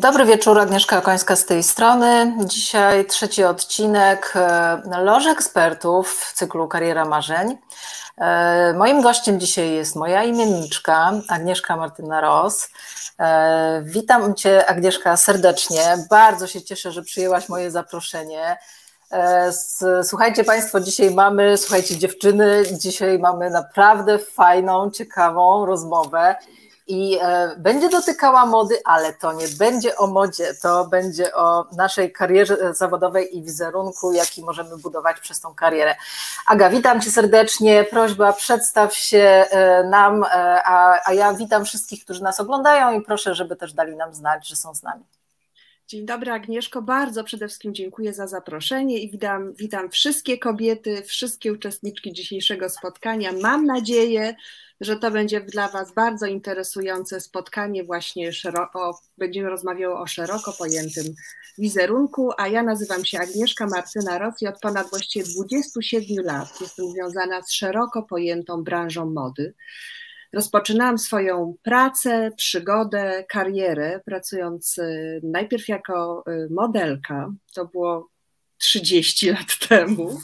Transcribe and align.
Dobry 0.00 0.24
wieczór, 0.24 0.58
Agnieszka 0.58 1.00
Końska 1.00 1.36
z 1.36 1.44
tej 1.44 1.62
strony. 1.62 2.36
Dzisiaj 2.44 3.06
trzeci 3.06 3.44
odcinek 3.44 4.32
e, 4.36 5.02
Loży 5.02 5.30
Ekspertów 5.30 6.12
w 6.12 6.32
cyklu 6.32 6.68
Kariera 6.68 7.04
Marzeń. 7.04 7.58
E, 8.18 8.72
moim 8.72 9.02
gościem 9.02 9.40
dzisiaj 9.40 9.72
jest 9.72 9.96
moja 9.96 10.24
imienniczka, 10.24 11.12
Agnieszka 11.28 11.76
Martyna 11.76 12.20
Ros. 12.20 12.70
E, 13.20 13.82
witam 13.84 14.34
Cię, 14.34 14.66
Agnieszka, 14.66 15.16
serdecznie. 15.16 15.82
Bardzo 16.10 16.46
się 16.46 16.62
cieszę, 16.62 16.92
że 16.92 17.02
przyjęłaś 17.02 17.48
moje 17.48 17.70
zaproszenie. 17.70 18.56
Słuchajcie 20.02 20.44
Państwo, 20.44 20.80
dzisiaj 20.80 21.14
mamy, 21.14 21.56
słuchajcie 21.56 21.96
dziewczyny, 21.96 22.62
dzisiaj 22.72 23.18
mamy 23.18 23.50
naprawdę 23.50 24.18
fajną, 24.18 24.90
ciekawą 24.90 25.66
rozmowę 25.66 26.36
i 26.88 27.18
e, 27.20 27.56
będzie 27.58 27.88
dotykała 27.88 28.46
mody, 28.46 28.74
ale 28.84 29.12
to 29.12 29.32
nie 29.32 29.48
będzie 29.58 29.96
o 29.96 30.06
modzie, 30.06 30.54
to 30.62 30.84
będzie 30.84 31.34
o 31.34 31.66
naszej 31.76 32.12
karierze 32.12 32.74
zawodowej 32.74 33.36
i 33.36 33.42
wizerunku, 33.42 34.12
jaki 34.12 34.44
możemy 34.44 34.78
budować 34.78 35.20
przez 35.20 35.40
tą 35.40 35.54
karierę. 35.54 35.96
Aga, 36.46 36.70
witam 36.70 37.00
Cię 37.00 37.10
serdecznie, 37.10 37.84
prośba 37.90 38.32
przedstaw 38.32 38.96
się 38.96 39.18
e, 39.18 39.84
nam, 39.84 40.24
e, 40.24 40.26
a, 40.64 40.98
a 41.04 41.12
ja 41.12 41.34
witam 41.34 41.64
wszystkich, 41.64 42.04
którzy 42.04 42.22
nas 42.22 42.40
oglądają 42.40 43.00
i 43.00 43.04
proszę, 43.04 43.34
żeby 43.34 43.56
też 43.56 43.72
dali 43.72 43.96
nam 43.96 44.14
znać, 44.14 44.48
że 44.48 44.56
są 44.56 44.74
z 44.74 44.82
nami. 44.82 45.04
Dzień 45.88 46.06
dobry 46.06 46.32
Agnieszko, 46.32 46.82
bardzo 46.82 47.24
przede 47.24 47.48
wszystkim 47.48 47.74
dziękuję 47.74 48.12
za 48.12 48.26
zaproszenie 48.26 48.98
i 48.98 49.10
witam, 49.10 49.52
witam 49.52 49.90
wszystkie 49.90 50.38
kobiety, 50.38 51.02
wszystkie 51.02 51.52
uczestniczki 51.52 52.12
dzisiejszego 52.12 52.68
spotkania. 52.68 53.32
Mam 53.42 53.64
nadzieję, 53.66 54.34
że 54.80 54.96
to 54.96 55.10
będzie 55.10 55.40
dla 55.40 55.68
Was 55.68 55.92
bardzo 55.92 56.26
interesujące 56.26 57.20
spotkanie, 57.20 57.84
właśnie 57.84 58.32
szeroko, 58.32 59.00
będziemy 59.18 59.50
rozmawiały 59.50 59.94
o 59.94 60.06
szeroko 60.06 60.52
pojętym 60.52 61.04
wizerunku, 61.58 62.30
a 62.38 62.48
ja 62.48 62.62
nazywam 62.62 63.04
się 63.04 63.18
Agnieszka 63.18 63.66
Martyna 63.66 64.18
Roc 64.18 64.42
i 64.42 64.46
od 64.46 64.60
ponad 64.60 64.90
właściwie 64.90 65.26
27 65.34 66.24
lat 66.24 66.60
jestem 66.60 66.86
związana 66.86 67.42
z 67.42 67.52
szeroko 67.52 68.02
pojętą 68.02 68.64
branżą 68.64 69.10
mody. 69.10 69.54
Rozpoczynałam 70.32 70.98
swoją 70.98 71.54
pracę, 71.62 72.30
przygodę, 72.36 73.24
karierę, 73.28 74.00
pracując 74.04 74.78
y, 74.78 75.20
najpierw 75.22 75.68
jako 75.68 76.24
y, 76.28 76.48
modelka. 76.50 77.30
To 77.54 77.64
było 77.64 78.08
30 78.58 79.30
lat 79.30 79.58
temu. 79.68 80.20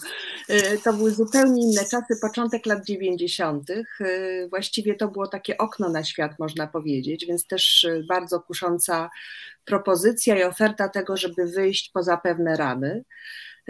Y, 0.51 0.79
to 0.85 0.93
były 0.93 1.11
zupełnie 1.11 1.63
inne 1.63 1.81
czasy, 1.81 2.17
początek 2.23 2.67
lat 2.67 2.85
90. 2.85 3.69
Właściwie 4.51 4.95
to 4.95 5.09
było 5.09 5.27
takie 5.29 5.59
okno 5.59 5.89
na 5.89 6.05
świat, 6.05 6.39
można 6.39 6.67
powiedzieć, 6.67 7.27
więc 7.27 7.47
też 7.47 7.87
bardzo 8.09 8.41
kusząca 8.41 9.11
propozycja 9.65 10.39
i 10.39 10.43
oferta 10.43 10.89
tego, 10.89 11.17
żeby 11.17 11.47
wyjść 11.47 11.91
poza 11.95 12.17
pewne 12.17 12.57
ramy. 12.57 13.05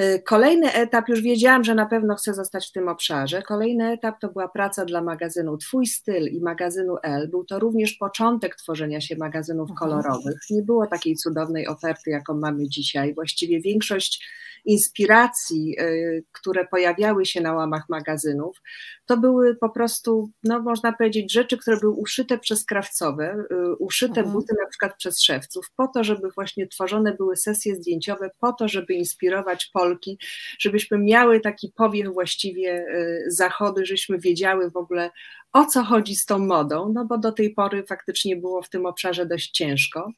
Y, 0.01 0.23
kolejny 0.27 0.73
etap, 0.73 1.09
już 1.09 1.21
wiedziałam, 1.21 1.65
że 1.65 1.75
na 1.75 1.87
pewno 1.87 2.15
chcę 2.15 2.35
zostać 2.35 2.69
w 2.69 2.73
tym 2.73 2.89
obszarze. 2.89 3.43
Kolejny 3.43 3.91
etap 3.93 4.21
to 4.21 4.29
była 4.29 4.49
praca 4.49 4.85
dla 4.85 5.03
magazynu 5.03 5.57
Twój 5.57 5.87
Styl 5.87 6.27
i 6.27 6.41
magazynu 6.41 6.97
L. 7.03 7.29
Był 7.29 7.45
to 7.45 7.59
również 7.59 7.93
początek 7.93 8.57
tworzenia 8.57 9.01
się 9.01 9.17
magazynów 9.17 9.71
mhm. 9.71 9.77
kolorowych. 9.79 10.41
Nie 10.51 10.63
było 10.63 10.87
takiej 10.87 11.17
cudownej 11.17 11.69
oferty, 11.69 12.11
jaką 12.11 12.35
mamy 12.35 12.69
dzisiaj. 12.69 13.15
Właściwie 13.15 13.61
większość 13.61 14.25
inspiracji, 14.65 15.81
y, 15.81 16.25
które 16.33 16.67
pojawiały 16.67 17.27
się 17.27 17.41
na 17.41 17.53
łamach 17.53 17.89
magazynów, 17.89 18.61
to 19.07 19.17
były 19.17 19.57
po 19.57 19.71
prostu, 19.71 20.31
no 20.45 20.63
można 20.63 20.93
powiedzieć, 20.93 21.33
rzeczy, 21.33 21.59
które 21.59 21.77
były 21.77 21.93
uszyte 21.93 22.39
przez 22.39 22.65
krawcowe, 22.65 23.45
y, 23.53 23.77
uszyte 23.77 24.21
mhm. 24.21 24.33
buty 24.33 24.55
na 24.63 24.69
przykład 24.69 24.97
przez 24.97 25.23
szewców, 25.23 25.67
po 25.77 25.89
to, 25.89 26.05
żeby 26.05 26.31
właśnie 26.31 26.69
tworzone 26.69 27.15
były 27.15 27.37
sesje 27.37 27.77
zdjęciowe, 27.77 28.31
po 28.41 28.53
to, 28.53 28.69
żeby 28.69 28.95
inspirować 28.95 29.71
Polki, 29.85 30.19
żebyśmy 30.59 30.99
miały 30.99 31.41
taki 31.41 31.73
powiew 31.77 32.15
właściwie 32.15 32.87
y, 32.89 33.25
zachody, 33.29 33.87
żebyśmy 33.87 34.19
wiedziały 34.19 34.71
w 34.71 34.77
ogóle 34.77 35.11
o 35.53 35.67
co 35.67 35.85
chodzi 35.85 36.17
z 36.17 36.27
tą 36.27 36.39
modą, 36.39 36.93
no 36.95 37.05
bo 37.05 37.19
do 37.19 37.33
tej 37.33 37.55
pory 37.55 37.85
faktycznie 37.87 38.37
było 38.37 38.63
w 38.63 38.69
tym 38.69 38.87
obszarze 38.87 39.27
dość 39.27 39.51
ciężko. 39.51 40.13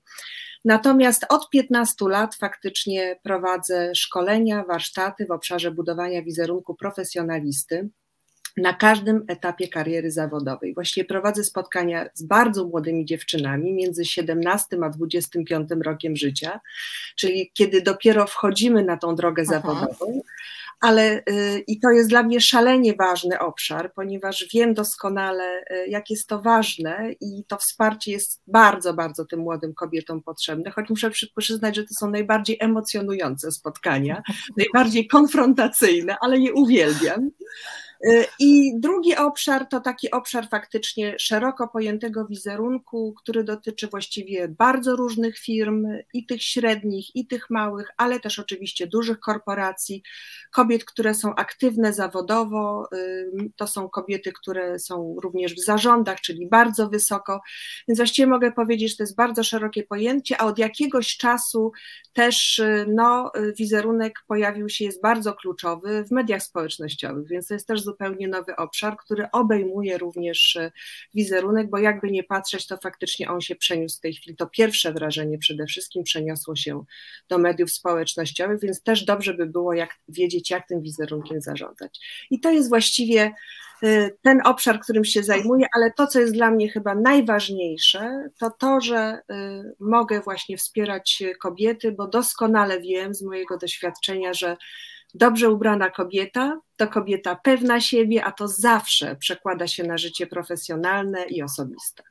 Natomiast 0.65 1.27
od 1.29 1.51
15 1.51 2.09
lat 2.09 2.35
faktycznie 2.35 3.21
prowadzę 3.23 3.95
szkolenia, 3.95 4.65
warsztaty 4.65 5.27
w 5.27 5.31
obszarze 5.31 5.71
budowania 5.71 6.23
wizerunku 6.23 6.75
profesjonalisty 6.75 7.89
na 8.57 8.73
każdym 8.73 9.25
etapie 9.29 9.69
kariery 9.69 10.11
zawodowej. 10.11 10.75
Właściwie 10.75 11.05
prowadzę 11.05 11.45
spotkania 11.45 12.09
z 12.15 12.23
bardzo 12.23 12.65
młodymi 12.65 13.05
dziewczynami 13.05 13.73
między 13.73 14.05
17 14.05 14.77
a 14.83 14.91
25 14.91 15.69
rokiem 15.85 16.17
życia, 16.17 16.61
czyli 17.17 17.51
kiedy 17.55 17.83
dopiero 17.83 18.27
wchodzimy 18.27 18.85
na 18.85 18.97
tą 18.97 19.15
drogę 19.15 19.45
Aha. 19.49 19.61
zawodową 19.61 20.23
ale 20.81 21.23
y, 21.31 21.65
i 21.67 21.81
to 21.81 21.91
jest 21.91 22.09
dla 22.09 22.23
mnie 22.23 22.41
szalenie 22.41 22.95
ważny 22.95 23.39
obszar, 23.39 23.93
ponieważ 23.93 24.47
wiem 24.55 24.75
doskonale, 24.75 25.65
y, 25.71 25.89
jak 25.89 26.11
jest 26.11 26.29
to 26.29 26.41
ważne 26.41 27.13
i 27.21 27.45
to 27.49 27.57
wsparcie 27.57 28.13
jest 28.13 28.43
bardzo, 28.47 28.95
bardzo 28.95 29.25
tym 29.25 29.41
młodym 29.41 29.75
kobietom 29.75 30.23
potrzebne, 30.23 30.71
choć 30.71 30.91
muszę 30.91 31.11
przyznać, 31.37 31.77
że 31.77 31.85
to 31.85 31.95
są 31.95 32.11
najbardziej 32.11 32.57
emocjonujące 32.61 33.53
spotkania, 33.53 34.23
najbardziej 34.57 35.07
konfrontacyjne, 35.07 36.17
ale 36.21 36.39
je 36.39 36.53
uwielbiam. 36.53 37.31
Y, 38.05 38.25
I 38.39 38.73
drugi 38.81 39.17
obszar 39.17 39.69
to 39.69 39.81
taki 39.81 40.11
obszar 40.11 40.49
faktycznie 40.49 41.17
szeroko 41.19 41.69
pojętego 41.69 42.27
wizerunku, 42.27 43.15
który 43.23 43.45
dotyczy 43.45 43.87
właściwie 43.87 44.49
bardzo 44.49 44.97
różnych 44.97 45.39
firm, 45.39 45.87
i 46.13 46.27
tych 46.27 46.43
średnich, 46.43 47.17
i 47.17 47.27
tych 47.27 47.51
małych, 47.51 47.91
ale 47.97 48.21
też 48.21 48.39
oczywiście 48.39 48.87
dużych 48.87 49.21
korporacji, 49.21 50.03
kobiet, 50.53 50.85
które 50.85 51.15
są 51.15 51.35
aktywne 51.35 51.93
zawodowo, 51.93 52.89
y, 52.95 53.31
to 53.57 53.67
są 53.67 53.89
kobiety, 53.89 54.33
które 54.33 54.79
są 54.79 55.17
również 55.23 55.55
w 55.55 55.65
zarządach, 55.65 56.21
czyli 56.21 56.49
bardzo 56.49 56.89
wysoko, 56.89 57.41
więc 57.89 57.99
właściwie 57.99 58.27
mogę 58.27 58.53
powiedzieć, 58.53 58.91
że 58.91 58.97
to 58.97 59.03
jest 59.03 59.17
bardzo 59.17 59.45
szerokie 59.45 59.83
pojęcie, 59.83 60.41
a 60.41 60.45
od 60.45 60.59
jakiegoś 60.59 61.17
czasu 61.17 61.73
też 62.13 62.59
y, 62.59 62.87
no, 62.89 63.33
wizerunek 63.59 64.15
pojawił 64.29 64.69
się, 64.69 64.85
jest 64.85 65.03
bardzo 65.03 65.35
kluczowy 65.35 66.05
w 66.05 66.11
mediach 66.11 66.43
społecznościowych, 66.43 67.29
więc 67.29 67.47
to 67.47 67.55
jest 67.55 67.67
też 67.67 67.86
zupełnie 67.87 68.29
nowy 68.29 68.57
obszar, 68.57 68.97
który 68.97 69.31
obejmuje 69.33 69.99
również 69.99 70.57
e, 70.57 70.73
wizerunek, 71.15 71.71
bo 71.71 71.79
jakby 71.79 72.11
nie 72.11 72.25
patrzeć, 72.25 72.67
to 72.67 72.77
faktycznie 72.77 73.31
on 73.31 73.41
się 73.41 73.57
przeniósł 73.57 73.99
w 73.99 74.01
tej 74.01 74.15
chwili. 74.15 74.37
To 74.37 74.47
pierwsze 74.47 74.93
wrażenie 74.93 75.39
przede 75.39 75.67
wszystkim 75.67 76.05
przeniosło 76.05 76.57
się 76.57 76.85
do 77.29 77.39
mediów 77.39 77.73
społecznościowych, 77.73 78.61
więc 78.61 78.83
też 78.83 79.05
dobrze 79.05 79.35
by 79.35 79.47
było 79.47 79.75
jak, 79.75 79.91
wiedzieć, 80.09 80.51
jak 80.51 80.69
tym 80.69 80.83
wizerunkiem 80.83 81.41
zarządzać. 81.41 82.01
I 82.31 82.41
to 82.41 82.51
jest 82.51 82.69
właściwie 82.69 83.33
e, 83.83 84.11
ten 84.23 84.41
obszar, 84.45 84.81
którym 84.81 85.05
się 85.05 85.23
zajmuję, 85.23 85.67
ale 85.77 85.93
to, 85.93 86.07
co 86.07 86.21
jest 86.21 86.33
dla 86.33 86.51
mnie 86.51 86.69
chyba 86.69 86.95
najważniejsze, 86.95 88.29
to 88.39 88.51
to, 88.51 88.81
że 88.81 88.97
e, 88.97 89.21
mogę 89.81 90.21
właśnie 90.21 90.57
wspierać 90.57 91.23
kobiety, 91.41 91.93
bo 91.93 92.07
doskonale 92.07 92.81
wiem 92.81 93.15
z 93.15 93.23
mojego 93.23 93.59
doświadczenia, 93.59 94.35
że 94.35 94.57
Dobrze 95.15 95.51
ubrana 95.51 95.91
kobieta 95.91 96.61
to 96.77 96.89
kobieta 96.89 97.37
pewna 97.43 97.81
siebie, 97.81 98.25
a 98.25 98.33
to 98.33 98.49
zawsze 98.49 99.17
przekłada 99.17 99.67
się 99.67 99.85
na 99.85 99.99
życie 99.99 100.27
profesjonalne 100.27 101.25
i 101.25 101.43
osobiste. 101.43 102.03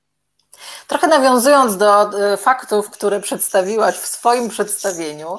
Trochę 0.88 1.08
nawiązując 1.08 1.78
do 1.78 2.20
e, 2.34 2.38
faktów, 2.38 2.90
które 2.90 3.20
przedstawiłaś 3.20 3.96
w 3.96 4.08
swoim 4.08 4.50
przedstawieniu, 4.50 5.38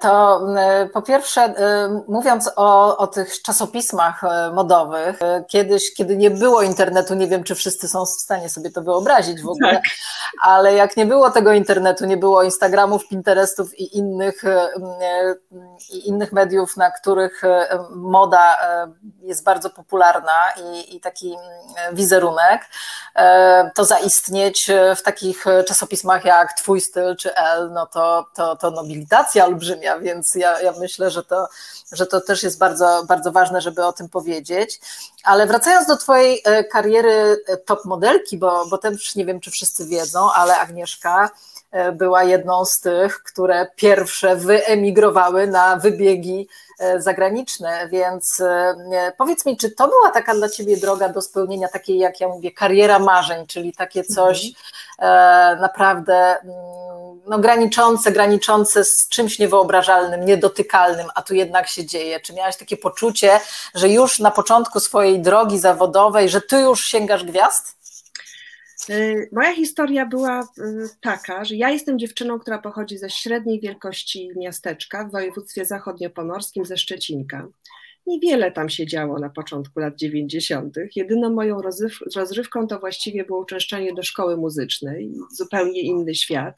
to 0.00 0.40
e, 0.56 0.86
po 0.86 1.02
pierwsze, 1.02 1.40
e, 1.40 2.02
mówiąc 2.08 2.50
o, 2.56 2.96
o 2.96 3.06
tych 3.06 3.42
czasopismach 3.42 4.22
modowych, 4.52 5.18
kiedyś, 5.48 5.94
kiedy 5.94 6.16
nie 6.16 6.30
było 6.30 6.62
internetu, 6.62 7.14
nie 7.14 7.26
wiem, 7.26 7.44
czy 7.44 7.54
wszyscy 7.54 7.88
są 7.88 8.06
w 8.06 8.08
stanie 8.08 8.48
sobie 8.48 8.70
to 8.70 8.82
wyobrazić 8.82 9.42
w 9.42 9.48
ogóle, 9.48 9.74
tak. 9.74 9.82
ale 10.42 10.74
jak 10.74 10.96
nie 10.96 11.06
było 11.06 11.30
tego 11.30 11.52
internetu, 11.52 12.06
nie 12.06 12.16
było 12.16 12.42
Instagramów, 12.42 13.08
Pinterestów 13.08 13.78
i 13.78 13.98
innych, 13.98 14.42
i 15.90 16.08
innych 16.08 16.32
mediów, 16.32 16.76
na 16.76 16.90
których 16.90 17.42
moda 17.90 18.56
jest 19.22 19.44
bardzo 19.44 19.70
popularna 19.70 20.52
i, 20.72 20.96
i 20.96 21.00
taki 21.00 21.36
wizerunek, 21.92 22.62
to 23.74 23.84
zaistnieć 23.84 24.70
w 24.96 25.02
takich 25.02 25.44
czasopismach 25.66 26.24
jak 26.24 26.52
Twój 26.52 26.80
styl 26.80 27.16
czy 27.16 27.34
L, 27.34 27.70
no 27.72 27.86
to, 27.86 28.26
to, 28.34 28.56
to 28.56 28.70
nobilitacja 28.70 29.37
olbrzymia, 29.44 29.98
więc 29.98 30.34
ja, 30.34 30.60
ja 30.60 30.72
myślę, 30.72 31.10
że 31.10 31.24
to, 31.24 31.48
że 31.92 32.06
to 32.06 32.20
też 32.20 32.42
jest 32.42 32.58
bardzo, 32.58 33.04
bardzo 33.08 33.32
ważne, 33.32 33.60
żeby 33.60 33.84
o 33.84 33.92
tym 33.92 34.08
powiedzieć. 34.08 34.80
Ale 35.24 35.46
wracając 35.46 35.86
do 35.86 35.96
Twojej 35.96 36.42
e, 36.44 36.64
kariery 36.64 37.44
e, 37.46 37.56
top 37.56 37.84
modelki, 37.84 38.38
bo, 38.38 38.66
bo 38.66 38.78
też 38.78 39.14
nie 39.14 39.24
wiem, 39.24 39.40
czy 39.40 39.50
wszyscy 39.50 39.86
wiedzą, 39.86 40.32
ale 40.32 40.58
Agnieszka 40.58 41.30
e, 41.70 41.92
była 41.92 42.24
jedną 42.24 42.64
z 42.64 42.80
tych, 42.80 43.22
które 43.22 43.66
pierwsze 43.76 44.36
wyemigrowały 44.36 45.46
na 45.46 45.76
wybiegi 45.76 46.48
zagraniczne, 46.98 47.88
więc 47.88 48.42
powiedz 49.18 49.46
mi, 49.46 49.56
czy 49.56 49.70
to 49.70 49.88
była 49.88 50.10
taka 50.10 50.34
dla 50.34 50.48
Ciebie 50.48 50.76
droga 50.76 51.08
do 51.08 51.22
spełnienia 51.22 51.68
takiej, 51.68 51.98
jak 51.98 52.20
ja 52.20 52.28
mówię, 52.28 52.52
kariera 52.52 52.98
marzeń, 52.98 53.46
czyli 53.46 53.72
takie 53.72 54.04
coś 54.04 54.52
mhm. 54.98 55.60
naprawdę 55.60 56.40
mm, 56.40 56.97
no, 57.28 57.38
graniczące, 57.38 58.12
graniczące 58.12 58.84
z 58.84 59.08
czymś 59.08 59.38
niewyobrażalnym, 59.38 60.24
niedotykalnym, 60.24 61.06
a 61.14 61.22
tu 61.22 61.34
jednak 61.34 61.68
się 61.68 61.86
dzieje? 61.86 62.20
Czy 62.20 62.34
miałaś 62.34 62.56
takie 62.56 62.76
poczucie, 62.76 63.40
że 63.74 63.88
już 63.88 64.18
na 64.18 64.30
początku 64.30 64.80
swojej 64.80 65.20
drogi 65.20 65.58
zawodowej, 65.58 66.28
że 66.28 66.40
ty 66.40 66.56
już 66.56 66.84
sięgasz 66.86 67.24
gwiazd? 67.24 67.78
Y, 68.90 69.28
moja 69.32 69.54
historia 69.54 70.06
była 70.06 70.42
y, 70.42 70.88
taka, 71.00 71.44
że 71.44 71.54
ja 71.54 71.70
jestem 71.70 71.98
dziewczyną, 71.98 72.38
która 72.38 72.58
pochodzi 72.58 72.98
ze 72.98 73.10
średniej 73.10 73.60
wielkości 73.60 74.30
miasteczka 74.36 75.04
w 75.04 75.12
województwie 75.12 75.64
zachodniopomorskim 75.64 76.64
ze 76.64 76.76
Szczecinka. 76.76 77.48
Niewiele 78.06 78.52
tam 78.52 78.68
się 78.68 78.86
działo 78.86 79.18
na 79.18 79.30
początku 79.30 79.80
lat 79.80 79.96
90. 79.96 80.74
Jedyną 80.96 81.30
moją 81.30 81.56
rozrywką 82.16 82.66
to 82.66 82.78
właściwie 82.78 83.24
było 83.24 83.40
uczęszczanie 83.40 83.94
do 83.94 84.02
szkoły 84.02 84.36
muzycznej, 84.36 85.12
zupełnie 85.32 85.80
inny 85.80 86.14
świat. 86.14 86.54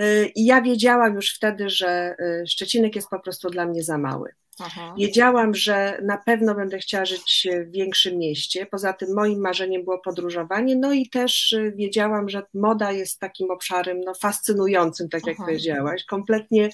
Y, 0.00 0.32
I 0.34 0.44
ja 0.44 0.62
wiedziałam 0.62 1.14
już 1.14 1.34
wtedy, 1.34 1.70
że 1.70 2.16
Szczecinek 2.48 2.96
jest 2.96 3.08
po 3.08 3.20
prostu 3.20 3.50
dla 3.50 3.66
mnie 3.66 3.82
za 3.82 3.98
mały. 3.98 4.34
Aha. 4.60 4.94
Wiedziałam, 4.98 5.54
że 5.54 5.98
na 6.02 6.18
pewno 6.18 6.54
będę 6.54 6.78
chciała 6.78 7.04
żyć 7.04 7.48
w 7.66 7.70
większym 7.70 8.18
mieście. 8.18 8.66
Poza 8.66 8.92
tym 8.92 9.14
moim 9.14 9.40
marzeniem 9.40 9.84
było 9.84 9.98
podróżowanie, 9.98 10.76
no 10.76 10.92
i 10.92 11.08
też 11.08 11.52
y, 11.52 11.72
wiedziałam, 11.76 12.28
że 12.28 12.42
moda 12.54 12.92
jest 12.92 13.20
takim 13.20 13.50
obszarem 13.50 14.00
no, 14.00 14.14
fascynującym, 14.14 15.08
tak 15.08 15.26
jak 15.26 15.36
Aha. 15.38 15.44
powiedziałaś, 15.44 16.04
kompletnie 16.04 16.70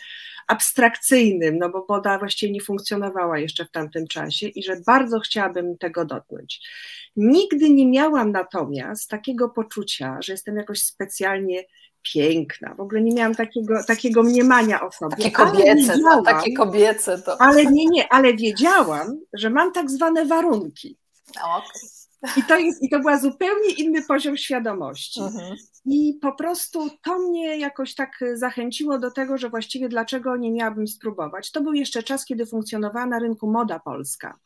abstrakcyjnym, 0.46 1.58
no 1.58 1.68
bo 1.68 1.86
moda 1.88 2.18
właściwie 2.18 2.52
nie 2.52 2.60
funkcjonowała 2.60 3.38
jeszcze 3.38 3.64
w 3.64 3.70
tamtym 3.70 4.06
czasie 4.06 4.46
i 4.48 4.62
że 4.62 4.76
bardzo 4.86 5.20
chciałabym 5.20 5.78
tego 5.78 6.04
dotknąć. 6.04 6.60
Nigdy 7.16 7.70
nie 7.70 7.86
miałam 7.86 8.32
natomiast 8.32 9.10
takiego 9.10 9.48
poczucia, 9.48 10.18
że 10.22 10.32
jestem 10.32 10.56
jakoś 10.56 10.82
specjalnie 10.82 11.64
piękna. 12.02 12.74
W 12.74 12.80
ogóle 12.80 13.00
nie 13.00 13.14
miałam 13.14 13.34
takiego, 13.34 13.84
takiego 13.86 14.22
mniemania 14.22 14.80
o 14.80 14.92
sobie. 14.92 15.16
Takie 15.16 15.30
kobiece, 15.30 15.98
to, 15.98 16.22
takie 16.22 16.52
kobiece 16.52 17.18
to. 17.18 17.40
Ale 17.40 17.66
nie, 17.66 17.86
nie, 17.86 18.12
ale 18.12 18.34
wiedziałam, 18.34 19.20
że 19.32 19.50
mam 19.50 19.72
tak 19.72 19.90
zwane 19.90 20.26
warunki. 20.26 20.98
Okay. 21.30 22.32
I 22.36 22.42
to, 22.42 22.58
jest, 22.58 22.82
I 22.82 22.88
to 22.88 22.98
była 22.98 23.18
zupełnie 23.18 23.70
inny 23.70 24.02
poziom 24.02 24.36
świadomości. 24.36 25.20
Mhm. 25.20 25.56
I 25.84 26.18
po 26.22 26.32
prostu 26.32 26.90
to 27.02 27.18
mnie 27.18 27.58
jakoś 27.58 27.94
tak 27.94 28.10
zachęciło 28.34 28.98
do 28.98 29.10
tego, 29.10 29.38
że 29.38 29.50
właściwie 29.50 29.88
dlaczego 29.88 30.36
nie 30.36 30.52
miałabym 30.52 30.86
spróbować. 30.86 31.50
To 31.50 31.60
był 31.60 31.72
jeszcze 31.72 32.02
czas, 32.02 32.24
kiedy 32.24 32.46
funkcjonowała 32.46 33.06
na 33.06 33.18
rynku 33.18 33.50
moda 33.50 33.78
polska. 33.78 34.38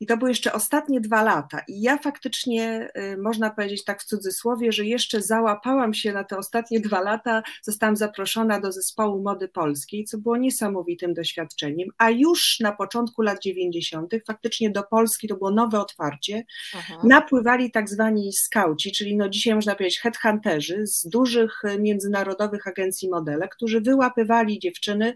I 0.00 0.06
to 0.06 0.16
były 0.16 0.30
jeszcze 0.30 0.52
ostatnie 0.52 1.00
dwa 1.00 1.22
lata. 1.22 1.60
I 1.68 1.80
ja 1.80 1.98
faktycznie, 1.98 2.88
y, 3.12 3.16
można 3.16 3.50
powiedzieć 3.50 3.84
tak 3.84 4.02
w 4.02 4.04
cudzysłowie, 4.04 4.72
że 4.72 4.84
jeszcze 4.84 5.22
załapałam 5.22 5.94
się 5.94 6.12
na 6.12 6.24
te 6.24 6.36
ostatnie 6.38 6.80
dwa 6.80 7.00
lata, 7.00 7.42
zostałam 7.62 7.96
zaproszona 7.96 8.60
do 8.60 8.72
zespołu 8.72 9.22
mody 9.22 9.48
polskiej, 9.48 10.04
co 10.04 10.18
było 10.18 10.36
niesamowitym 10.36 11.14
doświadczeniem. 11.14 11.88
A 11.98 12.10
już 12.10 12.60
na 12.60 12.72
początku 12.72 13.22
lat 13.22 13.42
90., 13.42 14.12
faktycznie 14.26 14.70
do 14.70 14.82
Polski 14.82 15.28
to 15.28 15.36
było 15.36 15.50
nowe 15.50 15.80
otwarcie, 15.80 16.44
Aha. 16.74 17.00
napływali 17.04 17.70
tak 17.70 17.88
zwani 17.88 18.32
skauci, 18.32 18.92
czyli 18.92 19.16
no 19.16 19.28
dzisiaj 19.28 19.54
można 19.54 19.74
powiedzieć 19.74 20.00
headhunterzy 20.00 20.86
z 20.86 21.08
dużych 21.08 21.62
y, 21.64 21.78
międzynarodowych 21.78 22.66
agencji 22.66 23.08
modele, 23.08 23.48
którzy 23.48 23.80
wyłapywali 23.80 24.58
dziewczyny 24.58 25.14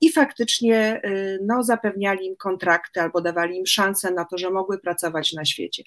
i 0.00 0.12
faktycznie 0.12 1.00
y, 1.04 1.38
no, 1.42 1.62
zapewniali 1.62 2.26
im 2.26 2.36
kontrakty 2.36 3.00
albo 3.00 3.20
dawali 3.20 3.56
im 3.56 3.66
szansę 3.66 4.09
na 4.10 4.24
to, 4.24 4.38
że 4.38 4.50
mogły 4.50 4.78
pracować 4.78 5.32
na 5.32 5.44
świecie. 5.44 5.82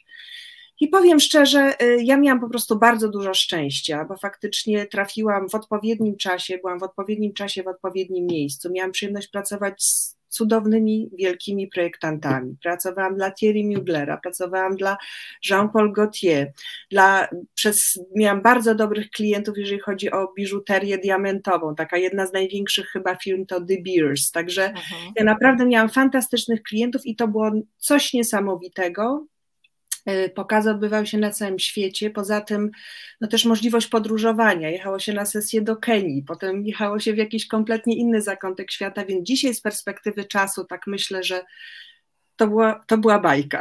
I 0.80 0.88
powiem 0.88 1.20
szczerze, 1.20 1.75
y, 1.81 2.04
ja 2.04 2.18
miałam 2.18 2.40
po 2.40 2.50
prostu 2.50 2.80
bardzo 2.80 3.10
dużo 3.10 3.34
szczęścia, 3.34 4.06
bo 4.06 4.18
faktycznie 4.18 4.86
trafiłam 4.86 5.50
w 5.50 5.56
odpowiednim 5.56 6.18
czasie, 6.18 6.58
byłam 6.58 6.80
w 6.80 6.84
odpowiednim 6.84 7.34
czasie, 7.34 7.64
w 7.64 7.68
odpowiednim 7.68 8.25
miejscu. 8.28 8.72
Miałam 8.72 8.92
przyjemność 8.92 9.28
pracować 9.28 9.84
z 9.84 10.18
cudownymi, 10.33 11.09
wielkimi 11.18 11.68
projektantami. 11.68 12.56
Pracowałam 12.63 13.15
dla 13.15 13.31
Thierry 13.31 13.63
Muglera, 13.63 14.18
pracowałam 14.18 14.75
dla 14.75 14.97
Jean-Paul 15.50 15.94
Gaultier, 15.94 16.51
dla, 16.91 17.27
przez, 17.53 18.00
miałam 18.15 18.41
bardzo 18.41 18.75
dobrych 18.75 19.09
klientów, 19.09 19.57
jeżeli 19.57 19.80
chodzi 19.80 20.12
o 20.12 20.33
biżuterię 20.38 20.97
diamentową. 20.97 21.75
Taka 21.75 21.97
jedna 21.97 22.25
z 22.25 22.33
największych 22.33 22.88
chyba 22.88 23.15
firm 23.15 23.45
to 23.45 23.59
De 23.59 23.75
Beers. 23.85 24.31
Także 24.31 24.65
mhm. 24.65 25.13
ja 25.15 25.24
naprawdę 25.24 25.65
miałam 25.65 25.89
fantastycznych 25.89 26.63
klientów 26.63 27.06
i 27.06 27.15
to 27.15 27.27
było 27.27 27.51
coś 27.77 28.13
niesamowitego. 28.13 29.25
Y, 30.09 30.29
pokazy 30.35 30.71
odbywały 30.71 31.07
się 31.07 31.17
na 31.17 31.31
całym 31.31 31.59
świecie. 31.59 32.09
Poza 32.09 32.41
tym, 32.41 32.71
no 33.21 33.27
też 33.27 33.45
możliwość 33.45 33.88
podróżowania. 33.88 34.69
Jechało 34.69 35.00
się 35.00 35.13
na 35.13 35.25
sesję 35.25 35.61
do 35.61 35.75
Kenii, 35.75 36.23
potem 36.23 36.65
jechało 36.65 37.00
się 37.00 37.13
w 37.13 37.17
jakiś 37.17 37.47
kompletnie 37.47 37.95
inny 37.95 38.21
zakątek 38.21 38.71
świata, 38.71 39.05
więc 39.05 39.27
dzisiaj 39.27 39.53
z 39.53 39.61
perspektywy 39.61 40.25
czasu 40.25 40.65
tak 40.65 40.88
myślę, 40.88 41.23
że 41.23 41.45
to 42.35 42.47
była, 42.47 42.83
to 42.88 42.97
była 42.97 43.19
bajka. 43.19 43.59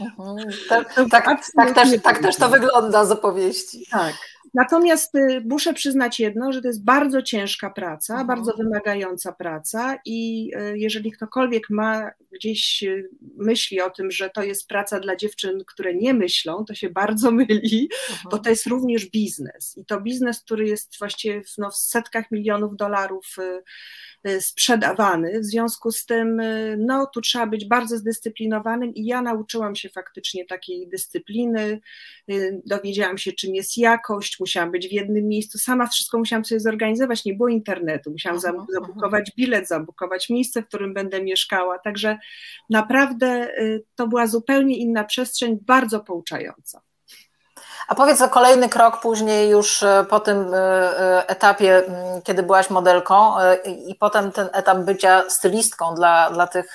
Mhm. 0.00 0.36
Tak, 0.68 0.94
tak, 1.10 1.24
tak, 1.56 1.74
też, 1.74 2.02
tak 2.02 2.22
też 2.22 2.36
to 2.36 2.48
wygląda 2.48 3.04
z 3.04 3.10
opowieści. 3.10 3.86
Tak. 3.90 4.14
Natomiast 4.56 5.14
y, 5.14 5.42
muszę 5.44 5.74
przyznać 5.74 6.20
jedno, 6.20 6.52
że 6.52 6.62
to 6.62 6.68
jest 6.68 6.84
bardzo 6.84 7.22
ciężka 7.22 7.70
praca, 7.70 8.12
mhm. 8.14 8.26
bardzo 8.26 8.52
wymagająca 8.56 9.32
praca 9.32 9.98
i 10.04 10.50
y, 10.56 10.78
jeżeli 10.78 11.12
ktokolwiek 11.12 11.70
ma 11.70 12.10
gdzieś 12.32 12.82
y, 12.82 13.08
myśli 13.36 13.80
o 13.80 13.90
tym, 13.90 14.10
że 14.10 14.30
to 14.30 14.42
jest 14.42 14.68
praca 14.68 15.00
dla 15.00 15.16
dziewczyn, 15.16 15.64
które 15.66 15.94
nie 15.94 16.14
myślą, 16.14 16.64
to 16.64 16.74
się 16.74 16.90
bardzo 16.90 17.30
myli, 17.40 17.88
mhm. 18.10 18.28
bo 18.30 18.38
to 18.38 18.50
jest 18.50 18.66
również 18.66 19.10
biznes 19.10 19.78
i 19.78 19.84
to 19.84 20.00
biznes, 20.00 20.40
który 20.40 20.68
jest 20.68 20.98
właściwie 20.98 21.42
w, 21.42 21.58
no, 21.58 21.70
w 21.70 21.76
setkach 21.76 22.30
milionów 22.30 22.76
dolarów 22.76 23.36
sprzedawany. 24.40 25.40
W 25.40 25.44
związku 25.44 25.92
z 25.92 26.06
tym, 26.06 26.42
no, 26.78 27.06
tu 27.06 27.20
trzeba 27.20 27.46
być 27.46 27.64
bardzo 27.64 27.98
zdyscyplinowanym 27.98 28.94
i 28.94 29.06
ja 29.06 29.22
nauczyłam 29.22 29.76
się 29.76 29.88
faktycznie 29.88 30.46
takiej 30.46 30.88
dyscypliny, 30.88 31.80
dowiedziałam 32.66 33.18
się, 33.18 33.32
czym 33.32 33.54
jest 33.54 33.78
jakość, 33.78 34.40
musiałam 34.46 34.70
być 34.70 34.88
w 34.88 34.92
jednym 34.92 35.28
miejscu, 35.28 35.58
sama 35.58 35.86
wszystko 35.86 36.18
musiałam 36.18 36.44
sobie 36.44 36.60
zorganizować, 36.60 37.24
nie 37.24 37.34
było 37.34 37.48
internetu, 37.48 38.10
musiałam 38.10 38.40
zabukować 38.74 39.32
bilet, 39.36 39.68
zabukować 39.68 40.30
miejsce, 40.30 40.62
w 40.62 40.68
którym 40.68 40.94
będę 40.94 41.22
mieszkała, 41.22 41.78
także 41.78 42.18
naprawdę 42.70 43.48
to 43.94 44.08
była 44.08 44.26
zupełnie 44.26 44.76
inna 44.76 45.04
przestrzeń, 45.04 45.58
bardzo 45.62 46.00
pouczająca. 46.00 46.80
A 47.88 47.94
powiedz 47.94 48.20
o 48.20 48.28
kolejny 48.28 48.68
krok 48.68 49.00
później 49.00 49.50
już 49.50 49.82
e, 49.82 50.04
po 50.10 50.20
tym 50.20 50.54
e, 50.54 50.58
e, 50.58 51.28
etapie, 51.28 51.82
kiedy 52.24 52.42
byłaś 52.42 52.70
modelką 52.70 53.32
i 53.86 53.94
potem 53.94 54.32
ten 54.32 54.48
etap 54.52 54.78
bycia 54.78 55.30
stylistką 55.30 55.94
dla, 55.94 56.30
dla 56.30 56.46
tych 56.46 56.74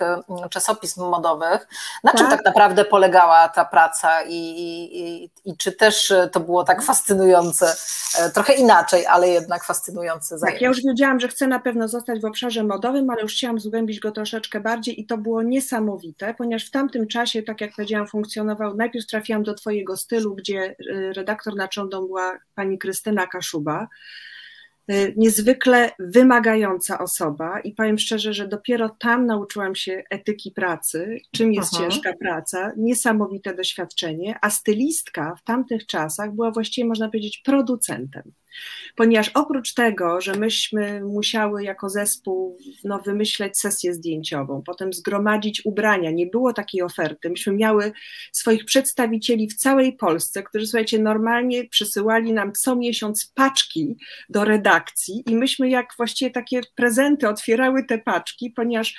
czasopism 0.50 1.04
modowych. 1.04 1.68
Na 2.04 2.12
czym 2.12 2.28
tak, 2.28 2.36
tak 2.36 2.46
naprawdę 2.46 2.86
polegała 2.86 3.50
ta 3.50 3.66
praca 3.66 4.24
i, 4.24 4.36
i, 4.36 5.30
i, 5.46 5.58
czy 5.58 5.72
też 5.72 6.14
to 6.32 6.40
było 6.40 6.64
tak 6.64 6.82
fascynujące, 6.82 7.76
trochę 8.34 8.54
inaczej, 8.54 9.06
ale 9.06 9.30
jednak 9.30 9.64
fascynujące 9.64 10.38
zajęcie? 10.38 10.56
Tak, 10.56 10.62
ja 10.62 10.68
już 10.68 10.84
wiedziałam, 10.84 11.20
że 11.20 11.28
chcę 11.28 11.48
na 11.48 11.60
pewno 11.60 11.88
zostać 11.88 12.22
w 12.22 12.26
obszarze 12.26 12.64
modowym, 12.64 13.10
ale 13.10 13.22
już 13.22 13.34
chciałam 13.34 13.60
zgłębić 13.60 14.00
go 14.00 14.12
troszeczkę 14.12 14.60
bardziej 14.60 15.02
i 15.02 15.06
to 15.06 15.18
było 15.18 15.44
niesamowite, 15.44 16.34
ponieważ 16.34 16.66
w 16.66 16.72
tamtym 16.72 17.08
czasie, 17.08 17.44
tak 17.44 17.62
jak 17.62 17.72
powiedziałam, 17.76 18.08
funkcjonował, 18.08 18.76
najpierw 18.76 19.08
trafiłam 19.08 19.44
do 19.44 19.54
Twojego 19.54 19.98
stylu, 19.98 20.36
gdzie 20.36 20.76
redaktor 21.14 21.56
naczelną 21.56 22.08
była 22.08 22.40
pani 22.56 22.78
Krystyna 22.78 23.28
Kaszuba, 23.28 23.88
y, 24.92 25.14
niezwykle 25.18 25.92
wymagająca 26.00 27.00
osoba 27.00 27.60
i 27.60 27.72
powiem 27.72 27.98
szczerze, 27.98 28.34
że 28.34 28.48
dopiero 28.48 28.90
tam 28.90 29.26
nauczyłam 29.26 29.76
się 29.76 30.04
etyki 30.10 30.52
pracy, 30.52 31.18
czym 31.32 31.54
jest 31.54 31.74
Aha. 31.74 31.84
ciężka 31.84 32.14
praca, 32.14 32.72
niesamowite 32.78 33.56
doświadczenie, 33.56 34.36
a 34.42 34.50
stylistka 34.50 35.36
w 35.42 35.44
tamtych 35.44 35.86
czasach 35.86 36.36
była 36.36 36.52
właściwie, 36.52 36.88
można 36.88 37.10
powiedzieć, 37.10 37.42
producentem 37.46 38.34
ponieważ 38.96 39.30
oprócz 39.30 39.74
tego, 39.74 40.22
że 40.22 40.36
myśmy 40.36 41.02
musiały 41.02 41.64
jako 41.64 41.90
zespół 41.90 42.58
no, 42.84 43.00
wymyśleć 43.00 43.60
sesję 43.60 43.94
zdjęciową, 43.94 44.62
potem 44.66 44.94
zgromadzić 44.94 45.66
ubrania, 45.66 46.12
nie 46.12 46.28
było 46.28 46.54
takiej 46.54 46.82
oferty, 46.82 47.30
myśmy 47.30 47.54
miały 47.54 47.92
swoich 48.32 48.66
przedstawicieli 48.66 49.48
w 49.48 49.56
całej 49.56 49.94
Polsce, 49.94 50.44
którzy 50.44 50.68
słuchajcie, 50.68 51.00
normalnie 51.00 51.68
przysyłali 51.68 52.34
nam 52.34 52.54
co 52.54 52.76
miesiąc 52.76 53.32
paczki 53.36 53.98
do 54.30 54.46
redakcji 54.46 55.24
i 55.28 55.36
myśmy 55.36 55.70
jak 55.70 55.94
właściwie 55.98 56.32
takie 56.32 56.62
prezenty 56.76 57.30
otwierały 57.30 57.84
te 57.84 57.98
paczki, 57.98 58.50
ponieważ 58.50 58.96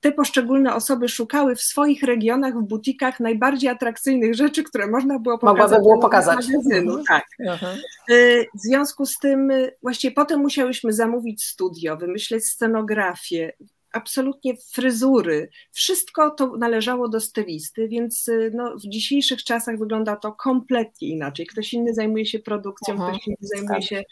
te 0.00 0.12
poszczególne 0.12 0.74
osoby 0.74 1.08
szukały 1.08 1.56
w 1.56 1.62
swoich 1.62 2.02
regionach, 2.02 2.54
w 2.54 2.62
butikach 2.62 3.20
najbardziej 3.20 3.70
atrakcyjnych 3.70 4.34
rzeczy, 4.34 4.64
które 4.64 4.86
można 4.86 5.18
było 5.18 5.38
pokazać. 5.38 5.60
Mogłaby 5.60 5.82
było 5.82 5.98
pokazać. 5.98 6.48
Magazynu, 6.48 6.98
mhm. 6.98 7.04
tak. 7.06 7.26
Mhm. 7.40 7.78
Y, 8.10 8.46
w 8.54 8.60
związku 8.60 9.06
z 9.06 9.18
tym 9.18 9.50
y, 9.50 9.72
właściwie 9.82 10.14
potem 10.14 10.40
musiałyśmy 10.40 10.92
zamówić 10.92 11.44
studio, 11.44 11.96
wymyśleć 11.96 12.46
scenografię, 12.46 13.52
absolutnie 13.92 14.56
fryzury, 14.56 15.48
wszystko 15.72 16.30
to 16.30 16.56
należało 16.56 17.08
do 17.08 17.20
stylisty, 17.20 17.88
więc 17.88 18.28
y, 18.28 18.50
no, 18.54 18.76
w 18.76 18.88
dzisiejszych 18.88 19.44
czasach 19.44 19.78
wygląda 19.78 20.16
to 20.16 20.32
kompletnie 20.32 21.08
inaczej. 21.08 21.46
Ktoś 21.46 21.72
inny 21.74 21.94
zajmuje 21.94 22.26
się 22.26 22.38
produkcją, 22.38 22.94
Aha, 22.94 23.10
ktoś 23.10 23.26
inny 23.26 23.36
zajmuje 23.40 23.80
tak. 23.80 23.82
się. 23.82 24.02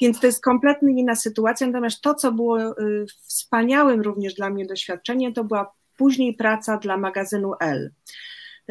Więc 0.00 0.20
to 0.20 0.26
jest 0.26 0.42
kompletnie 0.42 1.00
inna 1.00 1.16
sytuacja. 1.16 1.66
Natomiast 1.66 2.00
to, 2.00 2.14
co 2.14 2.32
było 2.32 2.70
y, 2.70 3.06
wspaniałym 3.26 4.00
również 4.00 4.34
dla 4.34 4.50
mnie 4.50 4.66
doświadczeniem, 4.66 5.32
to 5.32 5.44
była 5.44 5.72
później 5.96 6.34
praca 6.34 6.76
dla 6.76 6.96
magazynu 6.96 7.52
L. 7.60 7.90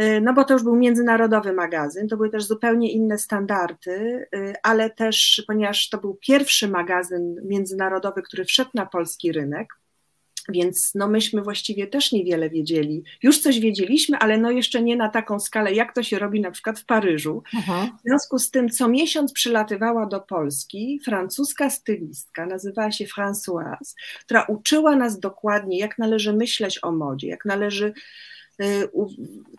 Y, 0.01 0.21
no 0.21 0.33
bo 0.33 0.43
to 0.43 0.53
już 0.53 0.63
był 0.63 0.75
międzynarodowy 0.75 1.53
magazyn, 1.53 2.07
to 2.07 2.17
były 2.17 2.29
też 2.29 2.43
zupełnie 2.43 2.91
inne 2.91 3.17
standardy, 3.17 4.25
ale 4.63 4.89
też, 4.89 5.43
ponieważ 5.47 5.89
to 5.89 5.97
był 5.97 6.17
pierwszy 6.21 6.67
magazyn 6.67 7.35
międzynarodowy, 7.45 8.21
który 8.21 8.45
wszedł 8.45 8.71
na 8.73 8.85
polski 8.85 9.31
rynek, 9.31 9.67
więc 10.49 10.91
no 10.95 11.07
myśmy 11.07 11.41
właściwie 11.41 11.87
też 11.87 12.11
niewiele 12.11 12.49
wiedzieli. 12.49 13.03
Już 13.23 13.39
coś 13.39 13.59
wiedzieliśmy, 13.59 14.17
ale 14.17 14.37
no 14.37 14.51
jeszcze 14.51 14.81
nie 14.81 14.95
na 14.95 15.09
taką 15.09 15.39
skalę, 15.39 15.73
jak 15.73 15.95
to 15.95 16.03
się 16.03 16.19
robi 16.19 16.41
na 16.41 16.51
przykład 16.51 16.79
w 16.79 16.85
Paryżu. 16.85 17.43
Aha. 17.57 17.97
W 17.99 18.07
związku 18.07 18.39
z 18.39 18.51
tym 18.51 18.69
co 18.69 18.87
miesiąc 18.87 19.33
przylatywała 19.33 20.05
do 20.05 20.19
Polski 20.19 20.99
francuska 21.05 21.69
stylistka, 21.69 22.45
nazywała 22.45 22.91
się 22.91 23.05
Françoise, 23.05 23.93
która 24.25 24.43
uczyła 24.43 24.95
nas 24.95 25.19
dokładnie, 25.19 25.77
jak 25.77 25.97
należy 25.97 26.33
myśleć 26.33 26.79
o 26.83 26.91
modzie, 26.91 27.27
jak 27.27 27.45
należy 27.45 27.93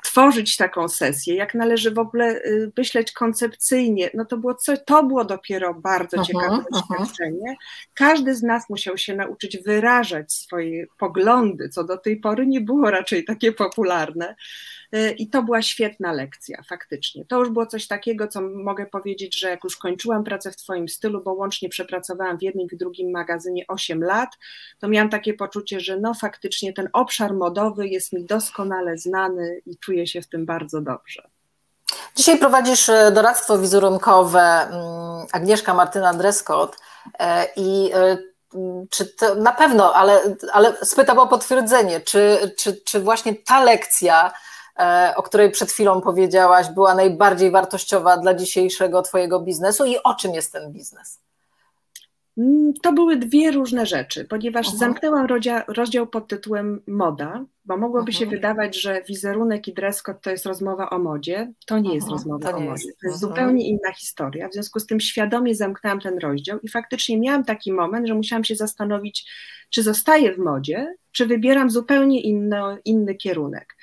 tworzyć 0.02 0.56
taką 0.56 0.88
sesję, 0.88 1.34
jak 1.34 1.54
należy 1.54 1.90
w 1.90 1.98
ogóle 1.98 2.36
y, 2.36 2.72
myśleć 2.76 3.12
koncepcyjnie, 3.12 4.10
no 4.14 4.24
to 4.24 4.36
było, 4.36 4.54
co, 4.54 4.76
to 4.76 5.04
było 5.04 5.24
dopiero 5.24 5.74
bardzo 5.74 6.16
aha, 6.16 6.26
ciekawe 6.26 6.64
doświadczenie. 6.72 7.56
Każdy 7.94 8.34
z 8.34 8.42
nas 8.42 8.70
musiał 8.70 8.98
się 8.98 9.16
nauczyć 9.16 9.58
wyrażać 9.58 10.32
swoje 10.32 10.86
poglądy, 10.98 11.68
co 11.68 11.84
do 11.84 11.98
tej 11.98 12.20
pory 12.20 12.46
nie 12.46 12.60
było 12.60 12.90
raczej 12.90 13.24
takie 13.24 13.52
popularne. 13.52 14.34
Y, 14.94 15.10
I 15.10 15.28
to 15.28 15.42
była 15.42 15.62
świetna 15.62 16.12
lekcja, 16.12 16.62
faktycznie. 16.68 17.24
To 17.24 17.38
już 17.38 17.50
było 17.50 17.66
coś 17.66 17.86
takiego, 17.86 18.28
co 18.28 18.40
mogę 18.40 18.86
powiedzieć, 18.86 19.40
że 19.40 19.50
jak 19.50 19.64
już 19.64 19.76
kończyłam 19.76 20.24
pracę 20.24 20.50
w 20.50 20.56
Twoim 20.56 20.88
stylu, 20.88 21.22
bo 21.22 21.32
łącznie 21.32 21.68
przepracowałam 21.68 22.38
w 22.38 22.42
jednym 22.42 22.66
i 22.66 22.76
w 22.76 22.78
drugim 22.78 23.10
magazynie 23.10 23.64
8 23.68 24.04
lat, 24.04 24.28
to 24.78 24.88
miałam 24.88 25.10
takie 25.10 25.34
poczucie, 25.34 25.80
że 25.80 26.00
no 26.00 26.14
faktycznie 26.14 26.72
ten 26.72 26.88
obszar 26.92 27.34
modowy 27.34 27.88
jest 27.88 28.12
mi 28.12 28.24
doskonale 28.24 28.98
znany 28.98 29.60
i 29.66 29.78
czuję 29.78 30.06
się 30.06 30.22
w 30.22 30.28
tym 30.28 30.46
bardzo 30.46 30.80
dobrze. 30.80 31.22
Dzisiaj 32.16 32.38
prowadzisz 32.38 32.88
e, 32.88 33.10
doradztwo 33.10 33.58
wizerunkowe 33.58 34.40
mm, 34.40 35.26
Agnieszka 35.32 35.74
Martyna 35.74 36.14
Dreskot 36.14 36.76
e, 37.18 37.46
i 37.56 37.90
e, 37.94 38.18
czy 38.90 39.06
to 39.06 39.34
na 39.34 39.52
pewno, 39.52 39.94
ale, 39.94 40.36
ale 40.52 40.76
spytam 40.82 41.18
o 41.18 41.26
potwierdzenie, 41.26 42.00
czy, 42.00 42.54
czy, 42.58 42.80
czy 42.84 43.00
właśnie 43.00 43.34
ta 43.34 43.64
lekcja 43.64 44.32
o 45.16 45.22
której 45.22 45.50
przed 45.50 45.72
chwilą 45.72 46.00
powiedziałaś, 46.00 46.66
była 46.74 46.94
najbardziej 46.94 47.50
wartościowa 47.50 48.16
dla 48.16 48.34
dzisiejszego 48.34 49.02
Twojego 49.02 49.40
biznesu 49.40 49.84
i 49.84 49.96
o 50.04 50.14
czym 50.14 50.34
jest 50.34 50.52
ten 50.52 50.72
biznes? 50.72 51.20
Mm, 52.38 52.72
to 52.82 52.92
były 52.92 53.16
dwie 53.16 53.50
różne 53.50 53.86
rzeczy, 53.86 54.24
ponieważ 54.24 54.66
uh 54.68 54.74
-huh. 54.74 54.78
zamknęłam 54.78 55.26
rozdział, 55.26 55.60
rozdział 55.68 56.06
pod 56.06 56.28
tytułem 56.28 56.82
moda, 56.86 57.44
bo 57.64 57.76
mogłoby 57.76 58.12
-huh. 58.12 58.18
się 58.18 58.26
wydawać, 58.26 58.80
że 58.80 59.02
wizerunek 59.08 59.68
i 59.68 59.74
dress 59.74 60.02
code 60.02 60.18
to 60.22 60.30
jest 60.30 60.46
rozmowa 60.46 60.90
o 60.90 60.98
modzie. 60.98 61.52
To 61.66 61.78
nie 61.78 61.90
-huh. 61.90 61.94
jest 61.94 62.08
rozmowa 62.08 62.50
to 62.50 62.56
o 62.56 62.60
modzie, 62.60 62.86
jest. 62.86 63.00
to 63.00 63.08
jest 63.08 63.20
zupełnie 63.20 63.68
inna 63.68 63.92
historia. 63.92 64.48
W 64.48 64.52
związku 64.52 64.80
z 64.80 64.86
tym 64.86 65.00
świadomie 65.00 65.54
zamknęłam 65.54 66.00
ten 66.00 66.18
rozdział 66.18 66.58
i 66.62 66.68
faktycznie 66.68 67.20
miałam 67.20 67.44
taki 67.44 67.72
moment, 67.72 68.08
że 68.08 68.14
musiałam 68.14 68.44
się 68.44 68.56
zastanowić, 68.56 69.30
czy 69.70 69.82
zostaję 69.82 70.34
w 70.34 70.38
modzie, 70.38 70.94
czy 71.12 71.26
wybieram 71.26 71.70
zupełnie 71.70 72.20
inny, 72.20 72.56
inny 72.84 73.14
kierunek. 73.14 73.76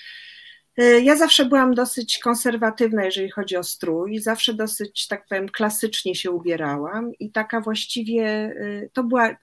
Y, 0.81 1.01
ja 1.01 1.15
zawsze 1.15 1.45
byłam 1.45 1.73
dosyć 1.73 2.19
konserwatywna, 2.19 3.05
jeżeli 3.05 3.31
chodzi 3.31 3.57
o 3.57 3.63
strój, 3.63 4.19
zawsze 4.19 4.53
dosyć, 4.53 5.07
tak 5.07 5.25
powiem, 5.29 5.49
klasycznie 5.49 6.15
się 6.15 6.31
ubierałam 6.31 7.11
i 7.19 7.31
taka 7.31 7.61
właściwie 7.61 8.49
y, 8.49 8.89
to 8.93 9.03
była, 9.03 9.29
y, 9.29 9.35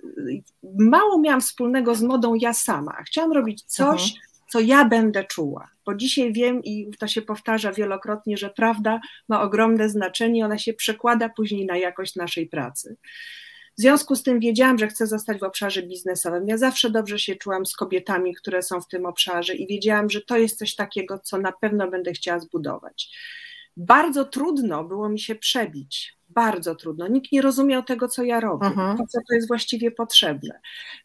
mało 0.79 1.21
miałam 1.21 1.41
wspólnego 1.41 1.95
z 1.95 2.03
modą 2.03 2.35
ja 2.35 2.55
sama. 2.55 3.03
Chciałam 3.07 3.33
robić 3.33 3.63
coś, 3.63 4.03
mhm. 4.03 4.21
co 4.53 4.61
ja 4.61 4.85
będę 4.85 5.25
czuła, 5.25 5.69
bo 5.87 5.95
dzisiaj 5.95 6.33
wiem 6.33 6.65
i 6.65 6.91
to 6.99 7.07
się 7.07 7.23
powtarza 7.23 7.73
wielokrotnie, 7.73 8.37
że 8.37 8.51
prawda 8.51 9.01
ma 9.29 9.43
ogromne 9.43 9.89
znaczenie, 9.89 10.45
ona 10.45 10.59
się 10.59 10.75
przekłada 10.75 11.29
później 11.29 11.67
na 11.67 11.77
jakość 11.77 12.17
naszej 12.17 12.47
pracy. 12.47 12.97
W 13.79 13.81
związku 13.81 14.17
z 14.17 14.23
tym 14.23 14.41
wiedziałam, 14.41 14.79
że 14.79 14.89
chcę 14.89 15.07
zostać 15.07 15.39
w 15.39 15.43
obszarze 15.43 15.83
biznesowym. 15.83 16.49
Ja 16.49 16.59
zawsze 16.59 16.91
dobrze 16.91 17.19
się 17.19 17.37
czułam 17.37 17.67
z 17.67 17.77
kobietami, 17.77 18.35
które 18.35 18.63
są 18.63 18.81
w 18.81 18.89
tym 18.89 19.07
obszarze 19.07 19.55
i 19.55 19.67
wiedziałam, 19.67 20.11
że 20.11 20.21
to 20.21 20.37
jest 20.37 20.59
coś 20.59 20.75
takiego, 20.75 21.19
co 21.19 21.39
na 21.39 21.53
pewno 21.53 21.91
będę 21.91 22.13
chciała 22.13 22.41
zbudować. 22.41 23.11
Bardzo 23.77 24.25
trudno 24.25 24.85
było 24.85 25.09
mi 25.09 25.21
się 25.21 25.35
przebić 25.35 26.17
bardzo 26.37 26.75
trudno. 26.75 27.09
Nikt 27.09 27.33
nie 27.33 27.43
rozumiał 27.43 27.83
tego, 27.83 28.09
co 28.09 28.23
ja 28.23 28.41
robię, 28.41 28.67
mhm. 28.67 28.97
po 28.97 29.07
co 29.07 29.19
to 29.29 29.35
jest 29.35 29.49
właściwie 29.49 29.91
potrzebne. 29.91 30.61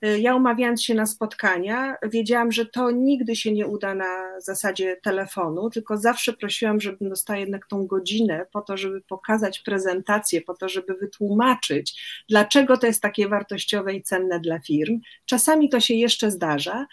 Y, 0.05 0.19
ja 0.19 0.35
umawiając 0.35 0.83
się 0.83 0.95
na 0.95 1.05
spotkania, 1.05 1.95
wiedziałam, 2.03 2.51
że 2.51 2.65
to 2.65 2.91
nigdy 2.91 3.35
się 3.35 3.51
nie 3.51 3.67
uda 3.67 3.95
na 3.95 4.41
zasadzie 4.41 4.97
telefonu, 5.03 5.69
tylko 5.69 5.97
zawsze 5.97 6.33
prosiłam, 6.33 6.81
żebym 6.81 7.09
dostała 7.09 7.39
jednak 7.39 7.67
tą 7.67 7.87
godzinę 7.87 8.45
po 8.51 8.61
to, 8.61 8.77
żeby 8.77 9.01
pokazać 9.01 9.59
prezentację, 9.59 10.41
po 10.41 10.53
to, 10.53 10.69
żeby 10.69 10.93
wytłumaczyć, 10.93 12.01
dlaczego 12.29 12.77
to 12.77 12.87
jest 12.87 13.01
takie 13.01 13.27
wartościowe 13.27 13.93
i 13.93 14.03
cenne 14.03 14.39
dla 14.39 14.59
firm. 14.59 14.99
Czasami 15.25 15.69
to 15.69 15.79
się 15.79 15.93
jeszcze 15.93 16.31
zdarza, 16.31 16.87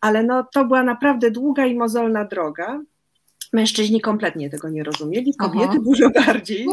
ale 0.00 0.22
no, 0.22 0.44
to 0.52 0.64
była 0.64 0.82
naprawdę 0.82 1.30
długa 1.30 1.66
i 1.66 1.74
mozolna 1.74 2.24
droga. 2.24 2.80
Mężczyźni 3.52 4.00
kompletnie 4.00 4.50
tego 4.50 4.68
nie 4.68 4.84
rozumieli, 4.84 5.34
kobiety 5.34 5.68
Aha. 5.70 5.78
dużo 5.84 6.10
bardziej. 6.10 6.66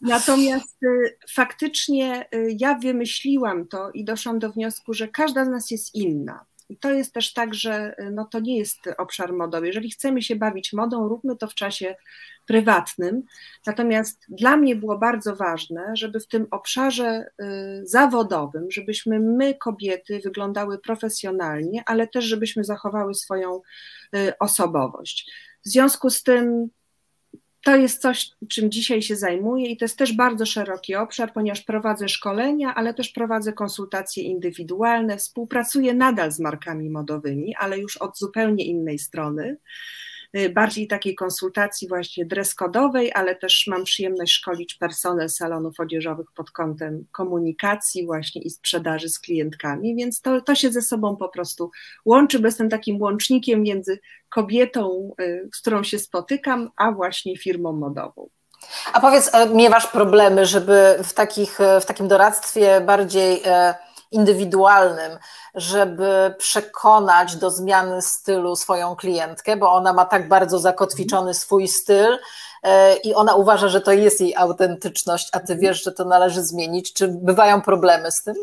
Natomiast 0.00 0.82
y, 0.82 1.16
faktycznie 1.30 2.26
y, 2.34 2.56
ja 2.60 2.78
wymyśliłam 2.78 3.68
to 3.68 3.90
i 3.90 4.04
doszłam 4.04 4.38
do 4.38 4.52
wniosku, 4.52 4.94
że 4.94 5.08
każda 5.08 5.44
z 5.44 5.48
nas 5.48 5.70
jest 5.70 5.94
inna. 5.94 6.44
I 6.68 6.76
to 6.76 6.90
jest 6.90 7.14
też 7.14 7.32
tak, 7.32 7.54
że 7.54 7.94
y, 8.00 8.10
no 8.10 8.24
to 8.24 8.40
nie 8.40 8.58
jest 8.58 8.78
obszar 8.98 9.32
modowy. 9.32 9.66
Jeżeli 9.66 9.90
chcemy 9.90 10.22
się 10.22 10.36
bawić 10.36 10.72
modą, 10.72 11.08
róbmy 11.08 11.36
to 11.36 11.46
w 11.46 11.54
czasie 11.54 11.96
prywatnym. 12.46 13.22
Natomiast 13.66 14.24
dla 14.28 14.56
mnie 14.56 14.76
było 14.76 14.98
bardzo 14.98 15.36
ważne, 15.36 15.90
żeby 15.94 16.20
w 16.20 16.28
tym 16.28 16.46
obszarze 16.50 17.30
zawodowym, 17.82 18.70
żebyśmy 18.70 19.20
my, 19.20 19.54
kobiety, 19.54 20.20
wyglądały 20.24 20.78
profesjonalnie, 20.78 21.82
ale 21.86 22.06
też 22.08 22.24
żebyśmy 22.24 22.64
zachowały 22.64 23.14
swoją 23.14 23.60
osobowość. 24.40 25.30
W 25.66 25.68
związku 25.68 26.10
z 26.10 26.22
tym 26.22 26.68
to 27.64 27.76
jest 27.76 28.02
coś, 28.02 28.30
czym 28.48 28.70
dzisiaj 28.70 29.02
się 29.02 29.16
zajmuję 29.16 29.70
i 29.70 29.76
to 29.76 29.84
jest 29.84 29.98
też 29.98 30.12
bardzo 30.12 30.46
szeroki 30.46 30.94
obszar, 30.94 31.32
ponieważ 31.32 31.60
prowadzę 31.60 32.08
szkolenia, 32.08 32.74
ale 32.74 32.94
też 32.94 33.08
prowadzę 33.08 33.52
konsultacje 33.52 34.22
indywidualne, 34.22 35.16
współpracuję 35.16 35.94
nadal 35.94 36.32
z 36.32 36.40
markami 36.40 36.90
modowymi, 36.90 37.54
ale 37.58 37.78
już 37.78 37.96
od 37.96 38.18
zupełnie 38.18 38.64
innej 38.64 38.98
strony. 38.98 39.56
Y, 40.36 40.50
bardziej 40.50 40.88
takiej 40.88 41.14
konsultacji 41.14 41.88
właśnie 41.88 42.26
dress-kodowej, 42.26 43.10
ale 43.14 43.36
też 43.36 43.66
mam 43.66 43.84
przyjemność 43.84 44.32
szkolić 44.32 44.74
personel 44.74 45.28
salonów 45.28 45.80
odzieżowych 45.80 46.26
pod 46.34 46.50
kątem 46.50 47.06
komunikacji 47.12 48.06
właśnie 48.06 48.42
i 48.42 48.50
sprzedaży 48.50 49.08
z 49.08 49.18
klientkami, 49.18 49.96
więc 49.96 50.20
to, 50.20 50.40
to 50.40 50.54
się 50.54 50.72
ze 50.72 50.82
sobą 50.82 51.16
po 51.16 51.28
prostu 51.28 51.70
łączy, 52.04 52.38
bo 52.38 52.46
jestem 52.46 52.68
takim 52.68 53.02
łącznikiem 53.02 53.62
między 53.62 53.98
kobietą, 54.28 55.14
y, 55.20 55.48
z 55.54 55.60
którą 55.60 55.82
się 55.82 55.98
spotykam, 55.98 56.70
a 56.76 56.92
właśnie 56.92 57.36
firmą 57.36 57.72
modową. 57.72 58.28
A 58.92 59.00
powiedz, 59.00 59.34
e, 59.34 59.48
miewasz 59.48 59.86
problemy, 59.86 60.46
żeby 60.46 60.96
w, 61.04 61.12
takich, 61.12 61.60
e, 61.60 61.80
w 61.80 61.86
takim 61.86 62.08
doradztwie 62.08 62.80
bardziej 62.80 63.42
e, 63.44 63.74
indywidualnym, 64.10 65.18
żeby 65.54 66.34
przekonać 66.38 67.36
do 67.36 67.50
zmiany 67.50 68.02
stylu 68.02 68.56
swoją 68.56 68.96
klientkę, 68.96 69.56
bo 69.56 69.72
ona 69.72 69.92
ma 69.92 70.04
tak 70.04 70.28
bardzo 70.28 70.58
zakotwiczony 70.58 71.34
swój 71.34 71.68
styl 71.68 72.18
e, 72.62 72.96
i 72.96 73.14
ona 73.14 73.34
uważa, 73.34 73.68
że 73.68 73.80
to 73.80 73.92
jest 73.92 74.20
jej 74.20 74.36
autentyczność, 74.36 75.28
a 75.32 75.40
ty 75.40 75.56
wiesz, 75.56 75.84
że 75.84 75.92
to 75.92 76.04
należy 76.04 76.42
zmienić. 76.42 76.92
Czy 76.92 77.08
bywają 77.08 77.60
problemy 77.60 78.12
z 78.12 78.22
tym? 78.22 78.34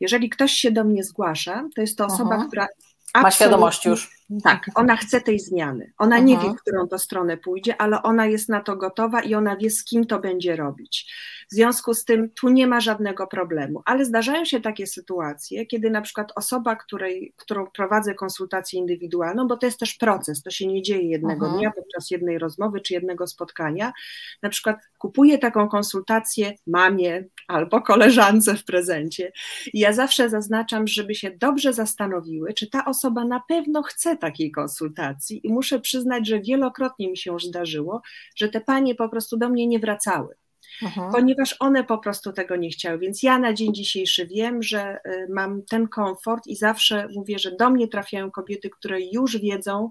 Jeżeli 0.00 0.30
ktoś 0.30 0.52
się 0.52 0.70
do 0.70 0.84
mnie 0.84 1.04
zgłasza, 1.04 1.64
to 1.74 1.80
jest 1.80 1.98
to 1.98 2.06
osoba, 2.06 2.34
Aha. 2.34 2.44
która 2.48 2.66
ma 3.14 3.30
świadomość 3.30 3.84
już. 3.84 4.20
Tak, 4.44 4.66
ona 4.74 4.96
chce 4.96 5.20
tej 5.20 5.40
zmiany. 5.40 5.92
Ona 5.98 6.18
nie 6.18 6.38
wie, 6.38 6.50
w 6.50 6.60
którą 6.60 6.88
to 6.88 6.98
stronę 6.98 7.36
pójdzie, 7.36 7.80
ale 7.80 8.02
ona 8.02 8.26
jest 8.26 8.48
na 8.48 8.60
to 8.60 8.76
gotowa 8.76 9.22
i 9.22 9.34
ona 9.34 9.56
wie, 9.56 9.70
z 9.70 9.84
kim 9.84 10.06
to 10.06 10.18
będzie 10.18 10.56
robić. 10.56 11.12
W 11.50 11.54
związku 11.54 11.94
z 11.94 12.04
tym 12.04 12.30
tu 12.30 12.48
nie 12.48 12.66
ma 12.66 12.80
żadnego 12.80 13.26
problemu, 13.26 13.82
ale 13.84 14.04
zdarzają 14.04 14.44
się 14.44 14.60
takie 14.60 14.86
sytuacje, 14.86 15.66
kiedy 15.66 15.90
na 15.90 16.02
przykład 16.02 16.32
osoba, 16.36 16.76
której, 16.76 17.34
którą 17.36 17.66
prowadzę 17.66 18.14
konsultację 18.14 18.80
indywidualną, 18.80 19.48
bo 19.48 19.56
to 19.56 19.66
jest 19.66 19.80
też 19.80 19.94
proces, 19.94 20.42
to 20.42 20.50
się 20.50 20.66
nie 20.66 20.82
dzieje 20.82 21.08
jednego 21.08 21.46
mhm. 21.46 21.58
dnia 21.58 21.70
podczas 21.70 22.10
jednej 22.10 22.38
rozmowy 22.38 22.80
czy 22.80 22.94
jednego 22.94 23.26
spotkania, 23.26 23.92
na 24.42 24.48
przykład 24.48 24.76
kupuję 24.98 25.38
taką 25.38 25.68
konsultację 25.68 26.52
mamie 26.66 27.24
albo 27.48 27.82
koleżance 27.82 28.54
w 28.54 28.64
prezencie. 28.64 29.32
I 29.72 29.78
ja 29.78 29.92
zawsze 29.92 30.30
zaznaczam, 30.30 30.86
żeby 30.86 31.14
się 31.14 31.30
dobrze 31.30 31.72
zastanowiły, 31.72 32.54
czy 32.54 32.70
ta 32.70 32.84
osoba 32.84 33.24
na 33.24 33.42
pewno 33.48 33.82
chce 33.82 34.16
takiej 34.16 34.50
konsultacji 34.50 35.46
i 35.46 35.52
muszę 35.52 35.80
przyznać, 35.80 36.28
że 36.28 36.40
wielokrotnie 36.40 37.10
mi 37.10 37.16
się 37.16 37.32
już 37.32 37.44
zdarzyło, 37.44 38.02
że 38.36 38.48
te 38.48 38.60
panie 38.60 38.94
po 38.94 39.08
prostu 39.08 39.36
do 39.36 39.48
mnie 39.48 39.66
nie 39.66 39.78
wracały. 39.78 40.34
Aha. 40.86 41.10
ponieważ 41.12 41.56
one 41.58 41.84
po 41.84 41.98
prostu 41.98 42.32
tego 42.32 42.56
nie 42.56 42.70
chciały. 42.70 42.98
Więc 42.98 43.22
ja 43.22 43.38
na 43.38 43.52
dzień 43.52 43.74
dzisiejszy 43.74 44.26
wiem, 44.26 44.62
że 44.62 44.98
y, 45.06 45.26
mam 45.30 45.62
ten 45.62 45.88
komfort 45.88 46.46
i 46.46 46.56
zawsze 46.56 47.08
mówię, 47.14 47.38
że 47.38 47.56
do 47.56 47.70
mnie 47.70 47.88
trafiają 47.88 48.30
kobiety, 48.30 48.70
które 48.70 49.00
już 49.12 49.38
wiedzą, 49.38 49.90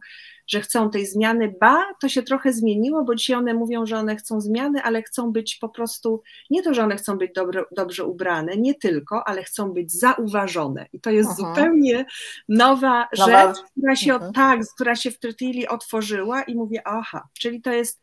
że 0.50 0.62
chcą 0.62 0.90
tej 0.90 1.06
zmiany. 1.06 1.54
Ba, 1.60 1.86
to 2.02 2.10
się 2.10 2.24
trochę 2.24 2.54
zmieniło, 2.54 3.04
bo 3.04 3.16
dzisiaj 3.16 3.36
one 3.36 3.54
mówią, 3.54 3.86
że 3.86 3.98
one 3.98 4.16
chcą 4.16 4.42
zmiany, 4.42 4.82
ale 4.84 5.02
chcą 5.02 5.32
być 5.32 5.56
po 5.56 5.70
prostu, 5.70 6.22
nie 6.50 6.64
to, 6.64 6.74
że 6.74 6.84
one 6.84 6.96
chcą 6.96 7.18
być 7.18 7.32
dobrze 7.72 8.06
ubrane, 8.06 8.58
nie 8.58 8.76
tylko, 8.76 9.28
ale 9.28 9.44
chcą 9.44 9.74
być 9.74 9.92
zauważone. 9.92 10.86
I 10.94 11.02
to 11.02 11.10
jest 11.10 11.30
Aha. 11.32 11.38
zupełnie 11.38 12.06
nowa, 12.50 13.08
nowa 13.18 13.48
rzecz, 13.48 13.58
która 13.72 13.96
się, 13.96 14.14
mhm. 14.14 14.34
tak, 14.34 14.60
która 14.76 14.96
się 14.96 15.12
w 15.12 15.20
Trytili 15.20 15.68
otworzyła 15.68 16.44
i 16.44 16.56
mówię, 16.56 16.82
aha, 16.86 17.28
czyli 17.40 17.62
to 17.62 17.72
jest 17.72 18.02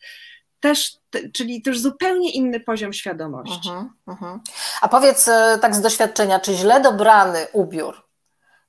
też, 0.61 0.97
czyli 1.35 1.63
też 1.63 1.81
zupełnie 1.81 2.31
inny 2.31 2.61
poziom 2.61 2.93
świadomości. 2.93 3.69
Uh 3.69 3.75
-huh, 3.75 3.89
uh 4.07 4.21
-huh. 4.21 4.39
A 4.81 4.89
powiedz 4.89 5.29
e, 5.29 5.59
tak 5.63 5.75
z 5.75 5.81
doświadczenia, 5.81 6.41
czy 6.41 6.55
źle 6.55 6.81
dobrany 6.81 7.47
ubiór 7.53 8.09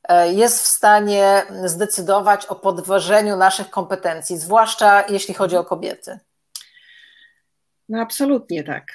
e, 0.03 0.33
jest 0.33 0.63
w 0.63 0.67
stanie 0.67 1.43
zdecydować 1.65 2.45
o 2.45 2.55
podważeniu 2.55 3.37
naszych 3.37 3.69
kompetencji, 3.69 4.37
zwłaszcza 4.37 5.07
jeśli 5.09 5.33
chodzi 5.33 5.57
o 5.57 5.63
kobiety? 5.63 6.19
No 7.89 8.01
absolutnie 8.01 8.63
tak. 8.63 8.85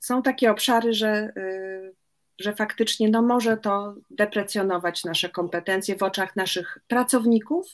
Są 0.00 0.22
takie 0.22 0.50
obszary, 0.50 0.94
że, 0.94 1.32
y, 1.36 1.94
że 2.40 2.54
faktycznie 2.54 3.08
no 3.08 3.22
może 3.22 3.56
to 3.56 3.94
deprecjonować 4.10 5.04
nasze 5.04 5.28
kompetencje 5.28 5.96
w 5.96 6.02
oczach 6.02 6.36
naszych 6.36 6.78
pracowników, 6.88 7.66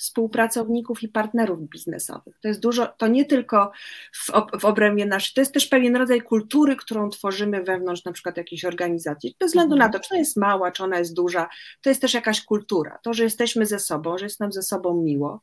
współpracowników 0.00 1.02
i 1.02 1.08
partnerów 1.08 1.68
biznesowych. 1.68 2.38
To 2.42 2.48
jest 2.48 2.60
dużo, 2.60 2.86
to 2.86 3.08
nie 3.08 3.24
tylko 3.24 3.72
w, 4.12 4.30
w 4.60 4.64
obrębie 4.64 5.06
naszej, 5.06 5.34
to 5.34 5.40
jest 5.40 5.54
też 5.54 5.66
pewien 5.66 5.96
rodzaj 5.96 6.22
kultury, 6.22 6.76
którą 6.76 7.10
tworzymy 7.10 7.62
wewnątrz 7.62 8.04
na 8.04 8.12
przykład 8.12 8.36
jakiejś 8.36 8.64
organizacji. 8.64 9.36
Bez 9.40 9.50
względu 9.50 9.76
na 9.76 9.88
to, 9.88 10.00
czy 10.00 10.08
ona 10.10 10.18
jest 10.18 10.36
mała, 10.36 10.72
czy 10.72 10.84
ona 10.84 10.98
jest 10.98 11.14
duża, 11.14 11.48
to 11.82 11.90
jest 11.90 12.00
też 12.00 12.14
jakaś 12.14 12.44
kultura. 12.44 12.98
To, 13.02 13.14
że 13.14 13.24
jesteśmy 13.24 13.66
ze 13.66 13.78
sobą, 13.78 14.18
że 14.18 14.24
jest 14.24 14.40
nam 14.40 14.52
ze 14.52 14.62
sobą 14.62 15.02
miło. 15.02 15.42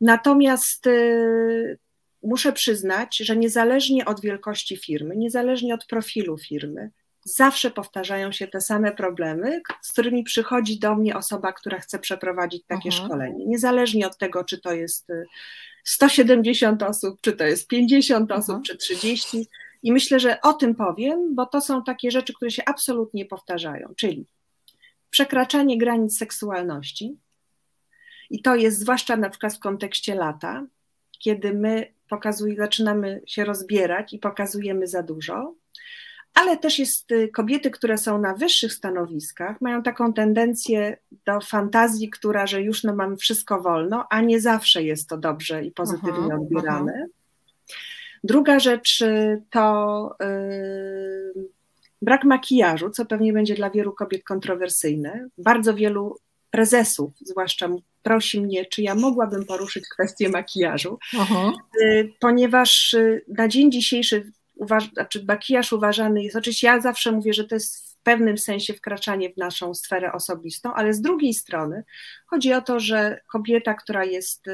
Natomiast 0.00 0.86
y, 0.86 1.78
muszę 2.22 2.52
przyznać, 2.52 3.16
że 3.16 3.36
niezależnie 3.36 4.04
od 4.04 4.20
wielkości 4.20 4.76
firmy, 4.76 5.16
niezależnie 5.16 5.74
od 5.74 5.86
profilu 5.86 6.38
firmy, 6.38 6.90
zawsze 7.24 7.70
powtarzają 7.70 8.32
się 8.32 8.48
te 8.48 8.60
same 8.60 8.92
problemy, 8.92 9.60
z 9.82 9.92
którymi 9.92 10.24
przychodzi 10.24 10.78
do 10.78 10.94
mnie 10.94 11.16
osoba, 11.16 11.52
która 11.52 11.78
chce 11.78 11.98
przeprowadzić 11.98 12.64
takie 12.66 12.88
Aha. 12.92 13.02
Mhm. 13.02 13.08
szkolenie. 13.08 13.46
Niezależnie 13.46 14.06
od 14.06 14.18
tego, 14.18 14.44
czy 14.44 14.60
to 14.60 14.72
jest 14.72 15.08
170 15.84 16.82
y, 16.82 16.86
osób, 16.86 17.20
czy 17.20 17.32
to 17.32 17.44
jest 17.44 17.68
50 17.68 18.32
osób, 18.32 18.42
Aha. 18.42 18.52
Mhm. 18.52 18.62
czy 18.64 18.76
30. 18.76 19.48
I 19.82 19.92
myślę, 19.92 20.20
że 20.20 20.40
o 20.40 20.52
tym 20.52 20.74
powiem, 20.74 21.34
bo 21.34 21.46
to 21.46 21.60
są 21.60 21.84
takie 21.84 22.10
rzeczy, 22.10 22.32
które 22.32 22.50
się 22.50 22.62
absolutnie 22.66 23.24
powtarzają, 23.24 23.92
czyli 23.96 24.26
przekraczanie 25.10 25.78
granic 25.78 26.18
seksualności. 26.18 27.16
I 28.30 28.42
to 28.42 28.54
jest 28.54 28.78
zwłaszcza 28.78 29.16
na 29.16 29.30
przykład 29.30 29.54
w 29.54 29.58
kontekście 29.58 30.14
lata, 30.14 30.66
kiedy 31.18 31.54
my 31.54 31.94
pokazujemy, 32.08 32.56
zaczynamy 32.56 33.22
się 33.26 33.44
rozbierać 33.44 34.12
i 34.12 34.18
pokazujemy 34.18 34.86
za 34.86 35.02
dużo, 35.02 35.54
ale 36.34 36.56
też 36.56 36.78
jest 36.78 37.12
y, 37.12 37.28
kobiety, 37.28 37.70
które 37.70 37.98
są 37.98 38.20
na 38.20 38.34
wyższych 38.34 38.72
stanowiskach, 38.72 39.60
mają 39.60 39.82
taką 39.82 40.12
tendencję 40.12 40.96
do 41.26 41.40
fantazji, 41.40 42.10
która, 42.10 42.46
że 42.46 42.62
już 42.62 42.84
no, 42.84 42.94
mam 42.94 43.16
wszystko 43.16 43.60
wolno, 43.60 44.06
a 44.10 44.20
nie 44.20 44.40
zawsze 44.40 44.82
jest 44.82 45.08
to 45.08 45.16
dobrze 45.16 45.64
i 45.64 45.70
pozytywnie 45.70 46.26
aha, 46.26 46.38
odbierane. 46.40 46.92
Aha. 46.96 47.06
Druga 48.24 48.60
rzecz 48.60 49.00
y, 49.00 49.42
to 49.50 50.16
yy, 50.20 51.48
brak 52.02 52.24
makijażu, 52.24 52.90
co 52.90 53.06
pewnie 53.06 53.32
będzie 53.32 53.54
dla 53.54 53.70
wielu 53.70 53.92
kobiet 53.92 54.24
kontrowersyjne. 54.24 55.28
Bardzo 55.38 55.74
wielu 55.74 56.16
prezesów, 56.50 57.12
zwłaszcza 57.20 57.68
prosi 58.02 58.40
mnie, 58.40 58.66
czy 58.66 58.82
ja 58.82 58.94
mogłabym 58.94 59.44
poruszyć 59.44 59.88
kwestię 59.88 60.28
makijażu, 60.28 60.98
ponieważ 62.20 62.94
y, 62.94 63.24
na 63.28 63.48
dzień 63.48 63.72
dzisiejszy 63.72 64.32
uważ, 64.62 64.90
znaczy 64.92 65.24
makijaż 65.28 65.72
uważany 65.72 66.22
jest, 66.22 66.36
oczywiście 66.36 66.66
ja 66.66 66.80
zawsze 66.80 67.12
mówię, 67.12 67.32
że 67.34 67.44
to 67.44 67.54
jest 67.54 67.92
w 67.92 67.96
pewnym 68.02 68.38
sensie 68.38 68.74
wkraczanie 68.74 69.30
w 69.30 69.36
naszą 69.36 69.74
sferę 69.74 70.12
osobistą, 70.12 70.74
ale 70.74 70.94
z 70.94 71.00
drugiej 71.00 71.34
strony 71.34 71.84
chodzi 72.26 72.52
o 72.52 72.62
to, 72.62 72.80
że 72.80 73.20
kobieta, 73.32 73.74
która 73.74 74.04
jest 74.04 74.44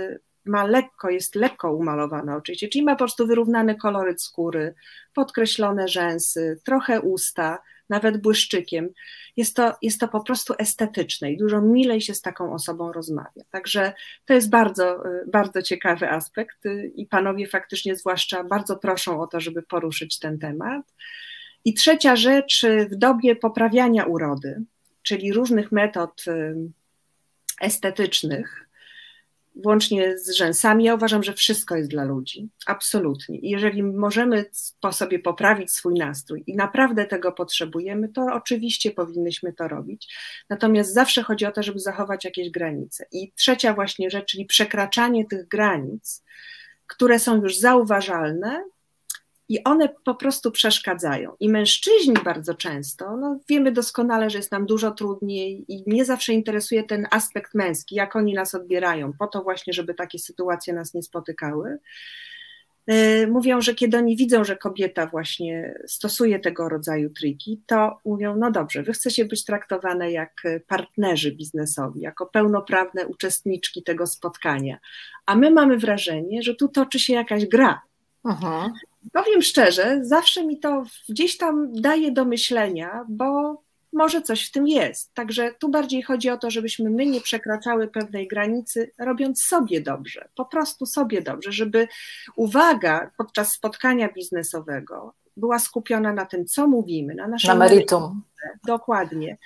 ma 0.44 0.64
lekko, 0.64 1.10
jest 1.10 1.34
lekko 1.34 1.72
umalowana 1.72 2.36
oczywiście, 2.36 2.68
czyli 2.68 2.84
ma 2.84 2.92
po 2.92 2.98
prostu 2.98 3.26
wyrównany 3.26 3.74
koloryt 3.76 4.22
skóry, 4.22 4.74
podkreślone 5.14 5.88
rzęsy, 5.88 6.60
trochę 6.64 7.00
usta, 7.00 7.58
nawet 7.90 8.16
błyszczykiem. 8.16 8.88
Jest 9.36 9.56
to, 9.56 9.76
jest 9.82 10.00
to 10.00 10.08
po 10.08 10.20
prostu 10.20 10.54
estetyczne 10.58 11.32
i 11.32 11.36
dużo 11.36 11.60
milej 11.60 12.00
się 12.00 12.14
z 12.14 12.22
taką 12.22 12.54
osobą 12.54 12.92
rozmawia. 12.92 13.42
Także 13.50 13.92
to 14.24 14.34
jest 14.34 14.50
bardzo, 14.50 15.02
bardzo 15.26 15.62
ciekawy 15.62 16.10
aspekt 16.10 16.58
i 16.94 17.06
panowie 17.06 17.46
faktycznie 17.46 17.96
zwłaszcza 17.96 18.44
bardzo 18.44 18.76
proszą 18.76 19.20
o 19.20 19.26
to, 19.26 19.40
żeby 19.40 19.62
poruszyć 19.62 20.18
ten 20.18 20.38
temat. 20.38 20.94
I 21.64 21.74
trzecia 21.74 22.16
rzecz, 22.16 22.66
w 22.90 22.94
dobie 22.94 23.36
poprawiania 23.36 24.04
urody, 24.04 24.62
czyli 25.02 25.32
różnych 25.32 25.72
metod 25.72 26.24
estetycznych, 27.60 28.67
włącznie 29.58 30.18
z 30.18 30.30
rzęsami, 30.30 30.84
ja 30.84 30.94
uważam, 30.94 31.22
że 31.22 31.32
wszystko 31.32 31.76
jest 31.76 31.90
dla 31.90 32.04
ludzi. 32.04 32.48
Absolutnie. 32.66 33.38
I 33.38 33.50
jeżeli 33.50 33.82
możemy 33.82 34.44
po 34.80 34.92
sobie 34.92 35.18
poprawić 35.18 35.72
swój 35.72 35.94
nastrój 35.94 36.44
i 36.46 36.56
naprawdę 36.56 37.06
tego 37.06 37.32
potrzebujemy, 37.32 38.08
to 38.08 38.26
oczywiście 38.32 38.90
powinnyśmy 38.90 39.52
to 39.52 39.68
robić. 39.68 40.14
Natomiast 40.50 40.94
zawsze 40.94 41.22
chodzi 41.22 41.46
o 41.46 41.52
to, 41.52 41.62
żeby 41.62 41.78
zachować 41.78 42.24
jakieś 42.24 42.50
granice. 42.50 43.06
I 43.12 43.32
trzecia 43.32 43.74
właśnie 43.74 44.10
rzecz, 44.10 44.26
czyli 44.26 44.46
przekraczanie 44.46 45.26
tych 45.26 45.48
granic, 45.48 46.24
które 46.86 47.18
są 47.18 47.42
już 47.42 47.58
zauważalne, 47.58 48.64
i 49.48 49.64
one 49.64 49.88
po 50.04 50.14
prostu 50.14 50.50
przeszkadzają. 50.50 51.32
I 51.40 51.48
mężczyźni 51.48 52.14
bardzo 52.24 52.54
często, 52.54 53.16
no 53.16 53.40
wiemy 53.48 53.72
doskonale, 53.72 54.30
że 54.30 54.38
jest 54.38 54.52
nam 54.52 54.66
dużo 54.66 54.90
trudniej 54.90 55.64
i 55.68 55.84
mnie 55.86 56.04
zawsze 56.04 56.32
interesuje 56.32 56.82
ten 56.82 57.06
aspekt 57.10 57.54
męski, 57.54 57.94
jak 57.94 58.16
oni 58.16 58.34
nas 58.34 58.54
odbierają, 58.54 59.12
po 59.18 59.26
to 59.26 59.42
właśnie, 59.42 59.72
żeby 59.72 59.94
takie 59.94 60.18
sytuacje 60.18 60.74
nas 60.74 60.94
nie 60.94 61.02
spotykały. 61.02 61.78
Y, 62.90 63.26
mówią, 63.26 63.60
że 63.60 63.74
kiedy 63.74 63.96
oni 63.96 64.16
widzą, 64.16 64.44
że 64.44 64.56
kobieta 64.56 65.06
właśnie 65.06 65.74
stosuje 65.86 66.38
tego 66.38 66.68
rodzaju 66.68 67.10
triki, 67.10 67.62
to 67.66 67.98
mówią: 68.04 68.36
No 68.36 68.50
dobrze, 68.50 68.82
wy 68.82 68.92
chcecie 68.92 69.24
być 69.24 69.44
traktowane 69.44 70.12
jak 70.12 70.42
partnerzy 70.66 71.32
biznesowi, 71.32 72.00
jako 72.00 72.26
pełnoprawne 72.26 73.06
uczestniczki 73.06 73.82
tego 73.82 74.06
spotkania, 74.06 74.78
a 75.26 75.36
my 75.36 75.50
mamy 75.50 75.78
wrażenie, 75.78 76.42
że 76.42 76.54
tu 76.54 76.68
toczy 76.68 76.98
się 76.98 77.12
jakaś 77.12 77.46
gra. 77.46 77.80
Aha. 78.24 78.72
Powiem 79.12 79.42
szczerze, 79.42 79.98
zawsze 80.02 80.46
mi 80.46 80.58
to 80.58 80.84
gdzieś 81.08 81.36
tam 81.36 81.72
daje 81.72 82.12
do 82.12 82.24
myślenia, 82.24 83.04
bo 83.08 83.58
może 83.92 84.22
coś 84.22 84.48
w 84.48 84.52
tym 84.52 84.68
jest. 84.68 85.14
Także 85.14 85.54
tu 85.58 85.68
bardziej 85.68 86.02
chodzi 86.02 86.30
o 86.30 86.38
to, 86.38 86.50
żebyśmy 86.50 86.90
my 86.90 87.06
nie 87.06 87.20
przekraczały 87.20 87.88
pewnej 87.88 88.28
granicy, 88.28 88.90
robiąc 88.98 89.42
sobie 89.42 89.80
dobrze, 89.80 90.28
po 90.34 90.44
prostu 90.44 90.86
sobie 90.86 91.22
dobrze, 91.22 91.52
żeby 91.52 91.88
uwaga 92.36 93.10
podczas 93.16 93.52
spotkania 93.52 94.12
biznesowego 94.12 95.14
była 95.36 95.58
skupiona 95.58 96.12
na 96.12 96.26
tym, 96.26 96.46
co 96.46 96.68
mówimy, 96.68 97.14
na 97.14 97.28
naszym 97.28 97.48
na 97.48 97.54
meritum. 97.54 98.22
Dokładnie. 98.66 99.36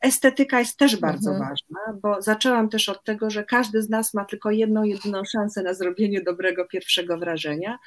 Estetyka 0.00 0.58
jest 0.58 0.78
też 0.78 0.96
bardzo 0.96 1.30
mhm. 1.30 1.48
ważna, 1.48 2.00
bo 2.02 2.22
zaczęłam 2.22 2.68
też 2.68 2.88
od 2.88 3.04
tego, 3.04 3.30
że 3.30 3.44
każdy 3.44 3.82
z 3.82 3.88
nas 3.88 4.14
ma 4.14 4.24
tylko 4.24 4.50
jedną, 4.50 4.82
jedyną 4.82 5.24
szansę 5.24 5.62
na 5.62 5.74
zrobienie 5.74 6.22
dobrego 6.22 6.64
pierwszego 6.64 7.18
wrażenia. 7.18 7.78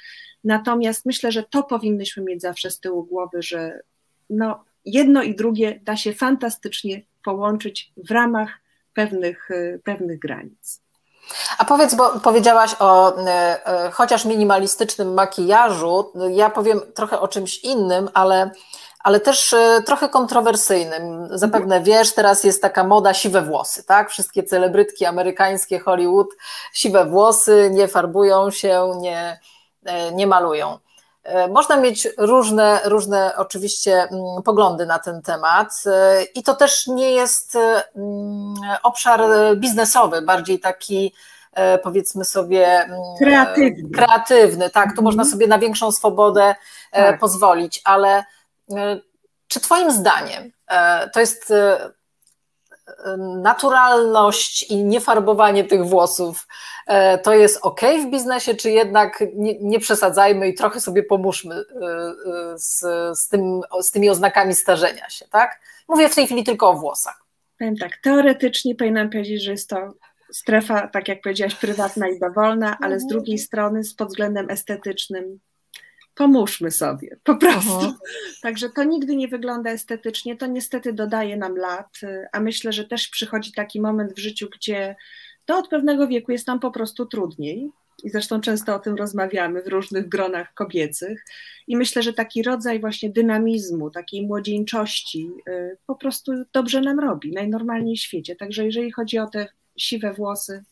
Natomiast 0.44 1.06
myślę, 1.06 1.32
że 1.32 1.42
to 1.42 1.62
powinnyśmy 1.62 2.22
mieć 2.22 2.42
zawsze 2.42 2.70
z 2.70 2.80
tyłu 2.80 3.04
głowy, 3.04 3.42
że 3.42 3.80
no, 4.30 4.64
jedno 4.84 5.22
i 5.22 5.34
drugie 5.34 5.80
da 5.84 5.96
się 5.96 6.12
fantastycznie 6.12 7.02
połączyć 7.24 7.92
w 7.96 8.10
ramach 8.10 8.50
pewnych, 8.94 9.50
y, 9.50 9.80
pewnych 9.84 10.18
granic. 10.18 10.84
A 11.58 11.64
powiedz, 11.64 11.94
bo 11.94 12.20
powiedziałaś 12.20 12.76
o 12.78 13.18
e, 13.18 13.66
e, 13.66 13.90
chociaż 13.90 14.24
minimalistycznym 14.24 15.14
makijażu, 15.14 16.12
ja 16.30 16.50
powiem 16.50 16.80
trochę 16.94 17.20
o 17.20 17.28
czymś 17.28 17.58
innym, 17.58 18.08
ale 18.14 18.50
ale 19.04 19.20
też 19.20 19.54
trochę 19.86 20.08
kontrowersyjnym. 20.08 21.28
Zapewne 21.30 21.80
wiesz, 21.80 22.14
teraz 22.14 22.44
jest 22.44 22.62
taka 22.62 22.84
moda 22.84 23.14
siwe 23.14 23.42
włosy, 23.42 23.84
tak? 23.84 24.10
Wszystkie 24.10 24.42
celebrytki 24.42 25.04
amerykańskie, 25.04 25.78
Hollywood, 25.78 26.28
siwe 26.72 27.04
włosy, 27.04 27.70
nie 27.72 27.88
farbują 27.88 28.50
się, 28.50 28.92
nie, 29.00 29.40
nie 30.12 30.26
malują. 30.26 30.78
E, 31.24 31.48
można 31.48 31.76
mieć 31.76 32.08
różne, 32.18 32.80
różne 32.84 33.32
oczywiście 33.36 34.02
mm, 34.02 34.42
poglądy 34.44 34.86
na 34.86 34.98
ten 34.98 35.22
temat 35.22 35.82
e, 35.86 36.22
i 36.22 36.42
to 36.42 36.54
też 36.54 36.86
nie 36.86 37.10
jest 37.10 37.56
e, 37.56 37.82
mm, 37.96 38.54
obszar 38.82 39.20
biznesowy, 39.56 40.22
bardziej 40.22 40.60
taki 40.60 41.14
powiedzmy 41.82 42.24
sobie 42.24 42.66
mm, 42.66 43.00
kreatywny. 43.18 43.90
kreatywny 43.90 44.70
tak, 44.70 44.84
tu 44.84 44.90
mhm. 44.90 45.04
można 45.04 45.24
sobie 45.24 45.46
na 45.46 45.58
większą 45.58 45.92
swobodę 45.92 46.54
tak. 46.92 47.18
pozwolić, 47.18 47.80
ale 47.84 48.24
czy 49.48 49.60
Twoim 49.60 49.90
zdaniem 49.90 50.52
to 51.12 51.20
jest 51.20 51.52
naturalność 53.42 54.70
i 54.70 54.84
niefarbowanie 54.84 55.64
tych 55.64 55.84
włosów 55.84 56.46
e, 56.86 57.18
to 57.18 57.34
jest 57.34 57.58
ok 57.62 57.80
w 57.80 58.10
biznesie, 58.10 58.54
czy 58.54 58.70
jednak 58.70 59.24
nie, 59.34 59.58
nie 59.60 59.80
przesadzajmy 59.80 60.48
i 60.48 60.54
trochę 60.54 60.80
sobie 60.80 61.02
pomóżmy 61.02 61.54
e, 61.54 61.60
e, 61.60 62.58
z, 62.58 62.80
z, 63.18 63.28
tym, 63.28 63.60
z 63.80 63.90
tymi 63.90 64.10
oznakami 64.10 64.54
starzenia 64.54 65.10
się, 65.10 65.28
tak? 65.28 65.60
Mówię 65.88 66.08
w 66.08 66.14
tej 66.14 66.26
chwili 66.26 66.44
tylko 66.44 66.68
o 66.68 66.74
włosach. 66.74 67.24
Powiem 67.58 67.76
tak, 67.76 67.90
teoretycznie 68.02 68.74
powinnam 68.74 69.10
powiedzieć, 69.10 69.42
że 69.42 69.50
jest 69.50 69.70
to 69.70 69.94
strefa, 70.32 70.88
tak 70.88 71.08
jak 71.08 71.20
powiedziałaś, 71.22 71.54
prywatna 71.54 72.08
i 72.08 72.18
dowolna, 72.18 72.76
ale 72.80 73.00
z 73.00 73.02
mhm. 73.02 73.08
drugiej 73.08 73.38
strony 73.38 73.82
pod 73.98 74.08
względem 74.08 74.50
estetycznym 74.50 75.40
pomóżmy 76.14 76.70
sobie, 76.70 77.16
po 77.24 77.36
prostu. 77.36 77.78
Aha. 77.78 77.98
Także 78.42 78.70
to 78.70 78.84
nigdy 78.84 79.16
nie 79.16 79.28
wygląda 79.28 79.70
estetycznie, 79.70 80.36
to 80.36 80.46
niestety 80.46 80.92
dodaje 80.92 81.36
nam 81.36 81.56
lat, 81.56 82.00
a 82.32 82.40
myślę, 82.40 82.72
że 82.72 82.84
też 82.84 83.08
przychodzi 83.08 83.52
taki 83.52 83.80
moment 83.80 84.12
w 84.12 84.18
życiu, 84.18 84.48
gdzie 84.52 84.96
to 85.44 85.58
od 85.58 85.68
pewnego 85.68 86.08
wieku 86.08 86.32
jest 86.32 86.46
nam 86.46 86.60
po 86.60 86.70
prostu 86.70 87.06
trudniej. 87.06 87.70
I 88.04 88.10
zresztą 88.10 88.40
często 88.40 88.74
o 88.74 88.78
tym 88.78 88.94
rozmawiamy 88.94 89.62
w 89.62 89.66
różnych 89.66 90.08
gronach 90.08 90.54
kobiecych. 90.54 91.24
I 91.66 91.76
myślę, 91.76 92.02
że 92.02 92.12
taki 92.12 92.42
rodzaj 92.42 92.80
właśnie 92.80 93.10
dynamizmu, 93.10 93.90
takiej 93.90 94.26
młodzieńczości 94.26 95.30
y, 95.48 95.76
po 95.86 95.94
prostu 95.94 96.32
dobrze 96.52 96.80
nam 96.80 97.00
robi, 97.00 97.32
najnormalniej 97.32 97.96
w 97.96 98.00
świecie. 98.00 98.36
Także 98.36 98.64
jeżeli 98.64 98.92
chodzi 98.92 99.18
o 99.18 99.26
te 99.26 99.48
siwe 99.76 100.12
włosy, 100.12 100.64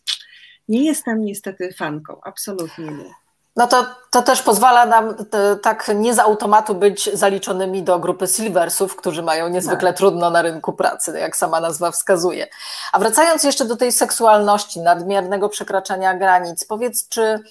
nie 0.68 0.84
jestem 0.84 1.24
niestety 1.24 1.72
fanką, 1.72 2.20
absolutnie 2.24 2.84
nie. 2.84 3.21
No 3.56 3.66
to, 3.66 3.86
to 4.10 4.22
też 4.22 4.42
pozwala 4.42 4.86
nam 4.86 5.14
tak 5.62 5.90
nie 5.94 6.14
z 6.14 6.18
automatu 6.18 6.74
być 6.74 7.10
zaliczonymi 7.12 7.82
do 7.82 7.98
grupy 7.98 8.26
silversów, 8.26 8.96
którzy 8.96 9.22
mają 9.22 9.48
niezwykle 9.48 9.90
tak. 9.90 9.96
trudno 9.96 10.30
na 10.30 10.42
rynku 10.42 10.72
pracy, 10.72 11.18
jak 11.18 11.36
sama 11.36 11.60
nazwa 11.60 11.90
wskazuje. 11.90 12.46
A 12.92 12.98
wracając 12.98 13.44
jeszcze 13.44 13.64
do 13.64 13.76
tej 13.76 13.92
seksualności, 13.92 14.80
nadmiernego 14.80 15.48
przekraczania 15.48 16.14
granic, 16.14 16.64
powiedz, 16.64 17.08
czy 17.08 17.42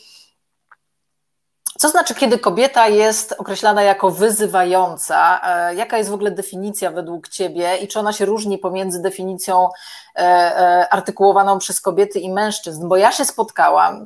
co 1.82 1.90
znaczy, 1.90 2.16
kiedy 2.16 2.40
kobieta 2.40 2.88
jest 2.88 3.36
określana 3.38 3.84
jako 3.84 4.12
wyzywająca? 4.12 5.42
E, 5.44 5.76
jaka 5.76 5.98
jest 5.98 6.10
w 6.10 6.14
ogóle 6.14 6.32
definicja 6.32 6.92
według 6.92 7.28
Ciebie 7.28 7.78
i 7.78 7.88
czy 7.88 8.00
ona 8.00 8.14
się 8.14 8.26
różni 8.26 8.58
pomiędzy 8.58 9.02
definicją 9.02 9.70
e, 10.16 10.20
e, 10.20 10.90
artykułowaną 10.90 11.60
przez 11.60 11.82
kobiety 11.82 12.20
i 12.20 12.34
mężczyzn? 12.34 12.88
Bo 12.88 12.98
ja 12.98 13.12
się 13.12 13.26
spotkałam 13.26 14.06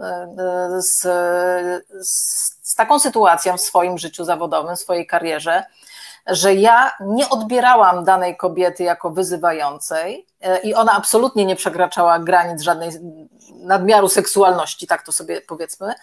z, 0.78 1.02
z 2.62 2.76
taką 2.76 3.00
sytuacją 3.00 3.58
w 3.58 3.62
swoim 3.62 3.98
życiu 3.98 4.24
zawodowym, 4.24 4.76
w 4.76 4.80
swojej 4.80 5.08
karierze, 5.08 5.64
że 6.28 6.54
ja 6.54 6.92
nie 7.00 7.30
odbierałam 7.30 8.04
danej 8.04 8.38
kobiety 8.38 8.84
jako 8.84 9.10
wyzywającej 9.10 10.28
i 10.64 10.74
ona 10.74 10.92
absolutnie 10.92 11.46
nie 11.46 11.56
przekraczała 11.56 12.20
granic 12.20 12.62
żadnej 12.62 12.92
nadmiaru 13.66 14.10
seksualności, 14.10 14.88
tak 14.88 15.06
to 15.06 15.12
sobie 15.12 15.42
powiedzmy 15.42 15.94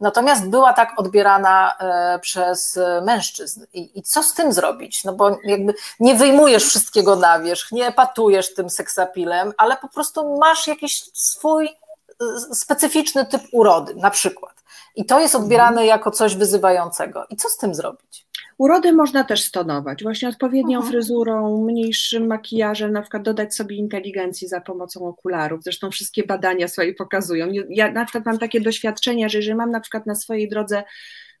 natomiast 0.00 0.48
była 0.48 0.72
tak 0.72 0.92
odbierana 0.96 1.76
e, 1.78 2.18
przez 2.18 2.78
mężczyzn. 3.02 3.64
I, 3.72 3.98
I, 3.98 4.02
co 4.02 4.22
z 4.22 4.34
tym 4.34 4.52
zrobić? 4.52 5.04
No 5.04 5.12
bo 5.12 5.38
jakby 5.44 5.74
nie 6.00 6.14
wyjmujesz 6.14 6.64
wszystkiego 6.64 7.16
na 7.16 7.40
wierzch, 7.40 7.72
nie 7.72 7.92
patujesz 7.92 8.54
tym 8.54 8.70
seksapilem, 8.70 9.52
ale 9.56 9.76
po 9.76 9.88
prostu 9.88 10.38
masz 10.38 10.66
jakiś 10.66 11.04
swój 11.12 11.66
e, 11.68 12.54
specyficzny 12.54 13.26
typ 13.26 13.42
urody, 13.52 13.94
na 13.94 14.10
przykład. 14.10 14.54
I 14.96 15.06
to 15.06 15.20
jest 15.20 15.34
odbierane 15.34 15.68
mhm. 15.68 15.86
jako 15.86 16.10
coś 16.10 16.36
wyzywającego. 16.36 17.26
I 17.30 17.36
co 17.36 17.48
z 17.48 17.56
tym 17.56 17.74
zrobić? 17.74 18.26
Urody 18.58 18.92
można 18.92 19.24
też 19.24 19.42
stonować, 19.42 20.02
właśnie 20.02 20.28
odpowiednią 20.28 20.76
mhm. 20.78 20.92
fryzurą, 20.92 21.64
mniejszym 21.64 22.26
makijażem, 22.26 22.92
na 22.92 23.00
przykład 23.00 23.22
dodać 23.22 23.54
sobie 23.54 23.76
inteligencji 23.76 24.48
za 24.48 24.60
pomocą 24.60 25.06
okularów. 25.06 25.62
Zresztą 25.62 25.90
wszystkie 25.90 26.26
badania 26.26 26.68
swoje 26.68 26.94
pokazują. 26.94 27.46
Ja 27.68 27.92
na 27.92 28.04
przykład 28.04 28.26
mam 28.26 28.38
takie 28.38 28.60
doświadczenia, 28.60 29.28
że 29.28 29.38
jeżeli 29.38 29.56
mam 29.56 29.70
na 29.70 29.80
przykład 29.80 30.06
na 30.06 30.14
swojej 30.14 30.48
drodze 30.48 30.82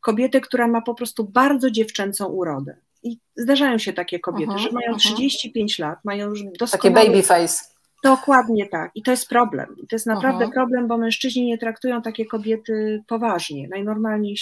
kobietę, 0.00 0.40
która 0.40 0.68
ma 0.68 0.80
po 0.80 0.94
prostu 0.94 1.24
bardzo 1.24 1.70
dziewczęcą 1.70 2.26
urodę. 2.26 2.76
I 3.02 3.18
zdarzają 3.36 3.78
się 3.78 3.92
takie 3.92 4.20
kobiety, 4.20 4.52
mhm, 4.52 4.60
że 4.60 4.72
mają 4.72 4.96
35 4.96 5.80
mhm. 5.80 5.90
lat, 5.90 6.04
mają 6.04 6.28
już 6.28 6.42
doskonałe... 6.58 6.94
Takie 6.94 7.10
baby 7.10 7.22
face. 7.22 7.74
Dokładnie 8.04 8.68
tak. 8.68 8.90
I 8.94 9.02
to 9.02 9.10
jest 9.10 9.28
problem. 9.28 9.76
I 9.82 9.86
to 9.86 9.96
jest 9.96 10.06
naprawdę 10.06 10.50
problem, 10.50 10.88
bo 10.88 10.98
mężczyźni 10.98 11.46
nie 11.46 11.58
traktują 11.58 12.02
takie 12.02 12.26
kobiety 12.26 13.02
poważnie. 13.06 13.68
Najnormalniej 13.68 14.36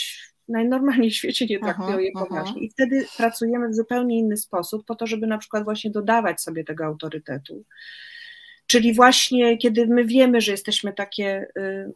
najnormalniej 0.48 1.11
w 1.11 1.14
świecie 1.14 1.46
nie 1.46 1.59
traktują 1.59 1.98
je 1.98 2.12
poważnie. 2.12 2.62
I 2.62 2.70
wtedy 2.70 3.07
pracujemy 3.16 3.68
w 3.68 3.74
zupełnie 3.74 4.18
inny 4.18 4.37
sposób, 4.37 4.87
po 4.87 4.94
to, 4.94 5.07
żeby 5.07 5.26
na 5.26 5.38
przykład 5.38 5.64
właśnie 5.64 5.90
dodawać 5.90 6.40
sobie 6.40 6.64
tego 6.64 6.85
autorytetu. 6.85 7.64
Czyli 8.66 8.94
właśnie, 8.94 9.59
kiedy 9.59 9.87
my 9.87 10.05
wiemy, 10.05 10.40
że 10.40 10.52
jesteśmy 10.52 10.92
takie, 10.92 11.46
y, 11.59 11.92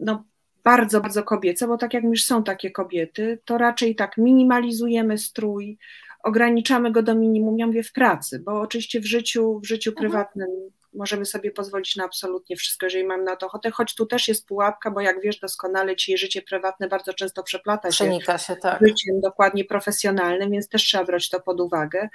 no, 0.00 0.24
bardzo, 0.64 1.00
bardzo 1.00 1.22
kobiece, 1.22 1.68
bo 1.68 1.76
tak 1.76 1.94
jak 1.94 2.04
już 2.04 2.24
są 2.24 2.44
takie 2.44 2.70
kobiety, 2.70 3.38
to 3.44 3.58
raczej 3.58 3.94
tak 3.94 4.16
minimalizujemy 4.18 5.18
strój, 5.18 5.78
ograniczamy 6.22 6.92
go 6.92 7.02
do 7.02 7.14
minimum, 7.14 7.58
ja 7.58 7.66
mówię 7.66 7.82
w 7.82 7.92
pracy, 7.92 8.38
bo 8.38 8.60
oczywiście 8.60 9.00
w 9.00 9.06
życiu, 9.06 9.60
w 9.60 9.66
życiu 9.66 9.92
prywatnym 9.92 10.48
możemy 10.94 11.24
sobie 11.24 11.50
pozwolić 11.50 11.96
na 11.96 12.04
absolutnie 12.04 12.56
wszystko, 12.56 12.86
jeżeli 12.86 13.04
mam 13.04 13.24
na 13.24 13.36
to 13.36 13.46
ochotę, 13.46 13.70
choć 13.70 13.94
tu 13.94 14.06
też 14.06 14.28
jest 14.28 14.46
pułapka, 14.46 14.90
bo 14.90 15.00
jak 15.00 15.20
wiesz 15.20 15.38
doskonale, 15.38 15.96
ci 15.96 16.18
życie 16.18 16.42
prywatne 16.42 16.88
bardzo 16.88 17.14
często 17.14 17.42
przeplata 17.42 17.90
się, 17.90 18.04
Przenika 18.04 18.38
się 18.38 18.56
tak. 18.56 18.86
życiem 18.86 19.20
dokładnie 19.20 19.64
profesjonalnym, 19.64 20.50
więc 20.50 20.68
też 20.68 20.82
trzeba 20.82 21.04
brać 21.04 21.28
to 21.28 21.40
pod 21.40 21.60
uwagę. 21.60 22.08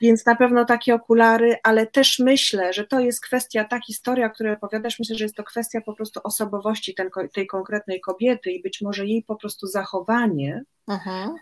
Więc 0.00 0.26
na 0.26 0.36
pewno 0.36 0.64
takie 0.64 0.94
okulary, 0.94 1.56
ale 1.62 1.86
też 1.86 2.18
myślę, 2.18 2.72
że 2.72 2.86
to 2.86 3.00
jest 3.00 3.20
kwestia, 3.20 3.64
ta 3.64 3.80
historia, 3.80 4.26
o 4.26 4.30
której 4.30 4.52
opowiadasz, 4.52 4.98
myślę, 4.98 5.16
że 5.16 5.24
jest 5.24 5.36
to 5.36 5.44
kwestia 5.44 5.80
po 5.80 5.92
prostu 5.92 6.20
osobowości 6.24 6.94
ten, 6.94 7.10
tej 7.32 7.46
konkretnej 7.46 8.00
kobiety 8.00 8.50
i 8.50 8.62
być 8.62 8.80
może 8.80 9.06
jej 9.06 9.22
po 9.22 9.36
prostu 9.36 9.66
zachowanie 9.66 10.62
mhm. 10.88 11.34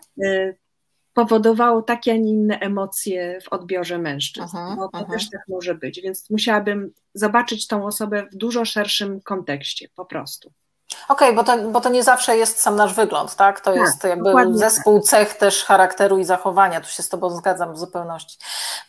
Powodowało 1.17 1.81
takie, 1.81 2.11
a 2.11 2.15
nie 2.15 2.31
inne 2.31 2.59
emocje 2.59 3.39
w 3.41 3.53
odbiorze 3.53 3.97
mężczyzn. 3.97 4.57
Aha, 4.57 4.75
bo 4.77 4.87
to 4.87 4.97
aha. 4.97 5.13
też 5.13 5.29
tak 5.29 5.41
może 5.47 5.75
być, 5.75 6.01
więc 6.01 6.29
musiałabym 6.29 6.93
zobaczyć 7.13 7.67
tą 7.67 7.85
osobę 7.85 8.27
w 8.31 8.35
dużo 8.35 8.65
szerszym 8.65 9.21
kontekście, 9.21 9.87
po 9.95 10.05
prostu. 10.05 10.51
Okej, 11.09 11.29
okay, 11.29 11.33
bo, 11.33 11.43
to, 11.43 11.69
bo 11.71 11.81
to 11.81 11.89
nie 11.89 12.03
zawsze 12.03 12.37
jest 12.37 12.59
sam 12.59 12.75
nasz 12.75 12.93
wygląd, 12.93 13.35
tak? 13.35 13.59
To 13.59 13.71
tak, 13.71 13.81
jest 13.81 14.03
jakby 14.03 14.31
zespół 14.51 14.99
tak. 14.99 15.09
cech 15.09 15.33
też 15.33 15.63
charakteru 15.63 16.17
i 16.17 16.23
zachowania. 16.23 16.81
Tu 16.81 16.89
się 16.89 17.03
z 17.03 17.09
Tobą 17.09 17.29
zgadzam 17.29 17.73
w 17.73 17.77
zupełności. 17.77 18.37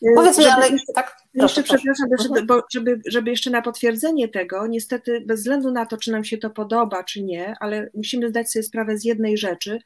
Y, 0.02 0.12
Powiedz 0.14 0.38
mi, 0.38 0.46
ale 0.46 0.68
jeszcze, 0.68 0.92
tak? 0.92 1.16
Proszę, 1.38 1.60
jeszcze 1.60 1.62
przepraszam, 1.62 2.08
żeby, 2.22 2.42
bo, 2.42 2.62
żeby, 2.72 3.00
żeby 3.06 3.30
jeszcze 3.30 3.50
na 3.50 3.62
potwierdzenie 3.62 4.28
tego, 4.28 4.66
niestety 4.66 5.22
bez 5.26 5.40
względu 5.40 5.70
na 5.70 5.86
to, 5.86 5.96
czy 5.96 6.12
nam 6.12 6.24
się 6.24 6.38
to 6.38 6.50
podoba, 6.50 7.04
czy 7.04 7.22
nie, 7.22 7.54
ale 7.60 7.90
musimy 7.94 8.28
zdać 8.28 8.52
sobie 8.52 8.62
sprawę 8.62 8.98
z 8.98 9.04
jednej 9.04 9.38
rzeczy, 9.38 9.78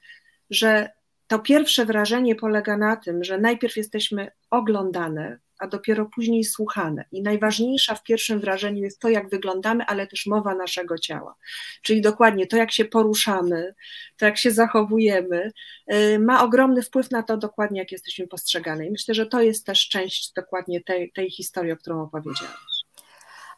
że 0.50 0.90
to 1.32 1.38
pierwsze 1.38 1.86
wrażenie 1.86 2.34
polega 2.34 2.76
na 2.76 2.96
tym, 2.96 3.24
że 3.24 3.38
najpierw 3.38 3.76
jesteśmy 3.76 4.30
oglądane, 4.50 5.38
a 5.58 5.66
dopiero 5.66 6.06
później 6.06 6.44
słuchane. 6.44 7.04
I 7.12 7.22
najważniejsza 7.22 7.94
w 7.94 8.02
pierwszym 8.02 8.40
wrażeniu 8.40 8.82
jest 8.82 9.00
to, 9.00 9.08
jak 9.08 9.28
wyglądamy, 9.28 9.84
ale 9.86 10.06
też 10.06 10.26
mowa 10.26 10.54
naszego 10.54 10.98
ciała. 10.98 11.34
Czyli 11.82 12.00
dokładnie 12.00 12.46
to, 12.46 12.56
jak 12.56 12.72
się 12.72 12.84
poruszamy, 12.84 13.74
to, 14.16 14.26
jak 14.26 14.38
się 14.38 14.50
zachowujemy, 14.50 15.52
y, 15.92 16.18
ma 16.18 16.44
ogromny 16.44 16.82
wpływ 16.82 17.10
na 17.10 17.22
to 17.22 17.36
dokładnie, 17.36 17.80
jak 17.80 17.92
jesteśmy 17.92 18.26
postrzegane. 18.26 18.86
I 18.86 18.90
myślę, 18.90 19.14
że 19.14 19.26
to 19.26 19.42
jest 19.42 19.66
też 19.66 19.88
część 19.88 20.32
dokładnie 20.32 20.80
tej, 20.80 21.12
tej 21.12 21.30
historii, 21.30 21.72
o 21.72 21.76
którą 21.76 22.02
opowiedziałam 22.02 22.71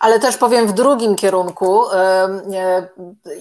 ale 0.04 0.18
też 0.18 0.36
powiem 0.36 0.66
w 0.66 0.72
drugim 0.72 1.16
kierunku 1.16 1.84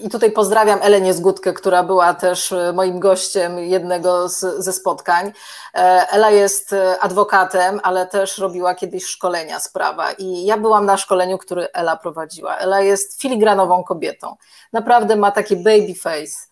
i 0.02 0.08
tutaj 0.08 0.32
pozdrawiam 0.32 0.78
Elenię 0.82 1.14
Zgódkę, 1.14 1.52
która 1.52 1.82
była 1.82 2.14
też 2.14 2.52
e, 2.52 2.72
moim 2.72 3.00
gościem 3.00 3.58
jednego 3.58 4.28
z, 4.28 4.40
ze 4.64 4.72
spotkań. 4.72 5.32
E, 5.74 5.78
Ela 6.10 6.30
jest 6.30 6.72
e, 6.72 7.00
adwokatem, 7.00 7.80
ale 7.82 8.06
też 8.06 8.38
robiła 8.38 8.74
kiedyś 8.74 9.04
szkolenia 9.04 9.60
z 9.60 9.68
prawa 9.68 10.12
i 10.12 10.44
ja 10.44 10.56
byłam 10.56 10.86
na 10.86 10.96
szkoleniu, 10.96 11.38
który 11.38 11.72
Ela 11.72 11.96
prowadziła. 11.96 12.56
Ela 12.56 12.80
jest 12.80 13.20
filigranową 13.20 13.84
kobietą, 13.84 14.36
naprawdę 14.72 15.16
ma 15.16 15.30
taki 15.30 15.56
baby 15.56 15.94
face, 16.02 16.48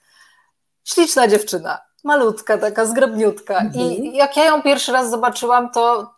śliczna 0.84 1.28
dziewczyna, 1.28 1.78
Malutka, 2.04 2.58
taka 2.58 2.86
zgrabniutka. 2.86 3.58
Mhm. 3.58 3.84
I 3.84 4.16
jak 4.16 4.36
ja 4.36 4.44
ją 4.44 4.62
pierwszy 4.62 4.92
raz 4.92 5.10
zobaczyłam, 5.10 5.70
to 5.70 6.10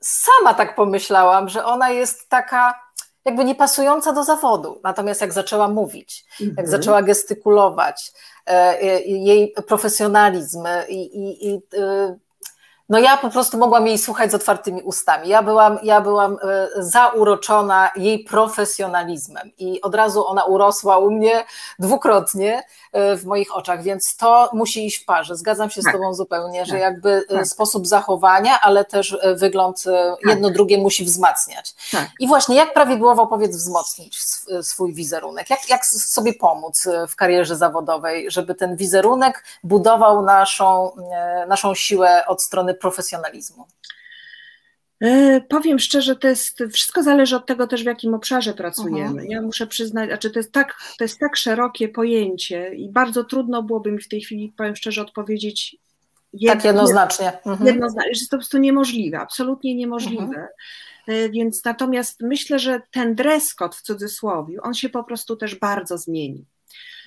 sama 0.00 0.54
tak 0.54 0.74
pomyślałam, 0.74 1.48
że 1.48 1.64
ona 1.64 1.90
jest 1.90 2.28
taka 2.28 2.89
jakby 3.30 3.44
niepasująca 3.44 4.12
do 4.12 4.24
zawodu. 4.24 4.80
Natomiast 4.84 5.20
jak 5.20 5.32
zaczęła 5.32 5.68
mówić, 5.68 6.24
mhm. 6.40 6.54
jak 6.56 6.68
zaczęła 6.68 7.02
gestykulować, 7.02 8.12
e, 8.46 8.50
e, 8.50 9.00
jej 9.02 9.54
profesjonalizm 9.66 10.64
i, 10.88 10.94
i, 10.94 11.48
i 11.48 11.62
e, 11.78 12.18
no 12.90 12.98
ja 12.98 13.16
po 13.16 13.30
prostu 13.30 13.58
mogłam 13.58 13.86
jej 13.86 13.98
słuchać 13.98 14.30
z 14.30 14.34
otwartymi 14.34 14.82
ustami. 14.82 15.28
Ja 15.28 15.42
byłam, 15.42 15.78
ja 15.82 16.00
byłam 16.00 16.36
e, 16.42 16.68
zauroczona 16.76 17.90
jej 17.96 18.24
profesjonalizmem 18.24 19.50
i 19.58 19.80
od 19.80 19.94
razu 19.94 20.26
ona 20.26 20.44
urosła 20.44 20.98
u 20.98 21.10
mnie 21.10 21.44
dwukrotnie 21.78 22.62
e, 22.92 23.16
w 23.16 23.24
moich 23.24 23.56
oczach, 23.56 23.82
więc 23.82 24.16
to 24.16 24.50
musi 24.52 24.86
iść 24.86 25.02
w 25.02 25.04
parze. 25.04 25.36
Zgadzam 25.36 25.70
się 25.70 25.80
z 25.80 25.84
tak. 25.84 25.92
Tobą 25.92 26.14
zupełnie, 26.14 26.66
że 26.66 26.72
tak. 26.72 26.80
jakby 26.80 27.24
e, 27.28 27.34
tak. 27.34 27.46
sposób 27.46 27.86
zachowania, 27.86 28.60
ale 28.60 28.84
też 28.84 29.18
wygląd 29.34 29.84
jedno 30.26 30.50
drugie 30.50 30.78
musi 30.78 31.04
wzmacniać. 31.04 31.74
I 32.20 32.28
właśnie 32.28 32.56
jak 32.56 32.74
prawidłowo 32.74 33.26
powiedz 33.26 33.56
wzmocnić 33.56 34.18
swój 34.62 34.94
wizerunek? 34.94 35.50
Jak, 35.50 35.68
jak 35.68 35.86
sobie 35.86 36.34
pomóc 36.34 36.88
w 37.08 37.16
karierze 37.16 37.56
zawodowej, 37.56 38.30
żeby 38.30 38.54
ten 38.54 38.76
wizerunek 38.76 39.44
budował 39.64 40.22
naszą, 40.22 40.90
naszą 41.48 41.74
siłę 41.74 42.26
od 42.26 42.42
strony 42.42 42.74
profesjonalizmu? 42.80 43.66
E, 45.00 45.40
powiem 45.40 45.78
szczerze, 45.78 46.16
to 46.16 46.28
jest, 46.28 46.58
wszystko 46.72 47.02
zależy 47.02 47.36
od 47.36 47.46
tego 47.46 47.66
też, 47.66 47.82
w 47.82 47.86
jakim 47.86 48.14
obszarze 48.14 48.54
pracujemy. 48.54 49.22
Uh-huh. 49.22 49.30
Ja 49.30 49.42
muszę 49.42 49.66
przyznać, 49.66 50.08
znaczy 50.08 50.30
to 50.30 50.38
jest, 50.38 50.52
tak, 50.52 50.74
to 50.98 51.04
jest 51.04 51.18
tak 51.18 51.36
szerokie 51.36 51.88
pojęcie 51.88 52.74
i 52.74 52.88
bardzo 52.88 53.24
trudno 53.24 53.62
byłoby 53.62 53.92
mi 53.92 53.98
w 53.98 54.08
tej 54.08 54.20
chwili, 54.20 54.52
powiem 54.56 54.76
szczerze, 54.76 55.02
odpowiedzieć 55.02 55.76
jedno, 56.32 56.54
tak 56.54 56.64
jednoznacznie. 56.64 57.32
Uh-huh. 57.44 57.66
jednoznacznie. 57.66 58.10
Jest 58.10 58.30
to 58.30 58.36
po 58.36 58.40
prostu 58.40 58.58
niemożliwe, 58.58 59.18
absolutnie 59.18 59.74
niemożliwe. 59.74 60.48
Uh-huh. 61.08 61.30
Więc 61.30 61.64
natomiast 61.64 62.20
myślę, 62.20 62.58
że 62.58 62.80
ten 62.90 63.14
dress 63.14 63.54
code 63.54 63.76
w 63.76 63.82
cudzysłowie, 63.82 64.62
on 64.62 64.74
się 64.74 64.88
po 64.88 65.04
prostu 65.04 65.36
też 65.36 65.54
bardzo 65.54 65.98
zmieni. 65.98 66.44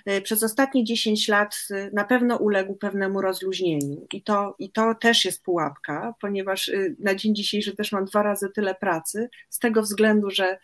Y, 0.09 0.21
przez 0.21 0.43
ostatnie 0.43 0.83
10 0.83 1.27
lat 1.27 1.67
y, 1.71 1.89
na 1.93 2.03
pewno 2.03 2.37
uległ 2.37 2.75
pewnemu 2.75 3.21
rozluźnieniu 3.21 4.07
i 4.13 4.21
to, 4.21 4.55
i 4.59 4.71
to 4.71 4.95
też 4.95 5.25
jest 5.25 5.43
pułapka, 5.43 6.13
ponieważ 6.21 6.67
y, 6.67 6.95
na 6.99 7.15
dzień 7.15 7.35
dzisiejszy 7.35 7.75
też 7.75 7.91
mam 7.91 8.05
dwa 8.05 8.23
razy 8.23 8.49
tyle 8.49 8.75
pracy, 8.75 9.29
z 9.49 9.59
tego 9.59 9.81
względu, 9.81 10.29
że 10.29 10.57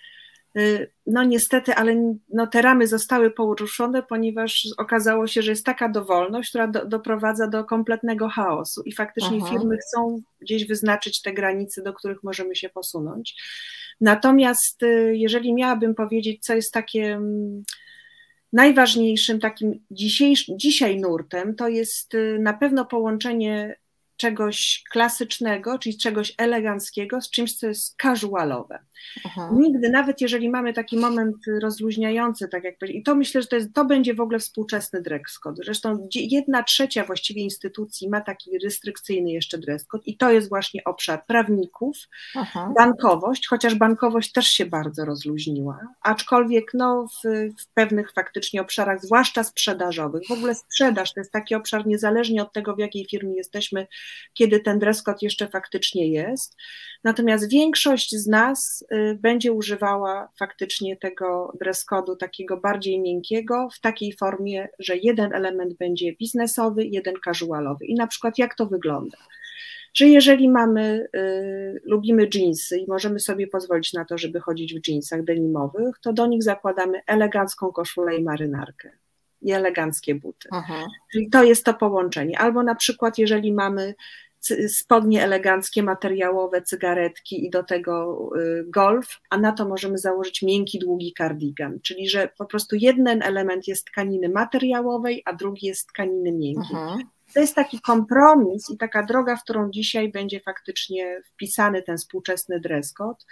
no 1.08 1.24
niestety, 1.24 1.76
ale 1.76 2.16
no 2.30 2.48
te 2.48 2.62
ramy 2.62 2.88
zostały 2.88 3.32
poruszone, 3.32 4.04
ponieważ 4.04 4.68
okazało 4.78 5.28
się, 5.28 5.42
że 5.42 5.52
jest 5.52 5.66
taka 5.66 5.90
dowolność, 5.90 6.50
która 6.50 6.68
do, 6.68 6.86
doprowadza 6.86 7.48
do 7.48 7.64
kompletnego 7.64 8.30
chaosu 8.30 8.82
i 8.86 8.92
faktycznie 8.92 9.38
Aha. 9.42 9.50
firmy 9.50 9.78
chcą 9.78 10.22
gdzieś 10.42 10.68
wyznaczyć 10.68 11.22
te 11.22 11.34
granice, 11.34 11.82
do 11.82 11.94
których 11.94 12.24
możemy 12.24 12.56
się 12.56 12.70
posunąć. 12.70 13.36
Natomiast 14.02 14.82
jeżeli 15.12 15.54
miałabym 15.54 15.96
powiedzieć, 15.96 16.46
co 16.46 16.56
jest 16.56 16.74
takie 16.74 17.06
mm, 17.06 17.64
najważniejszym 18.54 19.40
takim 19.40 19.80
dzisiaj 20.50 21.00
nurtem 21.00 21.56
to 21.56 21.68
jest 21.68 22.14
y, 22.14 22.38
na 22.40 22.54
pewno 22.54 22.86
połączenie 22.86 23.76
czegoś 24.20 24.84
klasycznego, 24.92 25.80
czyli 25.80 25.98
czegoś 25.98 26.34
eleganckiego 26.38 27.22
z 27.22 27.30
czymś, 27.30 27.58
co 27.58 27.68
jest 27.68 27.96
casualowe. 28.02 28.80
Aha. 29.26 29.50
Nigdy, 29.54 29.90
nawet 29.90 30.22
jeżeli 30.22 30.50
mamy 30.50 30.74
taki 30.74 30.98
moment 30.98 31.36
rozluźniający, 31.62 32.48
tak 32.48 32.64
jak 32.64 32.76
i 32.90 33.04
to 33.04 33.16
myślę, 33.16 33.42
że 33.42 33.48
to, 33.48 33.56
jest, 33.56 33.74
to 33.74 33.86
będzie 33.86 34.14
w 34.14 34.22
ogóle 34.22 34.40
współczesny 34.40 35.02
dress 35.02 35.40
code. 35.40 35.62
Zresztą 35.66 36.08
jedna 36.14 36.64
trzecia 36.64 37.04
właściwie 37.04 37.42
instytucji 37.42 38.10
ma 38.10 38.22
taki 38.22 38.60
restrykcyjny 38.64 39.32
jeszcze 39.32 39.58
dress 39.58 39.86
code 39.86 40.04
i 40.06 40.18
to 40.18 40.32
jest 40.32 40.50
właśnie 40.50 40.84
obszar 40.84 41.26
prawników, 41.26 41.98
Aha. 42.36 42.74
bankowość, 42.78 43.48
chociaż 43.48 43.76
bankowość 43.76 44.32
też 44.32 44.48
się 44.48 44.66
bardzo 44.66 45.06
rozluźniła, 45.06 45.80
aczkolwiek 46.02 46.72
no, 46.74 47.08
w, 47.08 47.30
w 47.62 47.74
pewnych 47.74 48.14
faktycznie 48.14 48.62
obszarach, 48.62 49.02
zwłaszcza 49.02 49.44
sprzedażowych, 49.44 50.28
w 50.28 50.32
ogóle 50.32 50.56
sprzedaż 50.56 51.14
to 51.14 51.20
jest 51.20 51.32
taki 51.32 51.56
obszar 51.56 51.88
niezależnie 51.88 52.42
od 52.42 52.54
tego, 52.54 52.76
w 52.76 52.80
jakiej 52.80 53.06
firmie 53.06 53.36
jesteśmy, 53.36 53.88
kiedy 54.34 54.60
ten 54.60 54.80
dress 54.80 55.04
code 55.04 55.18
jeszcze 55.22 55.48
faktycznie 55.48 56.08
jest. 56.12 56.56
Natomiast 57.04 57.50
większość 57.50 58.16
z 58.16 58.28
nas 58.28 58.86
y, 58.92 59.18
będzie 59.22 59.54
używała 59.54 60.30
faktycznie 60.40 60.98
tego 60.98 61.54
dress 61.60 61.86
code'u 61.92 62.18
takiego 62.18 62.58
bardziej 62.58 63.02
miękkiego, 63.02 63.68
w 63.74 63.80
takiej 63.80 64.14
formie, 64.14 64.68
że 64.80 64.98
jeden 64.98 65.34
element 65.34 65.74
będzie 65.74 66.16
biznesowy, 66.16 66.86
jeden 66.86 67.16
casualowy. 67.26 67.86
I 67.86 67.96
na 67.96 68.08
przykład 68.08 68.38
jak 68.38 68.56
to 68.56 68.66
wygląda? 68.66 69.18
Że 69.94 70.08
jeżeli 70.08 70.50
mamy, 70.50 71.08
y, 71.16 71.82
lubimy 71.84 72.30
jeansy 72.34 72.78
i 72.78 72.88
możemy 72.88 73.20
sobie 73.20 73.48
pozwolić 73.48 73.94
na 73.94 74.06
to, 74.06 74.18
żeby 74.18 74.40
chodzić 74.40 74.74
w 74.74 74.88
jeansach 74.88 75.24
denimowych, 75.24 75.96
to 76.02 76.14
do 76.14 76.28
nich 76.28 76.44
zakładamy 76.44 77.02
elegancką 77.08 77.72
koszulę 77.72 78.18
i 78.18 78.24
marynarkę 78.24 78.92
i 79.42 79.52
eleganckie 79.52 80.16
buty. 80.16 80.50
Aha. 80.52 80.88
Czyli 81.12 81.30
to 81.30 81.44
jest 81.44 81.66
to 81.66 81.74
połączenie. 81.74 82.40
Albo 82.40 82.64
na 82.64 82.76
przykład, 82.76 83.18
jeżeli 83.18 83.54
mamy 83.54 83.96
spodnie 84.68 85.24
eleganckie, 85.24 85.84
materiałowe, 85.84 86.62
cygaretki 86.62 87.46
i 87.46 87.50
do 87.50 87.64
tego 87.64 88.30
y, 88.38 88.66
golf, 88.68 89.20
a 89.30 89.38
na 89.38 89.52
to 89.52 89.68
możemy 89.68 89.98
założyć 89.98 90.42
miękki, 90.42 90.80
długi 90.80 91.14
kardigan, 91.14 91.80
czyli 91.84 92.10
że 92.10 92.30
po 92.38 92.46
prostu 92.46 92.76
jeden 92.76 93.24
element 93.24 93.68
jest 93.68 93.86
tkaniny 93.86 94.30
materiałowej, 94.30 95.22
a 95.26 95.34
drugi 95.34 95.68
jest 95.68 95.88
tkaniny 95.88 96.32
miękkiej. 96.32 96.78
Mhm. 96.78 97.00
To 97.34 97.40
jest 97.40 97.56
taki 97.56 97.82
kompromis 97.82 98.70
i 98.70 98.78
taka 98.78 99.04
droga, 99.04 99.36
w 99.36 99.44
którą 99.44 99.72
dzisiaj 99.72 100.12
będzie 100.12 100.40
faktycznie 100.40 101.22
wpisany 101.34 101.84
ten 101.84 101.98
współczesny 101.98 102.60
dress 102.60 102.94
code. 102.94 103.26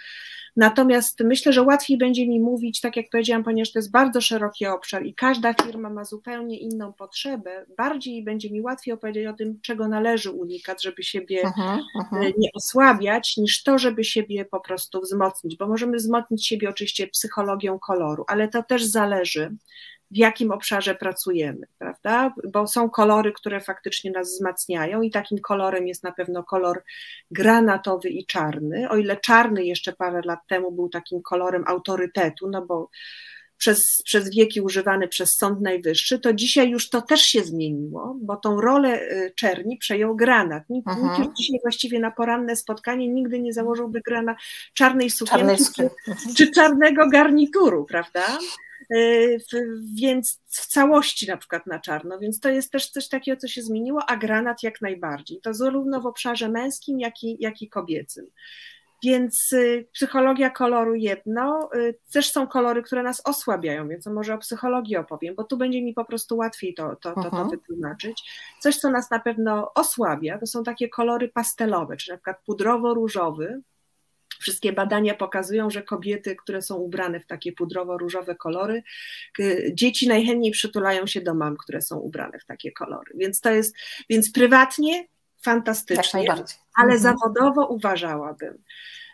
Natomiast 0.56 1.20
myślę, 1.24 1.52
że 1.52 1.62
łatwiej 1.62 1.98
będzie 1.98 2.28
mi 2.28 2.40
mówić, 2.40 2.80
tak 2.80 2.96
jak 2.96 3.06
powiedziałam, 3.10 3.44
ponieważ 3.44 3.72
to 3.72 3.78
jest 3.78 3.90
bardzo 3.90 4.20
szeroki 4.20 4.66
obszar 4.66 5.06
i 5.06 5.14
każda 5.14 5.54
firma 5.54 5.90
ma 5.90 6.04
zupełnie 6.04 6.58
inną 6.58 6.92
potrzebę, 6.92 7.66
bardziej 7.76 8.24
będzie 8.24 8.50
mi 8.50 8.60
łatwiej 8.60 8.94
opowiedzieć 8.94 9.26
o 9.26 9.32
tym, 9.32 9.60
czego 9.62 9.88
należy 9.88 10.30
unikać, 10.30 10.82
żeby 10.82 11.02
siebie 11.02 11.42
aha, 11.44 11.78
aha. 12.00 12.20
E, 12.22 12.32
nie 12.38 12.48
osłabiać, 12.54 13.36
niż 13.36 13.62
to, 13.62 13.78
żeby 13.78 14.04
siebie 14.04 14.44
po 14.44 14.60
prostu 14.60 15.00
wzmocnić, 15.00 15.56
bo 15.56 15.68
możemy 15.68 15.96
wzmocnić 15.96 16.46
siebie 16.46 16.68
oczywiście 16.68 17.06
psychologią 17.06 17.78
koloru, 17.78 18.24
ale 18.28 18.48
to 18.48 18.62
też 18.62 18.84
zależy 18.84 19.56
w 20.10 20.16
jakim 20.16 20.50
obszarze 20.50 20.94
pracujemy, 20.94 21.66
prawda? 21.78 22.34
Bo 22.52 22.66
są 22.66 22.90
kolory, 22.90 23.32
które 23.32 23.60
faktycznie 23.60 24.10
nas 24.10 24.28
wzmacniają 24.28 25.02
i 25.02 25.10
takim 25.10 25.38
kolorem 25.38 25.86
jest 25.86 26.02
na 26.02 26.12
pewno 26.12 26.44
kolor 26.44 26.82
granatowy 27.30 28.08
i 28.08 28.26
czarny. 28.26 28.90
O 28.90 28.96
ile 28.96 29.16
czarny 29.16 29.64
jeszcze 29.64 29.92
parę 29.92 30.20
lat 30.24 30.40
temu 30.48 30.72
był 30.72 30.88
takim 30.88 31.22
kolorem 31.22 31.64
autorytetu, 31.66 32.50
no 32.50 32.66
bo 32.66 32.90
przez, 33.58 34.02
przez 34.04 34.30
wieki 34.30 34.60
używany 34.60 35.08
przez 35.08 35.36
Sąd 35.36 35.60
Najwyższy, 35.60 36.18
to 36.18 36.32
dzisiaj 36.32 36.70
już 36.70 36.90
to 36.90 37.02
też 37.02 37.20
się 37.20 37.44
zmieniło, 37.44 38.16
bo 38.20 38.36
tą 38.36 38.60
rolę 38.60 39.02
y, 39.02 39.32
czerni 39.36 39.76
przejął 39.76 40.16
granat. 40.16 40.62
Nikt, 40.70 40.88
nikt 41.02 41.18
już 41.18 41.28
dzisiaj 41.36 41.60
właściwie 41.62 42.00
na 42.00 42.10
poranne 42.10 42.56
spotkanie 42.56 43.08
nigdy 43.08 43.40
nie 43.40 43.52
założyłby 43.52 44.00
grana 44.00 44.36
czarnej 44.74 45.10
sukienki 45.10 45.64
czy, 45.76 45.90
czy 46.36 46.50
czarnego 46.50 47.08
garnituru, 47.08 47.84
prawda? 47.84 48.38
Y, 48.94 49.38
więc 49.94 50.40
w 50.46 50.66
całości 50.66 51.28
na 51.28 51.36
przykład 51.36 51.66
na 51.66 51.78
czarno, 51.78 52.18
więc 52.18 52.40
to 52.40 52.48
jest 52.48 52.72
też 52.72 52.90
coś 52.90 53.08
takiego, 53.08 53.40
co 53.40 53.48
się 53.48 53.62
zmieniło, 53.62 54.00
a 54.08 54.16
granat 54.16 54.62
jak 54.62 54.80
najbardziej. 54.80 55.40
To 55.40 55.54
zarówno 55.54 56.00
w 56.00 56.06
obszarze 56.06 56.48
męskim, 56.48 57.00
jak 57.00 57.22
i, 57.22 57.36
jak 57.40 57.62
i 57.62 57.68
kobiecym. 57.68 58.26
Więc 59.04 59.52
y, 59.52 59.88
psychologia 59.92 60.50
koloru 60.50 60.94
jedno, 60.94 61.70
y, 61.74 61.98
też 62.12 62.30
są 62.30 62.46
kolory, 62.46 62.82
które 62.82 63.02
nas 63.02 63.22
osłabiają, 63.24 63.88
więc 63.88 64.06
może 64.06 64.34
o 64.34 64.38
psychologii 64.38 64.96
opowiem, 64.96 65.34
bo 65.34 65.44
tu 65.44 65.56
będzie 65.56 65.82
mi 65.82 65.94
po 65.94 66.04
prostu 66.04 66.36
łatwiej 66.36 66.74
to, 66.74 66.96
to, 66.96 67.14
to, 67.14 67.30
to 67.30 67.44
wytłumaczyć. 67.44 68.22
Coś, 68.60 68.76
co 68.76 68.90
nas 68.90 69.10
na 69.10 69.18
pewno 69.18 69.74
osłabia, 69.74 70.38
to 70.38 70.46
są 70.46 70.64
takie 70.64 70.88
kolory 70.88 71.28
pastelowe, 71.28 71.96
czyli 71.96 72.12
na 72.12 72.16
przykład 72.16 72.36
pudrowo-różowy, 72.46 73.60
Wszystkie 74.38 74.72
badania 74.72 75.14
pokazują, 75.14 75.70
że 75.70 75.82
kobiety, 75.82 76.36
które 76.36 76.62
są 76.62 76.76
ubrane 76.76 77.20
w 77.20 77.26
takie 77.26 77.52
pudrowo-różowe 77.52 78.36
kolory, 78.36 78.82
dzieci 79.72 80.08
najchętniej 80.08 80.52
przytulają 80.52 81.06
się 81.06 81.20
do 81.20 81.34
mam, 81.34 81.56
które 81.56 81.82
są 81.82 81.98
ubrane 81.98 82.38
w 82.38 82.44
takie 82.44 82.72
kolory. 82.72 83.12
Więc 83.14 83.40
to 83.40 83.50
jest, 83.50 83.76
więc 84.10 84.32
prywatnie 84.32 85.06
fantastycznie, 85.42 86.24
ale 86.74 86.94
mhm. 86.94 87.00
zawodowo 87.00 87.66
uważałabym, 87.66 88.58
Y, 88.58 89.07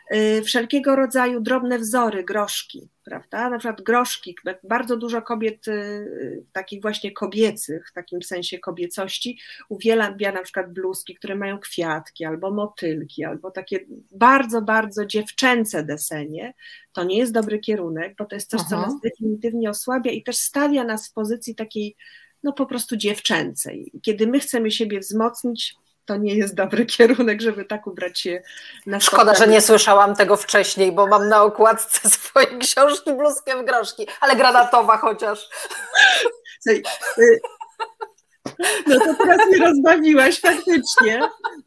wszelkiego 0.44 0.96
rodzaju 0.96 1.40
drobne 1.40 1.78
wzory, 1.78 2.24
groszki, 2.24 2.88
prawda? 3.04 3.50
Na 3.50 3.58
przykład 3.58 3.82
groszki, 3.82 4.36
bardzo 4.62 4.96
dużo 4.96 5.22
kobiet 5.22 5.68
y, 5.68 6.44
takich 6.52 6.82
właśnie 6.82 7.12
kobiecych, 7.12 7.88
w 7.88 7.92
takim 7.92 8.22
sensie 8.22 8.58
kobiecości, 8.58 9.38
uwielbia 9.68 10.32
na 10.32 10.42
przykład 10.42 10.72
bluzki, 10.72 11.14
które 11.14 11.36
mają 11.36 11.58
kwiatki, 11.58 12.24
albo 12.24 12.50
motylki, 12.50 13.24
albo 13.24 13.50
takie 13.50 13.86
bardzo, 14.10 14.62
bardzo 14.62 15.06
dziewczęce 15.06 15.84
desenie. 15.84 16.54
To 16.92 17.04
nie 17.04 17.18
jest 17.18 17.32
dobry 17.32 17.58
kierunek, 17.58 18.14
bo 18.18 18.24
to 18.24 18.36
jest 18.36 18.50
coś, 18.50 18.60
Aha. 18.60 18.70
co 18.70 18.80
nas 18.80 19.00
definitywnie 19.00 19.70
osłabia 19.70 20.12
i 20.12 20.22
też 20.22 20.36
stawia 20.36 20.84
nas 20.84 21.08
w 21.08 21.12
pozycji 21.12 21.54
takiej 21.54 21.96
no 22.42 22.52
po 22.52 22.66
prostu 22.66 22.96
dziewczęcej. 22.96 23.92
Kiedy 24.02 24.26
my 24.26 24.40
chcemy 24.40 24.70
siebie 24.70 25.00
wzmocnić, 25.00 25.76
to 26.04 26.16
nie 26.16 26.34
jest 26.34 26.54
dobry 26.54 26.86
kierunek, 26.96 27.40
żeby 27.40 27.64
tak 27.64 27.86
ubrać 27.86 28.20
się 28.20 28.42
na 28.86 29.00
Szkoda, 29.00 29.34
że 29.34 29.46
nie 29.46 29.60
słyszałam 29.60 30.16
tego 30.16 30.36
wcześniej, 30.36 30.92
bo 30.92 31.06
mam 31.06 31.28
na 31.28 31.42
okładce 31.42 32.08
swojej 32.18 32.58
książki 32.58 33.14
bluzkę 33.14 33.62
w 33.62 33.64
groszki, 33.64 34.06
ale 34.20 34.36
granatowa 34.36 34.96
chociaż. 34.96 35.48
No 38.86 38.98
to 38.98 39.14
teraz 39.14 39.46
mnie 39.46 39.66
rozbawiłaś 39.66 40.40
faktycznie. 40.40 41.20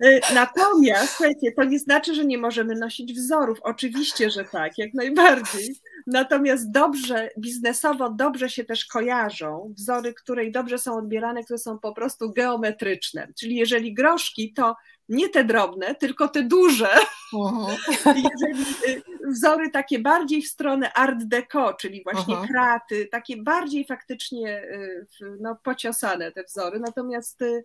Y, 0.06 0.20
natomiast, 0.34 1.10
słuchajcie, 1.10 1.52
to 1.52 1.64
nie 1.64 1.80
znaczy, 1.80 2.16
że 2.16 2.26
nie 2.26 2.38
możemy 2.38 2.76
nosić 2.76 3.14
wzorów. 3.14 3.58
Oczywiście, 3.62 4.30
że 4.30 4.44
tak, 4.44 4.78
jak 4.78 4.94
najbardziej. 4.94 5.76
Natomiast 6.08 6.72
dobrze, 6.72 7.30
biznesowo 7.40 8.10
dobrze 8.10 8.50
się 8.50 8.64
też 8.64 8.86
kojarzą 8.86 9.74
wzory, 9.78 10.14
które 10.14 10.52
dobrze 10.52 10.78
są 10.78 10.98
odbierane, 10.98 11.44
które 11.44 11.60
są 11.60 11.80
po 11.80 11.94
prostu 11.94 12.34
geometryczne. 12.34 13.28
Czyli 13.40 13.56
jeżeli 13.56 13.94
groszki, 13.94 14.54
to 14.54 14.76
nie 15.10 15.30
te 15.30 15.44
drobne, 15.44 15.96
tylko 15.96 16.28
te 16.28 16.44
duże. 16.44 16.90
Uh-huh. 17.34 17.76
Jeżeli 18.06 18.62
y, 18.88 19.02
wzory 19.28 19.70
takie 19.70 20.00
bardziej 20.00 20.42
w 20.42 20.48
stronę 20.48 20.94
art 20.94 21.24
deco, 21.24 21.74
czyli 21.74 22.04
właśnie 22.04 22.36
uh-huh. 22.36 22.48
kraty, 22.48 23.08
takie 23.12 23.38
bardziej 23.38 23.86
faktycznie 23.86 24.64
y, 24.64 25.08
no, 25.40 25.58
pociosane 25.64 26.32
te 26.32 26.44
wzory, 26.44 26.80
natomiast 26.80 27.42
y, 27.42 27.64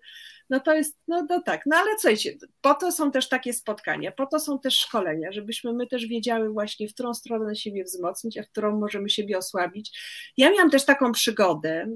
no 0.51 0.61
to 0.61 0.75
jest, 0.75 0.99
no, 1.09 1.27
no 1.31 1.43
tak, 1.43 1.67
no 1.67 1.77
ale 1.77 1.91
słuchajcie, 1.93 2.37
po 2.61 2.75
to 2.75 2.93
są 2.93 3.11
też 3.11 3.29
takie 3.29 3.53
spotkania, 3.53 4.13
po 4.13 4.27
to 4.27 4.41
są 4.41 4.59
też 4.59 4.79
szkolenia, 4.79 5.33
żebyśmy 5.33 5.73
my 5.73 5.87
też 5.87 6.07
wiedziały 6.07 6.51
właśnie, 6.51 6.89
w 6.89 6.95
którą 6.95 7.15
stronę 7.15 7.57
siebie 7.57 7.85
wzmocnić, 7.85 8.39
a 8.39 8.43
w 8.43 8.49
którą 8.49 8.81
możemy 8.81 9.11
siebie 9.11 9.39
osłabić. 9.39 10.01
Ja 10.37 10.51
miałam 10.51 10.71
też 10.71 10.85
taką 10.85 11.13
przygodę 11.13 11.87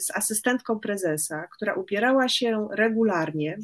z 0.00 0.10
asystentką 0.16 0.80
prezesa, 0.80 1.48
która 1.56 1.74
ubierała 1.74 2.28
się 2.28 2.68
regularnie, 2.72 3.58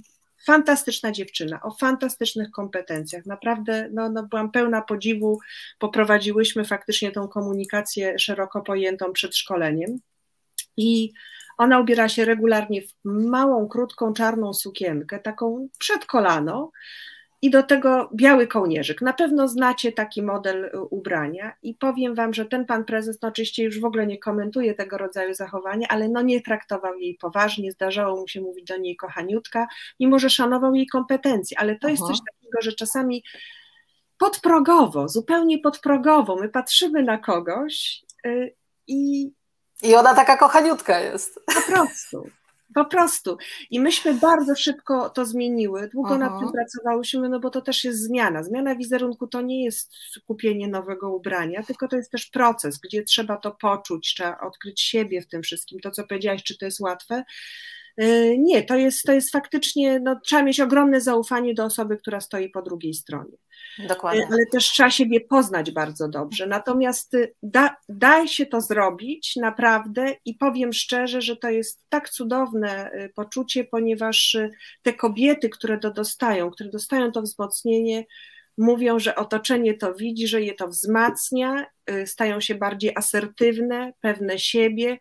fantastyczna 0.46 1.12
dziewczyna, 1.12 1.62
o 1.62 1.70
fantastycznych 1.70 2.50
kompetencjach. 2.50 3.26
Naprawdę 3.26 3.88
no, 3.92 4.08
no 4.08 4.22
byłam 4.22 4.50
pełna 4.50 4.82
podziwu. 4.82 5.38
Poprowadziłyśmy 5.78 6.64
faktycznie 6.64 7.10
tą 7.12 7.28
komunikację 7.28 8.18
szeroko 8.18 8.62
pojętą 8.62 9.12
przed 9.12 9.36
szkoleniem. 9.36 9.98
I 10.76 11.12
ona 11.58 11.80
ubiera 11.80 12.08
się 12.08 12.24
regularnie 12.24 12.82
w 12.82 12.94
małą, 13.04 13.68
krótką, 13.68 14.12
czarną 14.12 14.54
sukienkę, 14.54 15.18
taką 15.18 15.68
przed 15.78 16.06
kolano, 16.06 16.70
i 17.42 17.50
do 17.50 17.62
tego 17.62 18.10
biały 18.14 18.46
kołnierzyk. 18.46 19.02
Na 19.02 19.12
pewno 19.12 19.48
znacie 19.48 19.92
taki 19.92 20.22
model 20.22 20.64
y, 20.64 20.80
ubrania 20.80 21.52
i 21.62 21.74
powiem 21.74 22.14
Wam, 22.14 22.34
że 22.34 22.44
ten 22.44 22.66
pan 22.66 22.84
prezes, 22.84 23.22
no 23.22 23.28
oczywiście 23.28 23.64
już 23.64 23.80
w 23.80 23.84
ogóle 23.84 24.06
nie 24.06 24.18
komentuje 24.18 24.74
tego 24.74 24.98
rodzaju 24.98 25.34
zachowania, 25.34 25.88
ale 25.88 26.08
no 26.08 26.22
nie 26.22 26.40
traktował 26.40 26.98
jej 26.98 27.14
poważnie, 27.14 27.72
zdarzało 27.72 28.20
mu 28.20 28.28
się 28.28 28.40
mówić 28.40 28.64
do 28.64 28.76
niej 28.76 28.96
kochaniutka, 28.96 29.66
mimo 30.00 30.18
że 30.18 30.30
szanował 30.30 30.74
jej 30.74 30.86
kompetencje, 30.86 31.58
ale 31.58 31.72
to 31.72 31.78
Aha. 31.82 31.90
jest 31.90 32.02
coś 32.02 32.18
takiego, 32.18 32.62
że 32.62 32.72
czasami 32.72 33.24
podprogowo, 34.18 35.08
zupełnie 35.08 35.58
podprogowo 35.58 36.36
my 36.36 36.48
patrzymy 36.48 37.02
na 37.02 37.18
kogoś 37.18 38.04
y, 38.26 38.54
i 38.86 39.30
i 39.82 39.94
ona 39.94 40.14
taka 40.14 40.36
kochaniutka 40.36 41.00
jest. 41.00 41.40
Po 41.54 41.72
prostu. 41.72 42.30
Po 42.78 42.84
prostu. 42.84 43.38
I 43.70 43.80
myśmy 43.80 44.14
bardzo 44.14 44.56
szybko 44.56 45.10
to 45.10 45.24
zmieniły. 45.24 45.88
Długo 45.88 46.14
Aha. 46.14 46.18
nad 46.18 46.40
tym 46.40 46.52
pracowałyśmy, 46.52 47.28
no 47.28 47.40
bo 47.40 47.50
to 47.50 47.60
też 47.60 47.84
jest 47.84 48.02
zmiana. 48.02 48.42
Zmiana 48.42 48.76
wizerunku 48.76 49.26
to 49.26 49.40
nie 49.40 49.64
jest 49.64 49.92
kupienie 50.26 50.68
nowego 50.68 51.14
ubrania, 51.14 51.62
tylko 51.62 51.88
to 51.88 51.96
jest 51.96 52.12
też 52.12 52.26
proces, 52.26 52.78
gdzie 52.78 53.02
trzeba 53.02 53.36
to 53.36 53.50
poczuć, 53.50 54.14
trzeba 54.14 54.40
odkryć 54.40 54.80
siebie 54.80 55.22
w 55.22 55.26
tym 55.26 55.42
wszystkim. 55.42 55.80
To, 55.80 55.90
co 55.90 56.04
powiedziałaś, 56.04 56.42
czy 56.42 56.58
to 56.58 56.64
jest 56.64 56.80
łatwe? 56.80 57.24
Y, 58.02 58.36
nie, 58.38 58.62
to 58.62 58.76
jest, 58.76 59.02
to 59.02 59.12
jest 59.12 59.32
faktycznie, 59.32 60.00
no, 60.00 60.20
trzeba 60.24 60.42
mieć 60.42 60.60
ogromne 60.60 61.00
zaufanie 61.00 61.54
do 61.54 61.64
osoby, 61.64 61.96
która 61.96 62.20
stoi 62.20 62.50
po 62.50 62.62
drugiej 62.62 62.94
stronie. 62.94 63.36
Dokładnie. 63.88 64.26
Ale 64.32 64.46
też 64.52 64.64
trzeba 64.64 64.90
siebie 64.90 65.20
poznać 65.20 65.70
bardzo 65.70 66.08
dobrze. 66.08 66.46
Natomiast 66.46 67.14
y, 67.14 67.34
da, 67.42 67.76
da 67.88 68.26
się 68.26 68.46
to 68.46 68.60
zrobić 68.60 69.36
naprawdę 69.36 70.14
i 70.24 70.34
powiem 70.34 70.72
szczerze, 70.72 71.20
że 71.20 71.36
to 71.36 71.50
jest 71.50 71.80
tak 71.88 72.10
cudowne 72.10 72.90
y, 72.92 73.12
poczucie, 73.14 73.64
ponieważ 73.64 74.36
te 74.82 74.92
kobiety, 74.92 75.48
które 75.48 75.78
to 75.78 75.90
dostają, 75.90 76.50
które 76.50 76.70
dostają 76.70 77.12
to 77.12 77.22
wzmocnienie, 77.22 78.04
mówią, 78.58 78.98
że 78.98 79.14
otoczenie 79.16 79.74
to 79.74 79.94
widzi, 79.94 80.28
że 80.28 80.42
je 80.42 80.54
to 80.54 80.68
wzmacnia, 80.68 81.66
stają 82.06 82.40
się 82.40 82.54
bardziej 82.54 82.92
asertywne, 82.96 83.92
pewne 84.00 84.38
siebie 84.38 84.98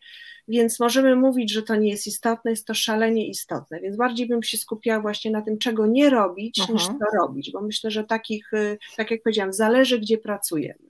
więc 0.48 0.80
możemy 0.80 1.16
mówić, 1.16 1.52
że 1.52 1.64
to 1.64 1.76
nie 1.76 1.90
jest 1.90 2.08
istotne, 2.08 2.52
jest 2.52 2.68
to 2.68 2.74
szalenie 2.74 3.28
istotne, 3.28 3.80
więc 3.80 3.98
bardziej 3.98 4.28
bym 4.28 4.44
się 4.44 4.58
skupiała 4.58 5.02
właśnie 5.02 5.32
na 5.32 5.42
tym, 5.42 5.58
czego 5.58 5.86
nie 5.86 6.10
robić, 6.10 6.60
Aha. 6.64 6.74
niż 6.74 6.86
co 6.86 7.18
robić, 7.22 7.52
bo 7.52 7.62
myślę, 7.62 7.92
że 7.92 8.04
takich, 8.04 8.54
y, 8.54 8.78
tak 8.98 9.12
jak 9.12 9.24
powiedziałam, 9.24 9.54
zależy, 9.54 10.00
gdzie 10.00 10.18
pracujemy. 10.18 10.88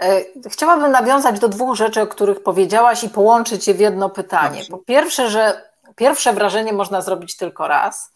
E, 0.00 0.24
chciałabym 0.48 0.92
nawiązać 0.92 1.40
do 1.40 1.48
dwóch 1.48 1.76
rzeczy, 1.76 2.00
o 2.00 2.06
których 2.06 2.42
powiedziałaś 2.42 3.04
i 3.04 3.08
połączyć 3.08 3.68
je 3.68 3.74
w 3.74 3.80
jedno 3.80 4.10
pytanie. 4.10 4.62
Po 4.70 4.78
pierwsze, 4.78 5.30
że 5.30 5.70
pierwsze 5.96 6.32
wrażenie 6.32 6.72
można 6.72 7.02
zrobić 7.02 7.36
tylko 7.36 7.68
raz, 7.68 8.12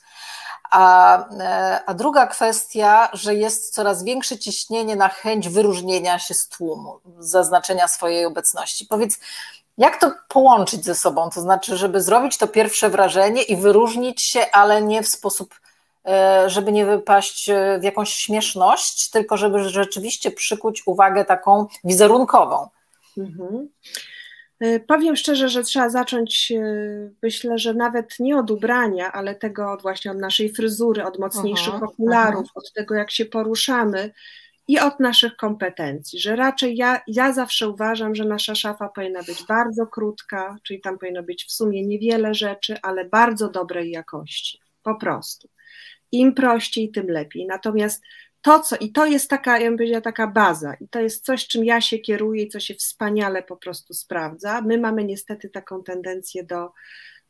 a, 0.71 1.19
e, 1.39 1.81
a 1.87 1.95
druga 1.95 2.27
kwestia, 2.27 3.11
że 3.13 3.35
jest 3.35 3.75
coraz 3.75 4.05
większe 4.05 4.39
ciśnienie 4.39 4.97
na 4.97 5.09
chęć 5.09 5.49
wyróżnienia 5.49 6.19
się 6.19 6.35
z 6.35 6.49
tłumu, 6.49 7.01
zaznaczenia 7.19 7.89
swojej 7.89 8.25
obecności. 8.25 8.87
Powiedz, 8.87 9.21
jak 9.79 10.01
to 10.01 10.13
połączyć 10.29 10.85
ze 10.85 10.95
sobą? 10.95 11.31
To 11.31 11.41
znaczy, 11.41 11.77
żeby 11.77 12.01
zrobić 12.01 12.39
to 12.39 12.49
pierwsze 12.49 12.91
wrażenie 12.91 13.43
i 13.43 13.57
wyróżnić 13.57 14.23
się, 14.23 14.41
ale 14.53 14.83
nie 14.83 15.03
w 15.03 15.09
sposób, 15.09 15.55
e, 16.07 16.45
żeby 16.51 16.73
nie 16.73 16.87
wypaść 16.87 17.49
e, 17.49 17.79
w 17.81 17.85
jakąś 17.85 18.13
śmieszność, 18.13 19.11
tylko 19.11 19.37
żeby 19.37 19.69
rzeczywiście 19.69 20.31
przykuć 20.31 20.83
uwagę 20.87 21.25
taką 21.25 21.67
wizerunkową. 21.85 22.69
Mhm. 23.19 23.69
E, 24.61 24.81
powiem 24.81 25.17
szczerze, 25.17 25.49
że 25.49 25.63
trzeba 25.63 25.89
zacząć, 25.89 26.53
myślę, 27.23 27.59
że 27.59 27.75
nawet 27.75 28.21
nie 28.21 28.39
od 28.39 28.51
ubrania, 28.51 29.13
ale 29.13 29.35
tego 29.35 29.73
od 29.73 29.83
właśnie 29.83 30.11
od 30.11 30.19
naszej 30.19 30.53
fryzury, 30.53 31.05
od 31.07 31.19
mocniejszych 31.19 31.75
aha, 31.75 31.87
okularów, 31.87 32.45
aha. 32.45 32.53
od 32.55 32.73
tego, 32.73 32.95
jak 32.95 33.11
się 33.11 33.25
poruszamy 33.25 34.13
i 34.69 34.79
od 34.79 35.01
naszych 35.01 35.37
kompetencji, 35.37 36.21
że 36.21 36.37
raczej 36.37 36.77
ja, 36.77 37.01
ja 37.07 37.33
zawsze 37.33 37.69
uważam, 37.69 38.15
że 38.15 38.25
nasza 38.25 38.55
szafa 38.55 38.89
powinna 38.89 39.23
być 39.23 39.45
bardzo 39.49 39.87
krótka, 39.87 40.57
czyli 40.63 40.81
tam 40.81 40.99
powinno 40.99 41.23
być 41.23 41.45
w 41.45 41.53
sumie 41.53 41.87
niewiele 41.87 42.35
rzeczy, 42.35 42.77
ale 42.83 43.05
bardzo 43.05 43.49
dobrej 43.49 43.91
jakości, 43.91 44.61
po 44.83 44.95
prostu. 44.95 45.49
Im 46.13 46.35
prościej, 46.35 46.91
tym 46.91 47.07
lepiej. 47.07 47.47
Natomiast 47.47 48.03
to, 48.43 48.61
co, 48.61 48.77
i 48.77 48.93
to 48.93 49.07
jest 49.07 49.31
taka, 49.31 49.59
ja 49.59 49.69
bym 49.69 49.79
powiedziała, 49.79 50.01
taka 50.01 50.27
baza, 50.27 50.75
i 50.75 50.89
to 50.89 51.01
jest 51.01 51.25
coś, 51.25 51.47
czym 51.47 51.65
ja 51.65 51.81
się 51.81 51.99
kieruję 51.99 52.43
i 52.43 52.49
co 52.49 52.61
się 52.61 52.75
wspaniale 52.75 53.43
po 53.43 53.57
prostu 53.57 53.95
sprawdza. 53.95 54.61
My 54.61 54.79
mamy 54.79 55.05
niestety 55.05 55.49
taką 55.49 55.83
tendencję 55.83 56.45
do 56.45 56.73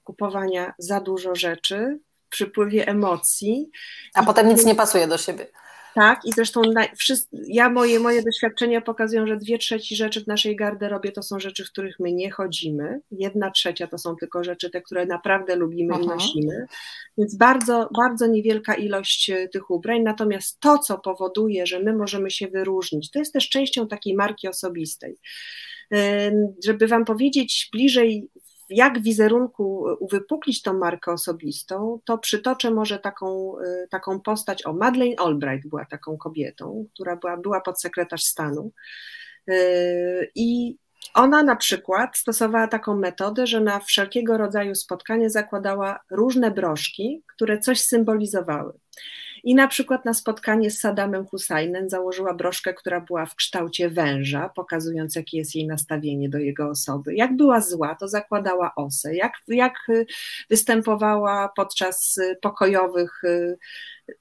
kupowania 0.05 0.74
za 0.79 1.01
dużo 1.01 1.35
rzeczy, 1.35 1.98
przypływie 2.29 2.88
emocji. 2.88 3.70
A 4.14 4.22
potem 4.22 4.48
nic 4.48 4.64
nie 4.64 4.74
pasuje 4.74 5.09
do 5.09 5.18
siebie. 5.18 5.46
Tak, 5.94 6.20
i 6.24 6.33
zresztą 6.33 6.62
na, 6.62 6.85
wszyscy, 6.96 7.37
ja 7.46 7.70
moje, 7.70 8.01
moje 8.01 8.22
doświadczenia 8.22 8.81
pokazują, 8.81 9.27
że 9.27 9.37
dwie 9.37 9.59
trzeci 9.59 9.96
rzeczy 9.96 10.24
w 10.24 10.27
naszej 10.27 10.57
garderobie 10.57 11.12
to 11.12 11.22
są 11.22 11.40
rzeczy, 11.40 11.64
w 11.64 11.70
których 11.70 12.01
my 12.01 12.12
nie 12.12 12.31
chodzimy. 12.31 13.01
Jedna 13.11 13.51
trzecia 13.51 13.87
to 13.87 13.98
są 13.98 14.16
tylko 14.16 14.44
rzeczy, 14.44 14.70
te, 14.70 14.83
które 14.83 15.07
naprawdę 15.07 15.57
lubimy 15.57 15.94
Aha. 15.94 16.03
i 16.03 16.07
nosimy. 16.07 16.66
Więc 17.18 17.37
bardzo, 17.37 17.88
bardzo 17.96 18.27
niewielka 18.27 18.74
ilość 18.74 19.31
e, 19.31 19.48
tych 19.48 19.70
ubrań. 19.70 20.03
Natomiast 20.03 20.61
to, 20.61 20.79
co 20.79 20.98
powoduje, 20.98 21.66
że 21.66 21.81
my 21.81 21.96
możemy 21.96 22.31
się 22.31 22.48
wyróżnić, 22.48 23.11
to 23.11 23.18
jest 23.18 23.33
też 23.33 23.48
częścią 23.48 23.88
takiej 23.88 24.15
marki 24.15 24.48
osobistej. 24.48 25.17
Żeby 26.65 26.87
Wam 26.87 27.04
powiedzieć 27.04 27.69
bliżej, 27.73 28.29
jak 28.71 29.02
wizerunku 29.02 29.85
uwypuklić 30.00 30.62
tą 30.62 30.79
markę 30.79 31.12
osobistą, 31.12 32.00
to 32.04 32.19
przytoczę 32.19 32.71
może 32.71 32.98
taką, 32.98 33.58
y, 33.58 33.88
taką 33.90 34.21
postać, 34.21 34.66
o 34.66 34.73
Madeleine 34.73 35.16
Albright 35.19 35.69
była 35.69 35.85
taką 35.85 36.16
kobietą, 36.16 36.87
która 36.94 37.16
była, 37.16 37.37
była 37.37 37.60
podsekretarz 37.60 38.23
stanu 38.23 38.73
y, 39.50 40.31
i 40.35 40.79
ona 41.14 41.42
na 41.42 41.56
przykład 41.56 42.19
stosowała 42.19 42.69
taką 42.69 42.96
metodę, 42.96 43.46
że 43.46 43.60
na 43.60 43.81
wszelkiego 43.81 44.38
rodzaju 44.38 44.75
spotkanie 44.75 45.31
zakładała 45.31 46.00
różne 46.10 46.50
broszki, 46.50 47.23
które 47.35 47.58
coś 47.58 47.81
symbolizowały. 47.81 48.73
I 49.44 49.54
na 49.54 49.68
przykład 49.68 50.04
na 50.04 50.14
spotkanie 50.14 50.70
z 50.70 50.80
Saddamem 50.80 51.26
Husseinem 51.26 51.90
założyła 51.90 52.34
broszkę, 52.34 52.74
która 52.74 53.00
była 53.00 53.26
w 53.26 53.34
kształcie 53.34 53.90
węża, 53.90 54.48
pokazując, 54.48 55.16
jakie 55.16 55.38
jest 55.38 55.54
jej 55.54 55.66
nastawienie 55.66 56.28
do 56.28 56.38
jego 56.38 56.68
osoby. 56.68 57.14
Jak 57.14 57.36
była 57.36 57.60
zła, 57.60 57.94
to 57.94 58.08
zakładała 58.08 58.74
osę. 58.74 59.14
Jak, 59.14 59.32
jak 59.48 59.74
występowała 60.50 61.48
podczas 61.56 62.20
pokojowych 62.40 63.24
y, 63.24 63.58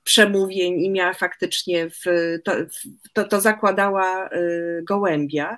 przemówień 0.04 0.82
i 0.82 0.90
miała 0.90 1.14
faktycznie 1.14 1.90
w, 1.90 2.04
to, 2.44 2.52
to, 3.14 3.24
to 3.24 3.42
zakładała 3.42 4.30
y, 4.30 4.84
gołębia. 4.84 5.58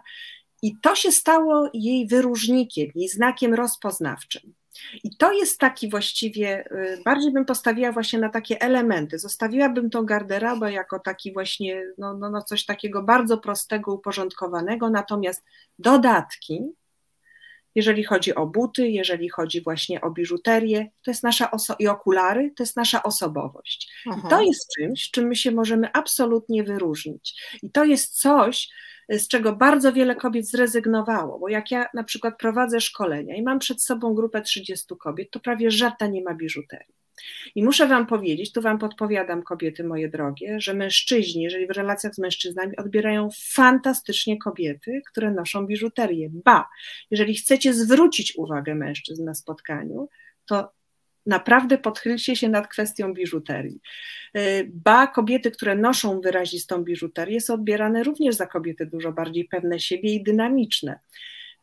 I 0.62 0.76
to 0.82 0.96
się 0.96 1.12
stało 1.12 1.70
jej 1.74 2.08
wyróżnikiem, 2.08 2.88
jej 2.96 3.10
znakiem 3.10 3.54
rozpoznawczym. 3.54 4.54
I 5.04 5.16
to 5.18 5.32
jest 5.32 5.60
taki 5.60 5.90
właściwie, 5.90 6.66
y, 6.72 7.02
bardziej 7.06 7.34
bym 7.34 7.46
postawiła 7.46 7.92
właśnie 7.92 8.20
na 8.20 8.30
takie 8.30 8.62
elementy. 8.62 9.20
Zostawiłabym 9.20 9.90
tą 9.90 10.06
garderobę 10.06 10.74
jako 10.74 11.00
taki 11.00 11.34
właśnie, 11.34 11.86
no, 11.98 12.14
no, 12.14 12.30
no 12.30 12.42
coś 12.42 12.66
takiego 12.66 13.04
bardzo 13.04 13.38
prostego, 13.38 13.94
uporządkowanego, 13.94 14.90
natomiast 14.90 15.44
dodatki, 15.80 16.62
jeżeli 17.76 18.04
chodzi 18.04 18.36
o 18.36 18.48
buty, 18.48 18.90
jeżeli 18.90 19.30
chodzi 19.30 19.62
właśnie 19.62 20.02
o 20.02 20.12
biżuterię, 20.12 20.92
to 21.02 21.12
jest 21.12 21.24
nasza 21.24 21.52
oso- 21.52 21.76
i 21.80 21.88
okulary, 21.88 22.54
to 22.58 22.64
jest 22.64 22.76
nasza 22.76 23.04
osobowość. 23.04 23.92
I 24.06 24.10
to 24.10 24.16
mhm. 24.16 24.46
jest 24.46 24.68
czymś, 24.78 25.12
czym 25.12 25.28
my 25.28 25.36
się 25.36 25.52
możemy 25.52 25.92
absolutnie 25.94 26.64
wyróżnić. 26.64 27.58
I 27.64 27.72
to 27.72 27.86
jest 27.86 28.20
coś, 28.20 28.70
z 29.10 29.28
czego 29.28 29.56
bardzo 29.56 29.94
wiele 29.94 30.16
kobiet 30.16 30.48
zrezygnowało, 30.48 31.40
bo 31.40 31.50
jak 31.50 31.72
ja 31.72 31.86
na 31.94 32.04
przykład 32.04 32.38
prowadzę 32.38 32.82
szkolenia 32.82 33.36
i 33.36 33.42
mam 33.42 33.60
przed 33.60 33.84
sobą 33.84 34.14
grupę 34.14 34.42
30 34.42 34.96
kobiet, 35.00 35.32
to 35.32 35.40
prawie 35.40 35.72
żadna 35.72 36.08
nie 36.08 36.24
ma 36.24 36.34
biżuterii. 36.34 36.99
I 37.56 37.64
muszę 37.64 37.88
Wam 37.88 38.08
powiedzieć, 38.08 38.52
tu 38.52 38.62
Wam 38.62 38.80
podpowiadam, 38.80 39.44
kobiety 39.44 39.84
moje 39.84 40.10
drogie, 40.10 40.62
że 40.62 40.74
mężczyźni, 40.74 41.44
jeżeli 41.44 41.68
w 41.68 41.72
relacjach 41.72 42.16
z 42.16 42.20
mężczyznami, 42.20 42.78
odbierają 42.78 43.30
fantastycznie 43.54 44.38
kobiety, 44.38 45.02
które 45.12 45.32
noszą 45.32 45.66
biżuterię. 45.66 46.30
Ba, 46.46 46.70
jeżeli 47.12 47.36
chcecie 47.36 47.74
zwrócić 47.74 48.34
uwagę 48.38 48.76
mężczyzn 48.76 49.26
na 49.26 49.34
spotkaniu, 49.34 50.10
to 50.46 50.72
naprawdę 51.26 51.78
podchylcie 51.78 52.36
się 52.36 52.50
nad 52.50 52.68
kwestią 52.68 53.14
biżuterii. 53.14 53.82
Y, 54.38 54.72
ba, 54.74 55.08
kobiety, 55.08 55.52
które 55.52 55.76
noszą 55.76 56.22
wyrazistą 56.22 56.84
biżuterię, 56.84 57.42
są 57.42 57.54
odbierane 57.54 58.04
również 58.04 58.36
za 58.36 58.46
kobiety 58.46 58.86
dużo 58.86 59.12
bardziej 59.12 59.46
pewne 59.46 59.80
siebie 59.80 60.14
i 60.14 60.24
dynamiczne. 60.24 61.00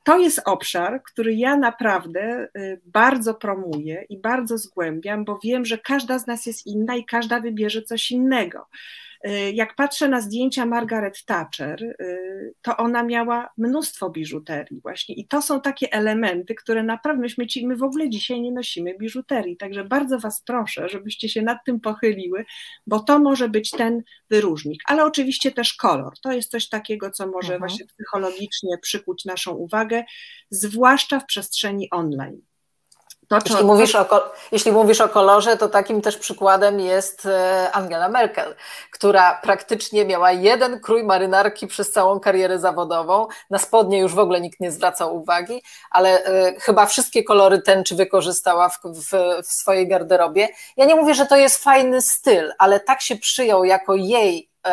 To 0.07 0.19
jest 0.19 0.41
obszar, 0.45 1.03
który 1.03 1.35
ja 1.35 1.57
naprawdę 1.57 2.49
y, 2.57 2.81
bardzo 2.85 3.35
promuję 3.35 4.05
i 4.09 4.19
bardzo 4.19 4.59
zgłębiam, 4.59 5.25
bo 5.25 5.39
wiem, 5.45 5.65
że 5.65 5.79
każda 5.79 6.19
z 6.19 6.27
nas 6.27 6.47
jest 6.47 6.67
inna 6.67 6.97
i 6.97 7.05
każda 7.05 7.41
wybierze 7.41 7.83
coś 7.83 8.11
innego. 8.11 8.67
Y, 9.27 9.53
jak 9.53 9.75
patrzę 9.75 10.09
na 10.09 10.21
zdjęcia 10.21 10.67
Margaret 10.67 11.25
Thatcher, 11.25 11.83
y, 11.83 12.55
to 12.63 12.77
ona 12.77 13.03
miała 13.03 13.49
mnóstwo 13.59 14.11
biżuterii 14.11 14.81
właśnie 14.81 15.15
i 15.15 15.27
to 15.27 15.43
są 15.43 15.61
takie 15.61 15.93
elementy, 15.93 16.55
które 16.55 16.83
naprawdę 16.83 17.23
myśmy 17.23 17.47
ci, 17.47 17.67
my 17.67 17.77
w 17.77 17.83
ogóle 17.83 18.11
dzisiaj 18.11 18.41
nie 18.41 18.53
nosimy 18.53 18.99
biżuterii, 18.99 19.57
także 19.57 19.85
bardzo 19.85 20.19
Was 20.19 20.43
proszę, 20.43 20.89
żebyście 20.89 21.29
się 21.29 21.43
nad 21.43 21.59
tym 21.67 21.81
pochyliły, 21.81 22.45
bo 22.87 23.01
to 23.01 23.19
może 23.19 23.49
być 23.49 23.71
ten 23.71 24.03
wyróżnik, 24.31 24.83
ale 24.87 25.05
oczywiście 25.05 25.53
też 25.53 25.75
kolor, 25.75 26.13
to 26.23 26.33
jest 26.33 26.51
coś 26.51 26.69
takiego, 26.69 27.11
co 27.11 27.27
może 27.27 27.55
mhm. 27.55 27.59
właśnie 27.59 27.87
psychologicznie 27.87 28.79
przykuć 28.83 29.25
naszą 29.25 29.53
uwagę, 29.53 30.05
zwłaszcza 30.51 31.21
w 31.21 31.27
przestrzeni 31.27 31.91
online. 31.91 32.43
To, 33.29 33.39
jeśli, 33.47 33.65
mówisz 33.65 33.95
o, 33.95 34.33
jeśli 34.53 34.73
mówisz 34.73 35.01
o 35.01 35.09
kolorze, 35.09 35.57
to 35.57 35.69
takim 35.69 36.03
też 36.03 36.17
przykładem 36.17 36.81
jest 36.81 37.27
e, 37.27 37.71
Angela 37.73 38.09
Merkel, 38.09 38.55
która 38.91 39.41
praktycznie 39.43 40.05
miała 40.05 40.33
jeden 40.33 40.81
krój 40.81 41.05
marynarki 41.05 41.67
przez 41.67 41.93
całą 41.93 42.21
karierę 42.21 42.59
zawodową. 42.59 43.27
Na 43.51 43.59
spodnie 43.59 43.99
już 43.99 44.15
w 44.15 44.19
ogóle 44.19 44.41
nikt 44.41 44.61
nie 44.61 44.73
zwracał 44.73 45.17
uwagi, 45.17 45.63
ale 45.91 46.27
y, 46.27 46.61
chyba 46.61 46.87
wszystkie 46.87 47.25
kolory 47.25 47.63
tęczy 47.63 47.97
wykorzystała 47.97 48.69
w, 48.69 48.79
w, 48.85 49.11
w 49.43 49.47
swojej 49.47 49.89
garderobie. 49.89 50.49
Ja 50.77 50.87
nie 50.87 50.95
mówię, 50.95 51.15
że 51.15 51.27
to 51.27 51.37
jest 51.37 51.65
fajny 51.65 52.03
styl, 52.03 52.53
ale 52.59 52.81
tak 52.81 53.03
się 53.03 53.17
przyjął 53.17 53.65
jako 53.65 53.95
jej, 53.95 54.51
y, 54.67 54.71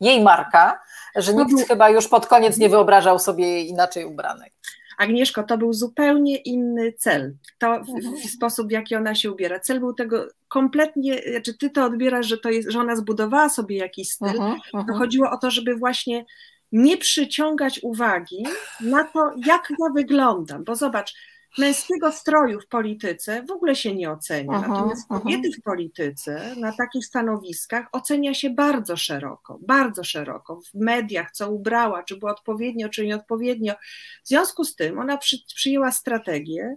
jej 0.00 0.22
marka, 0.22 0.80
że 1.16 1.34
nikt 1.34 1.68
chyba 1.68 1.88
już 1.88 2.08
pod 2.08 2.26
koniec 2.26 2.56
nie 2.56 2.68
wyobrażał 2.68 3.18
sobie 3.18 3.48
jej 3.48 3.68
inaczej 3.68 4.04
ubranej. 4.04 4.52
Agnieszko, 5.00 5.42
to 5.42 5.58
był 5.58 5.72
zupełnie 5.72 6.36
inny 6.36 6.92
cel. 6.92 7.36
To 7.58 7.80
w, 7.84 7.86
w, 7.86 8.06
mhm. 8.06 8.16
sposób, 8.18 8.68
w 8.68 8.70
jaki 8.70 8.96
ona 8.96 9.14
się 9.14 9.32
ubiera. 9.32 9.60
Cel 9.60 9.80
był 9.80 9.94
tego 9.94 10.28
kompletnie, 10.48 11.22
znaczy 11.30 11.58
ty 11.58 11.70
to 11.70 11.84
odbierasz, 11.84 12.26
że 12.26 12.38
to 12.38 12.50
jest, 12.50 12.70
że 12.70 12.80
ona 12.80 12.96
zbudowała 12.96 13.48
sobie 13.48 13.76
jakiś 13.76 14.10
styl. 14.10 14.28
Uh 14.28 14.34
-huh, 14.34 14.56
uh 14.74 14.80
-huh. 14.80 14.98
Chodziło 14.98 15.30
o 15.30 15.36
to, 15.36 15.50
żeby 15.50 15.76
właśnie 15.76 16.24
nie 16.72 16.96
przyciągać 16.96 17.80
uwagi 17.82 18.44
na 18.80 19.04
to, 19.04 19.32
jak 19.46 19.70
ja 19.70 19.86
wyglądam. 19.94 20.64
Bo 20.64 20.76
zobacz, 20.76 21.14
męskiego 21.58 22.12
stroju 22.12 22.60
w 22.60 22.66
polityce 22.66 23.42
w 23.42 23.50
ogóle 23.50 23.76
się 23.76 23.94
nie 23.94 24.10
ocenia. 24.10 24.52
Aha, 24.54 24.68
Natomiast 24.68 25.08
kobiety 25.08 25.48
aha. 25.48 25.56
w 25.60 25.62
polityce 25.62 26.54
na 26.56 26.72
takich 26.72 27.06
stanowiskach 27.06 27.86
ocenia 27.92 28.34
się 28.34 28.50
bardzo 28.50 28.96
szeroko, 28.96 29.58
bardzo 29.62 30.04
szeroko. 30.04 30.60
W 30.60 30.74
mediach, 30.74 31.30
co 31.30 31.50
ubrała, 31.50 32.02
czy 32.02 32.16
było 32.16 32.30
odpowiednio, 32.30 32.88
czy 32.88 33.06
nieodpowiednio. 33.06 33.74
W 34.24 34.28
związku 34.28 34.64
z 34.64 34.74
tym 34.76 34.98
ona 34.98 35.16
przy, 35.16 35.36
przyjęła 35.54 35.92
strategię 35.92 36.76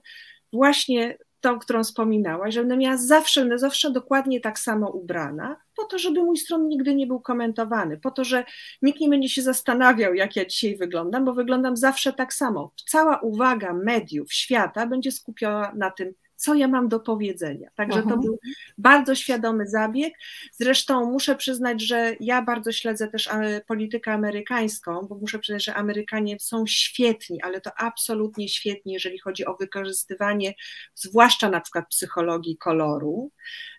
właśnie 0.54 1.18
tą, 1.42 1.60
którą 1.60 1.84
wspominałaś, 1.84 2.54
że 2.54 2.60
będę 2.60 2.78
miała 2.78 2.98
zawsze, 2.98 3.50
zawsze 3.56 3.92
dokładnie 3.92 4.40
tak 4.40 4.60
samo 4.60 4.90
ubrana, 4.90 5.56
po 5.84 5.88
to, 5.88 6.00
żeby 6.00 6.24
mój 6.24 6.38
stron 6.38 6.68
nigdy 6.68 6.96
nie 6.96 7.08
był 7.08 7.20
komentowany, 7.20 7.98
po 7.98 8.12
to, 8.12 8.24
że 8.24 8.46
nikt 8.82 9.00
nie 9.00 9.10
będzie 9.10 9.30
się 9.30 9.42
zastanawiał, 9.42 10.14
jak 10.14 10.36
ja 10.36 10.46
dzisiaj 10.46 10.78
wyglądam, 10.78 11.26
bo 11.26 11.34
wyglądam 11.34 11.78
zawsze 11.78 12.14
tak 12.14 12.34
samo. 12.34 12.72
Cała 12.90 13.20
uwaga 13.20 13.74
mediów, 13.74 14.34
świata 14.34 14.88
będzie 14.88 15.12
skupiona 15.12 15.72
na 15.76 15.92
tym, 15.92 16.14
co 16.44 16.56
ja 16.56 16.68
mam 16.68 16.88
do 16.88 17.00
powiedzenia. 17.00 17.70
Także 17.76 17.98
to 17.98 18.04
mhm. 18.04 18.22
był 18.22 18.40
bardzo 18.78 19.16
świadomy 19.16 19.68
zabieg. 19.68 20.14
Zresztą 20.52 21.12
muszę 21.12 21.36
przyznać, 21.36 21.82
że 21.82 22.16
ja 22.20 22.42
bardzo 22.42 22.72
śledzę 22.72 23.08
też 23.08 23.28
e, 23.28 23.62
politykę 23.68 24.12
amerykańską, 24.12 25.08
bo 25.10 25.16
muszę 25.16 25.40
przyznać, 25.40 25.64
że 25.64 25.74
Amerykanie 25.74 26.38
są 26.40 26.68
świetni, 26.68 27.42
ale 27.42 27.62
to 27.62 27.72
absolutnie 27.78 28.50
świetni, 28.50 28.94
jeżeli 28.94 29.20
chodzi 29.20 29.46
o 29.46 29.56
wykorzystywanie, 29.56 30.54
zwłaszcza 30.96 31.50
na 31.50 31.62
przykład 31.62 31.88
psychologii 31.90 32.58
koloru 32.58 33.32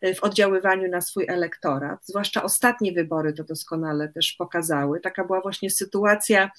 e, 0.03 0.15
w 0.15 0.25
oddziaływaniu 0.25 0.91
na 0.91 1.01
swój 1.01 1.25
elektorat. 1.29 1.94
Zwłaszcza 2.03 2.43
ostatnie 2.43 2.93
wybory 2.93 3.33
to 3.33 3.45
doskonale 3.45 4.09
też 4.09 4.33
pokazały. 4.33 5.01
Taka 5.01 5.25
była 5.25 5.41
właśnie 5.41 5.71
sytuacja 5.71 6.51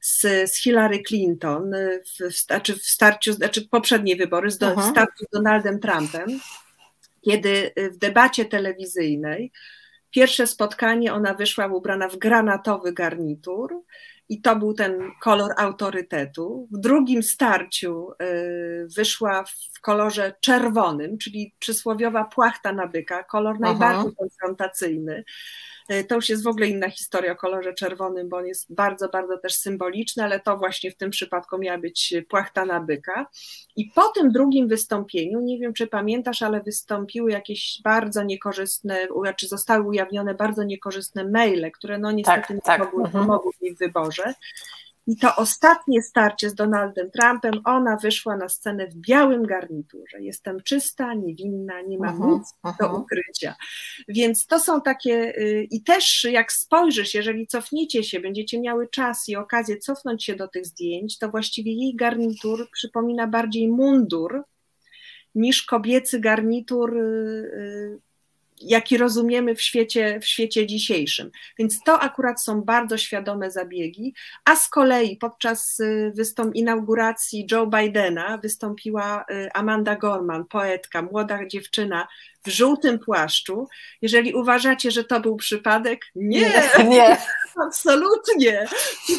z, 0.00 0.20
z 0.52 0.56
Hillary 0.56 1.02
Clinton, 1.02 1.72
w, 2.04 2.32
znaczy 2.32 2.74
w 2.74 2.82
starciu, 2.82 3.32
znaczy 3.32 3.68
poprzednie 3.68 4.16
wybory, 4.16 4.50
z, 4.50 4.58
w 4.58 4.82
starciu 4.90 5.24
z 5.24 5.30
Donaldem 5.32 5.80
Trumpem, 5.80 6.40
kiedy 7.24 7.72
y, 7.78 7.90
w 7.90 7.98
debacie 7.98 8.44
telewizyjnej 8.44 9.52
pierwsze 10.14 10.46
spotkanie 10.46 11.12
ona 11.12 11.34
wyszła 11.34 11.66
ubrana 11.66 12.08
w 12.08 12.16
granatowy 12.16 12.92
garnitur 12.92 13.82
i 14.28 14.40
to 14.40 14.56
był 14.56 14.74
ten 14.74 15.10
kolor 15.20 15.50
autorytetu. 15.58 16.68
W 16.72 16.78
drugim 16.78 17.22
starciu 17.22 18.10
y, 18.22 18.86
wyszła 18.96 19.44
w 19.44 19.80
kolorze 19.80 20.34
czerwonym, 20.40 21.18
czyli 21.18 21.54
przysłowiowa 21.58 22.24
płachta 22.24 22.72
na 22.72 22.86
byka, 22.86 23.24
kolor 23.24 23.56
Aha. 23.62 23.72
najbardziej 23.72 24.12
konfrontacyjny. 24.16 25.24
E, 25.88 26.04
to 26.04 26.14
już 26.14 26.28
jest 26.28 26.44
w 26.44 26.46
ogóle 26.46 26.66
inna 26.66 26.90
historia 26.90 27.32
o 27.32 27.36
kolorze 27.36 27.74
czerwonym, 27.74 28.28
bo 28.28 28.36
on 28.36 28.46
jest 28.46 28.74
bardzo, 28.74 29.08
bardzo 29.08 29.38
też 29.38 29.54
symboliczny, 29.54 30.24
ale 30.24 30.40
to 30.40 30.56
właśnie 30.56 30.90
w 30.90 30.96
tym 30.96 31.10
przypadku 31.10 31.58
miała 31.58 31.78
być 31.78 32.14
płachta 32.28 32.64
na 32.64 32.80
byka. 32.80 33.26
I 33.76 33.90
po 33.94 34.08
tym 34.08 34.32
drugim 34.32 34.68
wystąpieniu, 34.68 35.40
nie 35.40 35.58
wiem 35.58 35.72
czy 35.72 35.86
pamiętasz, 35.86 36.42
ale 36.42 36.62
wystąpiły 36.62 37.30
jakieś 37.30 37.80
bardzo 37.84 38.22
niekorzystne, 38.22 39.08
czy 39.36 39.48
zostały 39.48 39.84
ujawnione 39.88 40.34
bardzo 40.34 40.64
niekorzystne 40.64 41.28
maile, 41.28 41.70
które 41.72 41.98
no 41.98 42.12
niestety 42.12 42.40
tak, 42.40 42.50
nie 42.50 42.60
tak. 42.60 42.80
Mogły, 42.80 43.04
mhm. 43.04 43.24
pomogły 43.26 43.52
w 43.74 43.78
wyborze. 43.78 44.34
I 45.06 45.16
to 45.16 45.36
ostatnie 45.36 46.02
starcie 46.02 46.50
z 46.50 46.54
Donaldem 46.54 47.10
Trumpem, 47.10 47.60
ona 47.64 47.96
wyszła 47.96 48.36
na 48.36 48.48
scenę 48.48 48.86
w 48.86 48.94
białym 48.94 49.42
garniturze. 49.42 50.22
Jestem 50.22 50.62
czysta, 50.62 51.14
niewinna, 51.14 51.82
nie 51.82 51.98
mam 51.98 52.20
uh 52.20 52.26
-huh, 52.26 52.38
nic 52.38 52.54
uh 52.64 52.70
-huh. 52.70 52.78
do 52.80 52.98
ukrycia. 52.98 53.54
Więc 54.08 54.46
to 54.46 54.60
są 54.60 54.80
takie, 54.80 55.38
y, 55.38 55.66
i 55.70 55.82
też 55.82 56.24
jak 56.24 56.52
spojrzysz, 56.52 57.14
jeżeli 57.14 57.46
cofniecie 57.46 58.04
się, 58.04 58.20
będziecie 58.20 58.60
miały 58.60 58.88
czas 58.88 59.28
i 59.28 59.36
okazję 59.36 59.78
cofnąć 59.78 60.24
się 60.24 60.36
do 60.36 60.48
tych 60.48 60.66
zdjęć, 60.66 61.18
to 61.18 61.28
właściwie 61.30 61.72
jej 61.72 61.96
garnitur 61.96 62.68
przypomina 62.72 63.26
bardziej 63.26 63.68
mundur 63.68 64.42
niż 65.34 65.62
kobiecy 65.62 66.20
garnitur 66.20 66.96
y, 66.96 67.00
y, 67.00 67.98
jaki 68.66 68.98
rozumiemy 68.98 69.54
w 69.54 69.62
świecie, 69.62 70.20
w 70.20 70.26
świecie 70.26 70.66
dzisiejszym. 70.66 71.30
Więc 71.58 71.82
to 71.82 72.00
akurat 72.00 72.42
są 72.42 72.62
bardzo 72.62 72.98
świadome 72.98 73.50
zabiegi, 73.50 74.14
a 74.44 74.56
z 74.56 74.68
kolei 74.68 75.16
podczas 75.16 75.80
y, 75.80 76.12
wystąp 76.14 76.54
inauguracji 76.54 77.46
Joe 77.50 77.66
Bidena 77.66 78.38
wystąpiła 78.38 79.24
y, 79.30 79.52
Amanda 79.52 79.96
Gorman, 79.96 80.44
poetka, 80.44 81.02
młoda 81.02 81.46
dziewczyna 81.46 82.06
w 82.46 82.48
żółtym 82.48 82.98
płaszczu. 82.98 83.68
Jeżeli 84.02 84.34
uważacie, 84.34 84.90
że 84.90 85.04
to 85.04 85.20
był 85.20 85.36
przypadek, 85.36 86.00
nie, 86.14 86.40
nie. 86.78 86.84
nie. 86.88 87.16
Absolutnie. 87.66 88.66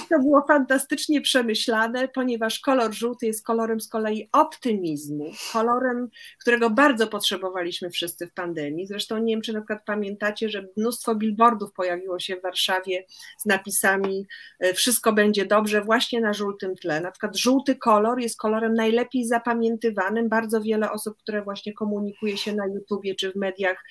To 0.09 0.19
było 0.19 0.45
fantastycznie 0.47 1.21
przemyślane, 1.21 2.07
ponieważ 2.07 2.59
kolor 2.59 2.93
żółty 2.93 3.25
jest 3.25 3.45
kolorem 3.45 3.81
z 3.81 3.87
kolei 3.87 4.29
optymizmu, 4.31 5.31
kolorem, 5.53 6.09
którego 6.39 6.69
bardzo 6.69 7.07
potrzebowaliśmy 7.07 7.89
wszyscy 7.89 8.27
w 8.27 8.33
pandemii. 8.33 8.87
Zresztą 8.87 9.17
nie 9.17 9.33
wiem, 9.33 9.41
czy 9.41 9.53
na 9.53 9.59
przykład 9.59 9.85
pamiętacie, 9.85 10.49
że 10.49 10.67
mnóstwo 10.77 11.15
billboardów 11.15 11.73
pojawiło 11.73 12.19
się 12.19 12.35
w 12.35 12.41
Warszawie 12.41 13.05
z 13.37 13.45
napisami 13.45 14.27
e, 14.59 14.73
wszystko 14.73 15.13
będzie 15.13 15.45
dobrze 15.45 15.81
właśnie 15.81 16.21
na 16.21 16.33
żółtym 16.33 16.75
tle. 16.75 17.01
Na 17.01 17.11
przykład 17.11 17.37
żółty 17.37 17.75
kolor 17.75 18.19
jest 18.19 18.37
kolorem 18.37 18.73
najlepiej 18.73 19.25
zapamiętywanym. 19.25 20.29
Bardzo 20.29 20.61
wiele 20.61 20.91
osób, 20.91 21.17
które 21.17 21.41
właśnie 21.41 21.73
komunikuje 21.73 22.37
się 22.37 22.55
na 22.55 22.67
YouTubie 22.67 23.14
czy 23.15 23.31
w 23.31 23.35
mediach 23.35 23.83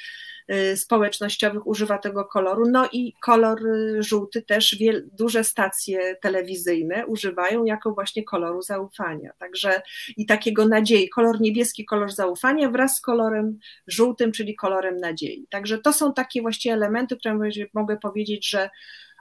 Y, 0.53 0.77
społecznościowych 0.77 1.67
używa 1.67 1.99
tego 1.99 2.25
koloru. 2.25 2.71
No 2.71 2.89
i 2.93 3.15
kolor 3.21 3.67
y, 3.67 4.03
żółty 4.03 4.43
też 4.43 4.77
wiel, 4.81 5.09
duże 5.13 5.45
stacje 5.45 6.17
telewizyjne 6.23 7.07
używają 7.07 7.65
jako 7.65 7.93
właśnie 7.93 8.25
koloru 8.25 8.63
zaufania. 8.63 9.33
Także 9.39 9.83
i 10.17 10.27
takiego 10.27 10.69
nadziei. 10.69 11.09
Kolor 11.09 11.41
niebieski, 11.41 11.85
kolor 11.85 12.13
zaufania 12.13 12.71
wraz 12.71 12.97
z 12.97 13.01
kolorem 13.01 13.59
żółtym, 13.87 14.33
czyli 14.33 14.57
kolorem 14.57 14.97
nadziei. 14.97 15.47
Także 15.51 15.79
to 15.79 15.93
są 15.93 16.15
takie 16.15 16.43
właściwie 16.43 16.75
elementy, 16.75 17.17
które 17.17 17.39
mogę 17.75 17.97
powiedzieć, 17.97 18.51
że 18.51 18.71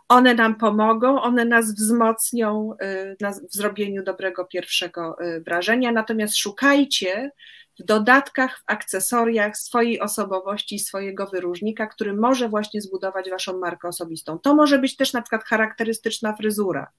one 0.10 0.36
nam 0.36 0.56
pomogą, 0.56 1.22
one 1.22 1.46
nas 1.46 1.76
wzmocnią 1.76 2.74
y, 2.82 3.18
w 3.52 3.56
zrobieniu 3.56 4.04
dobrego 4.04 4.46
pierwszego 4.46 5.18
wrażenia. 5.46 5.92
Natomiast 5.92 6.38
szukajcie 6.38 7.32
w 7.80 7.84
dodatkach, 7.84 8.60
w 8.60 8.64
akcesoriach 8.68 9.58
swojej 9.58 10.00
osobowości, 10.00 10.80
swojego 10.80 11.28
wyróżnika, 11.28 11.88
który 11.88 12.14
może 12.14 12.50
właśnie 12.50 12.82
zbudować 12.82 13.30
waszą 13.30 13.60
markę 13.60 13.88
osobistą. 13.88 14.40
To 14.40 14.56
może 14.56 14.80
być 14.80 14.96
też 14.96 15.14
na 15.14 15.22
przykład 15.22 15.44
charakterystyczna 15.44 16.36
fryzura. 16.36 16.92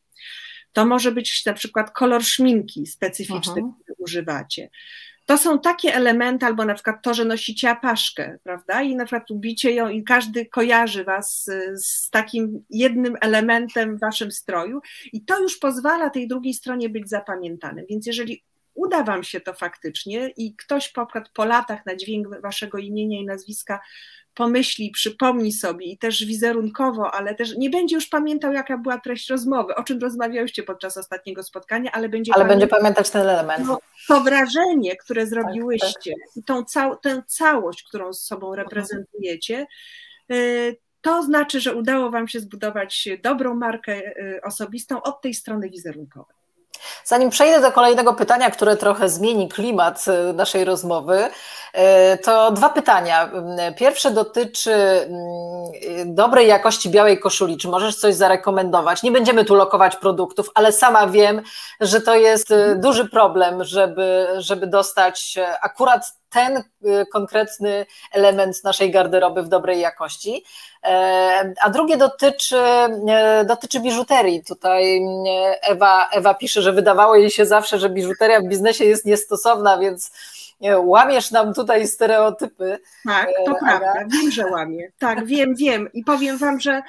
To 0.73 0.87
może 0.87 1.13
być 1.13 1.47
na 1.47 1.53
przykład 1.53 1.91
kolor 1.91 2.25
szminki 2.25 2.87
specyficzny, 2.87 3.63
Aha. 3.65 3.75
który 3.83 3.97
używacie. 3.99 4.71
To 5.27 5.39
są 5.39 5.59
takie 5.59 5.95
elementy, 5.95 6.47
albo 6.47 6.65
na 6.65 6.75
przykład 6.75 7.03
to, 7.03 7.15
że 7.15 7.25
nosicie 7.25 7.71
apaszkę, 7.71 8.39
prawda? 8.43 8.83
I 8.83 8.97
na 8.97 9.05
przykład 9.05 9.31
ubicie 9.31 9.73
ją 9.73 9.89
i 9.89 10.05
każdy 10.05 10.47
kojarzy 10.47 11.05
was 11.05 11.45
z, 11.45 11.85
z 11.85 12.11
takim 12.11 12.65
jednym 12.71 13.17
elementem 13.21 13.97
w 13.97 14.01
waszym 14.01 14.33
stroju, 14.33 14.81
i 15.13 15.25
to 15.25 15.43
już 15.43 15.59
pozwala 15.59 16.11
tej 16.11 16.29
drugiej 16.29 16.55
stronie 16.55 16.89
być 16.89 17.09
zapamiętanym. 17.09 17.85
Więc 17.91 18.07
jeżeli 18.07 18.45
uda 18.75 19.03
Wam 19.03 19.25
się 19.25 19.41
to 19.41 19.55
faktycznie 19.55 20.29
i 20.37 20.57
ktoś 20.57 20.89
po, 20.93 21.07
po 21.35 21.45
latach 21.45 21.87
na 21.87 21.97
dźwięk 21.97 22.41
Waszego 22.43 22.79
imienia 22.79 23.21
i 23.21 23.25
nazwiska 23.25 23.81
pomyśli, 24.35 24.91
przypomni 24.91 25.53
sobie 25.53 25.87
i 25.87 25.99
też 25.99 26.25
wizerunkowo, 26.25 27.11
ale 27.15 27.35
też 27.35 27.57
nie 27.57 27.71
będzie 27.71 27.95
już 27.95 28.07
pamiętał, 28.07 28.53
jaka 28.53 28.79
była 28.79 28.99
treść 28.99 29.31
rozmowy, 29.31 29.75
o 29.75 29.83
czym 29.83 29.99
rozmawiałyście 29.99 30.63
podczas 30.63 30.97
ostatniego 30.97 31.43
spotkania, 31.43 31.91
ale 31.93 32.09
będzie, 32.09 32.33
ale 32.35 32.45
będzie 32.45 32.67
pamiętać 32.67 33.11
ten 33.11 33.23
element. 33.23 33.67
To, 33.67 33.79
to 34.09 34.21
wrażenie, 34.21 34.97
które 34.97 35.27
zrobiłyście 35.27 36.13
tak, 36.13 36.29
tak. 36.29 36.37
i 36.37 36.43
tą 36.43 36.65
cał, 36.65 36.97
tę 36.97 37.23
całość, 37.27 37.83
którą 37.83 38.13
z 38.13 38.25
sobą 38.25 38.55
reprezentujecie, 38.55 39.67
y, 40.33 40.77
to 41.01 41.23
znaczy, 41.23 41.61
że 41.61 41.75
udało 41.75 42.11
Wam 42.11 42.29
się 42.29 42.41
zbudować 42.41 43.09
dobrą 43.23 43.55
markę 43.55 43.93
y, 43.97 44.41
osobistą 44.43 45.03
od 45.03 45.23
tej 45.23 45.35
strony 45.35 45.71
wizerunkowej. 45.71 46.44
Zanim 47.05 47.31
przejdę 47.31 47.61
do 47.61 47.73
kolejnego 47.73 48.15
pytania, 48.15 48.51
które 48.51 48.77
trochę 48.77 49.09
zmieni 49.09 49.49
klimat 49.49 50.05
e, 50.09 50.33
naszej 50.33 50.65
rozmowy, 50.65 51.29
e, 51.73 52.19
to 52.19 52.51
dwa 52.51 52.69
pytania. 52.69 53.31
Pierwsze 53.77 54.11
dotyczy 54.11 54.73
mm, 54.75 56.15
dobrej 56.15 56.49
jakości 56.49 56.91
białej 56.91 57.21
koszuli. 57.21 57.57
Czy 57.57 57.69
możesz 57.69 57.97
coś 57.97 58.15
zarekomendować? 58.15 59.03
Nie 59.03 59.13
będziemy 59.13 59.45
tu 59.45 59.55
lokować 59.55 59.97
produktów, 59.97 60.51
ale 60.55 60.73
sama 60.73 61.07
wiem, 61.07 61.43
że 61.81 62.01
to 62.01 62.15
jest 62.15 62.55
duży 62.77 63.09
problem, 63.09 63.65
żeby, 63.65 64.27
żeby 64.39 64.67
dostać 64.67 65.39
akurat 65.63 66.13
ten 66.35 66.63
konkretny 67.13 67.87
element 68.13 68.65
naszej 68.65 68.91
garderoby 68.91 69.43
w 69.43 69.49
dobrej 69.49 69.81
jakości. 69.81 70.45
E, 70.83 71.55
a 71.63 71.71
drugie 71.71 71.97
dotyczy, 71.97 72.57
e, 72.57 73.45
dotyczy 73.45 73.81
biżuterii. 73.81 74.45
Tutaj 74.45 74.97
e, 74.97 75.63
Ewa, 75.63 76.09
Ewa 76.09 76.35
pisze, 76.35 76.63
że 76.63 76.73
wydawało 76.73 77.17
jej 77.17 77.31
się 77.31 77.47
zawsze, 77.47 77.79
że 77.79 77.91
biżuteria 77.91 78.41
w 78.41 78.49
biznesie 78.49 78.85
jest 78.85 79.05
niestosowna, 79.05 79.79
więc 79.79 80.13
łamiesz 80.79 81.31
nam 81.31 81.55
tutaj 81.55 81.89
stereotypy. 81.89 82.79
Tak, 83.05 83.29
to 83.47 83.55
prawda, 83.55 83.93
wiem, 84.13 84.31
że 84.31 84.47
łamię. 84.47 84.93
Tak, 84.99 85.27
wiem, 85.27 85.55
wiem 85.55 85.89
i 85.93 86.05
powiem 86.05 86.39
Wam, 86.39 86.61
że 86.61 86.83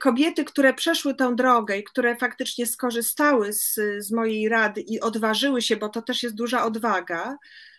kobiety, 0.00 0.44
które 0.44 0.74
przeszły 0.74 1.14
tę 1.14 1.36
drogę 1.36 1.78
i 1.78 1.84
które 1.84 2.16
faktycznie 2.16 2.66
skorzystały 2.66 3.52
z, 3.52 3.80
z 3.98 4.12
mojej 4.12 4.48
rady 4.48 4.80
i 4.80 5.00
odważyły 5.00 5.62
się, 5.62 5.76
bo 5.76 5.88
to 5.88 6.02
też 6.02 6.22
jest 6.22 6.34
duża 6.34 6.64
odwaga, 6.64 7.36
Y, 7.36 7.71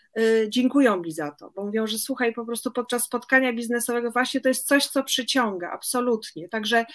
dziękują 0.50 1.00
mi 1.00 1.12
za 1.12 1.32
to, 1.32 1.52
bo 1.56 1.66
mówią, 1.66 1.88
że 1.88 1.98
słuchaj, 1.98 2.34
po 2.34 2.46
prostu 2.46 2.72
podczas 2.72 3.04
spotkania 3.04 3.54
biznesowego 3.54 4.12
właśnie 4.12 4.42
to 4.42 4.50
jest 4.50 4.68
coś, 4.68 4.88
co 4.88 5.04
przyciąga, 5.04 5.72
absolutnie. 5.72 6.50
Także 6.50 6.86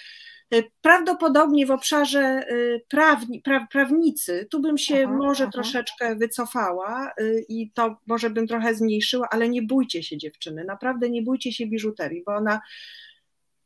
y, 0.53 0.71
prawdopodobnie 0.81 1.65
w 1.65 1.71
obszarze 1.71 2.43
y, 2.51 2.81
prawni, 2.89 3.41
pra, 3.41 3.67
prawnicy, 3.71 4.47
tu 4.51 4.61
bym 4.61 4.77
się 4.77 5.03
aha, 5.07 5.17
może 5.17 5.43
aha. 5.43 5.51
troszeczkę 5.51 6.15
wycofała 6.15 7.11
i 7.49 7.71
to 7.71 7.97
może 8.07 8.29
bym 8.29 8.47
trochę 8.47 8.75
zmniejszyła, 8.75 9.27
ale 9.31 9.49
nie 9.49 9.61
bójcie 9.61 10.03
się 10.03 10.17
dziewczyny, 10.17 10.63
naprawdę 10.63 11.09
nie 11.09 11.21
bójcie 11.21 11.51
się 11.51 11.67
biżuterii, 11.67 12.23
bo 12.25 12.35
ona 12.35 12.61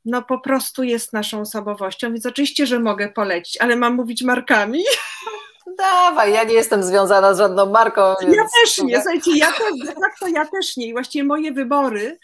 no 0.06 0.22
po 0.22 0.40
prostu 0.40 0.84
jest 0.84 1.14
naszą 1.14 1.42
osobowością, 1.42 2.12
więc 2.12 2.26
oczywiście, 2.26 2.66
że 2.66 2.80
mogę 2.80 3.10
polecić, 3.10 3.58
ale 3.62 3.76
mam 3.76 3.96
mówić 3.96 4.24
markami. 4.24 4.84
Dawaj, 5.78 6.34
ja 6.34 6.44
nie 6.44 6.54
jestem 6.54 6.84
związana 6.84 7.34
z 7.34 7.38
żadną 7.38 7.66
marką. 7.66 8.02
Ja 8.22 8.44
też 8.62 8.78
nie, 8.84 8.96
słuchajcie, 8.96 9.38
ja 9.38 9.52
to, 9.52 9.64
tak 10.02 10.20
to 10.20 10.28
ja 10.28 10.46
też 10.46 10.78
nie. 10.78 10.88
I 10.88 10.94
właściwie 10.94 11.24
moje 11.24 11.52
wybory 11.52 12.20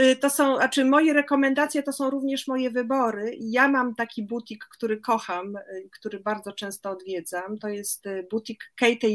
y, 0.00 0.16
to 0.16 0.30
są, 0.30 0.56
znaczy 0.56 0.84
moje 0.84 1.12
rekomendacje 1.12 1.82
to 1.82 1.92
są 1.92 2.10
również 2.10 2.46
moje 2.46 2.70
wybory. 2.70 3.36
Ja 3.40 3.68
mam 3.68 3.94
taki 3.94 4.22
butik, 4.22 4.64
który 4.64 5.00
kocham, 5.00 5.56
y, 5.56 5.88
który 5.92 6.20
bardzo 6.20 6.52
często 6.52 6.90
odwiedzam. 6.90 7.58
To 7.58 7.68
jest 7.68 8.06
y, 8.06 8.26
butik 8.30 8.72
Kate, 8.76 9.08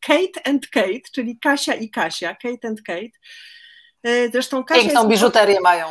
Kate 0.00 0.50
and 0.50 0.68
Kate, 0.68 1.10
czyli 1.12 1.38
Kasia 1.38 1.74
i 1.74 1.90
Kasia, 1.90 2.34
Kate 2.34 2.68
and 2.68 2.82
Kate. 2.82 3.18
Zresztą 4.32 4.64
Kasia 4.64 4.80
Piękną 4.80 5.00
jest... 5.00 5.10
biżuterię 5.10 5.60
mają. 5.60 5.86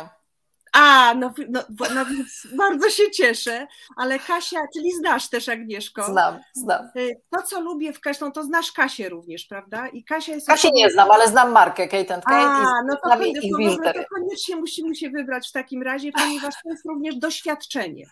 A, 0.78 1.14
no, 1.14 1.34
no, 1.48 1.60
no, 1.94 2.06
więc 2.06 2.46
bardzo 2.58 2.90
się 2.90 3.10
cieszę, 3.10 3.66
ale 3.96 4.18
Kasia, 4.18 4.60
czyli 4.74 4.92
znasz 4.92 5.28
też 5.28 5.48
Agnieszko. 5.48 6.02
Znam, 6.02 6.38
znam. 6.54 6.88
Y, 6.96 7.20
to, 7.30 7.42
co 7.42 7.60
lubię 7.60 7.92
w 7.92 8.00
Kasią, 8.00 8.32
to 8.32 8.42
znasz 8.42 8.72
Kasię 8.72 9.08
również, 9.08 9.44
prawda? 9.44 9.88
I 9.88 10.04
Kasia 10.04 10.34
jest... 10.34 10.46
Kasię 10.46 10.70
nie 10.74 10.90
znam, 10.90 11.10
ale 11.10 11.28
znam 11.28 11.52
markę 11.52 11.88
Kate 11.88 12.14
and 12.14 12.24
Kate 12.24 12.36
A, 12.36 12.60
i 12.60 12.86
no 12.86 12.96
to, 12.96 13.10
to, 13.10 13.82
to, 13.84 13.92
to 13.92 14.04
koniecznie 14.14 14.56
musimy 14.56 14.94
się 14.94 15.10
wybrać 15.10 15.48
w 15.48 15.52
takim 15.52 15.82
razie, 15.82 16.12
ponieważ 16.12 16.54
to 16.62 16.70
jest 16.70 16.84
również 16.84 17.16
doświadczenie. 17.16 18.06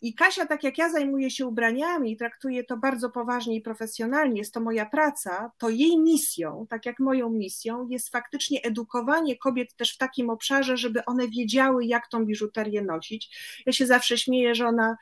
I 0.00 0.14
Kasia, 0.14 0.46
tak 0.46 0.64
jak 0.64 0.78
ja 0.78 0.90
zajmuję 0.90 1.30
się 1.30 1.46
ubraniami 1.46 2.12
i 2.12 2.16
traktuję 2.16 2.64
to 2.64 2.76
bardzo 2.76 3.10
poważnie 3.10 3.56
i 3.56 3.60
profesjonalnie, 3.60 4.38
jest 4.38 4.54
to 4.54 4.60
moja 4.60 4.86
praca, 4.86 5.50
to 5.58 5.68
jej 5.68 5.98
misją, 5.98 6.66
tak 6.70 6.86
jak 6.86 6.98
moją 6.98 7.30
misją, 7.30 7.88
jest 7.90 8.08
faktycznie 8.08 8.62
edukowanie 8.62 9.38
kobiet 9.38 9.76
też 9.76 9.94
w 9.94 9.98
takim 9.98 10.30
obszarze, 10.30 10.76
żeby 10.76 11.04
one 11.04 11.28
wiedziały, 11.28 11.84
jak 11.84 12.03
jak 12.04 12.10
tą 12.10 12.26
biżuterię 12.26 12.82
nosić. 12.82 13.36
Ja 13.66 13.72
się 13.72 13.86
zawsze 13.86 14.18
śmieję, 14.18 14.54
że 14.54 14.66
ona 14.66 14.96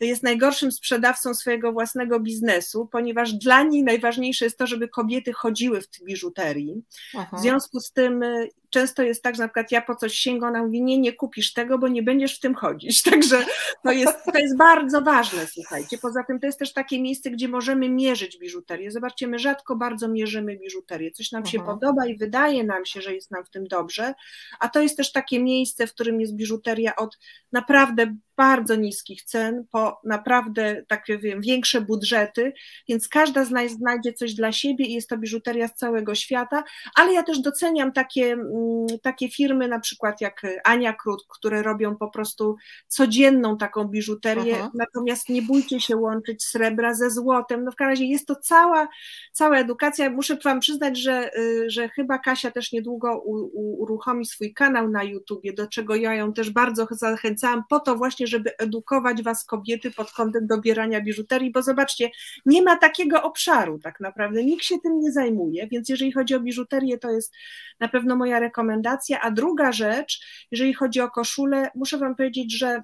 jest 0.00 0.22
najgorszym 0.22 0.72
sprzedawcą 0.72 1.34
swojego 1.34 1.72
własnego 1.72 2.20
biznesu, 2.20 2.88
ponieważ 2.92 3.32
dla 3.32 3.62
niej 3.62 3.84
najważniejsze 3.84 4.44
jest 4.44 4.58
to, 4.58 4.66
żeby 4.66 4.88
kobiety 4.88 5.32
chodziły 5.32 5.80
w 5.80 6.04
biżuterii. 6.04 6.82
Aha. 7.16 7.36
W 7.36 7.40
związku 7.40 7.80
z 7.80 7.92
tym 7.92 8.22
y, 8.22 8.48
często 8.70 9.02
jest 9.02 9.22
tak, 9.22 9.36
że 9.36 9.42
na 9.42 9.48
przykład 9.48 9.72
ja 9.72 9.82
po 9.82 9.96
coś 9.96 10.14
sięgam, 10.14 10.48
ona 10.48 10.62
mówi, 10.62 10.82
nie, 10.82 10.98
nie 10.98 11.12
kupisz 11.12 11.52
tego, 11.52 11.78
bo 11.78 11.88
nie 11.88 12.02
będziesz 12.02 12.36
w 12.36 12.40
tym 12.40 12.54
chodzić. 12.54 13.02
Także 13.10 13.44
to 13.84 13.92
jest, 13.92 14.24
to 14.32 14.38
jest 14.38 14.56
bardzo 14.56 15.02
ważne, 15.02 15.46
słuchajcie. 15.46 15.98
Poza 15.98 16.24
tym 16.24 16.40
to 16.40 16.46
jest 16.46 16.58
też 16.58 16.72
takie 16.72 17.02
miejsce, 17.02 17.30
gdzie 17.30 17.48
możemy 17.48 17.88
mierzyć 17.88 18.38
biżuterię. 18.38 18.90
Zobaczcie, 18.90 19.26
my 19.26 19.38
rzadko 19.38 19.76
bardzo 19.76 20.08
mierzymy 20.08 20.56
biżuterię. 20.56 21.10
Coś 21.10 21.32
nam 21.32 21.46
się 21.46 21.58
podoba 21.60 22.06
i 22.06 22.16
wydaje 22.16 22.64
nam 22.64 22.86
się, 22.86 23.00
że 23.00 23.14
jest 23.14 23.30
nam 23.30 23.44
w 23.44 23.50
tym 23.50 23.66
dobrze, 23.66 24.14
a 24.60 24.68
to 24.68 24.80
jest 24.80 24.96
też 24.96 25.12
takie 25.12 25.42
miejsce, 25.42 25.86
w 25.86 25.94
którym 25.94 26.20
jest 26.20 26.34
biżuteria 26.34 26.47
od 26.96 27.18
naprawdę 27.52 28.16
bardzo 28.38 28.74
niskich 28.74 29.22
cen, 29.22 29.64
po 29.70 30.00
naprawdę 30.04 30.84
takie 30.88 31.18
wiem, 31.18 31.40
większe 31.40 31.80
budżety, 31.80 32.52
więc 32.88 33.08
każda 33.08 33.44
z 33.44 33.50
nas 33.50 33.72
znajdzie 33.72 34.12
coś 34.12 34.34
dla 34.34 34.52
siebie 34.52 34.86
i 34.86 34.92
jest 34.92 35.08
to 35.08 35.18
biżuteria 35.18 35.68
z 35.68 35.74
całego 35.74 36.14
świata, 36.14 36.64
ale 36.94 37.12
ja 37.12 37.22
też 37.22 37.40
doceniam 37.40 37.92
takie 37.92 38.38
Mm, 38.48 38.98
takie 39.02 39.28
firmy, 39.28 39.68
na 39.68 39.80
przykład 39.80 40.20
jak 40.20 40.42
Ania 40.64 40.92
Krót, 40.92 41.26
które 41.28 41.62
robią 41.62 41.96
po 41.96 42.10
prostu 42.10 42.56
codzienną 42.88 43.56
taką 43.56 43.84
biżuterię, 43.84 44.56
Aha. 44.58 44.70
natomiast 44.74 45.28
nie 45.28 45.42
bójcie 45.42 45.80
się 45.80 45.96
łączyć 45.96 46.44
srebra 46.44 46.94
ze 46.94 47.10
złotem. 47.10 47.64
No 47.64 47.70
w 47.70 47.76
każdym 47.76 47.90
razie 47.90 48.04
jest 48.04 48.26
to 48.26 48.36
cała, 48.36 48.88
cała 49.32 49.58
edukacja. 49.58 50.10
Muszę 50.10 50.36
Wam 50.44 50.60
przyznać, 50.60 50.98
że, 50.98 51.30
y, 51.38 51.70
że 51.70 51.88
chyba 51.88 52.18
Kasia 52.18 52.50
też 52.50 52.72
niedługo 52.72 53.22
u, 53.24 53.34
u, 53.34 53.82
uruchomi 53.82 54.26
swój 54.26 54.54
kanał 54.54 54.88
na 54.88 55.02
YouTubie, 55.02 55.52
do 55.52 55.66
czego 55.66 55.94
ja 55.94 56.14
ją 56.14 56.32
też 56.32 56.50
bardzo 56.50 56.86
zachęcałam, 56.90 57.62
po 57.68 57.80
to 57.80 57.96
właśnie, 57.96 58.26
żeby 58.28 58.56
edukować 58.56 59.22
Was 59.22 59.44
kobiety 59.44 59.90
pod 59.90 60.12
kątem 60.12 60.46
dobierania 60.46 61.00
biżuterii, 61.00 61.52
bo 61.52 61.62
zobaczcie, 61.62 62.10
nie 62.46 62.62
ma 62.62 62.76
takiego 62.76 63.22
obszaru 63.22 63.78
tak 63.78 64.00
naprawdę, 64.00 64.44
nikt 64.44 64.64
się 64.64 64.78
tym 64.82 65.00
nie 65.00 65.12
zajmuje, 65.12 65.66
więc 65.66 65.88
jeżeli 65.88 66.12
chodzi 66.12 66.34
o 66.34 66.40
biżuterię, 66.40 66.98
to 66.98 67.10
jest 67.10 67.34
na 67.80 67.88
pewno 67.88 68.16
moja 68.16 68.38
rekomendacja. 68.38 69.20
A 69.20 69.30
druga 69.30 69.72
rzecz, 69.72 70.20
jeżeli 70.50 70.74
chodzi 70.74 71.00
o 71.00 71.10
koszulę, 71.10 71.70
muszę 71.74 71.98
Wam 71.98 72.16
powiedzieć, 72.16 72.58
że 72.58 72.82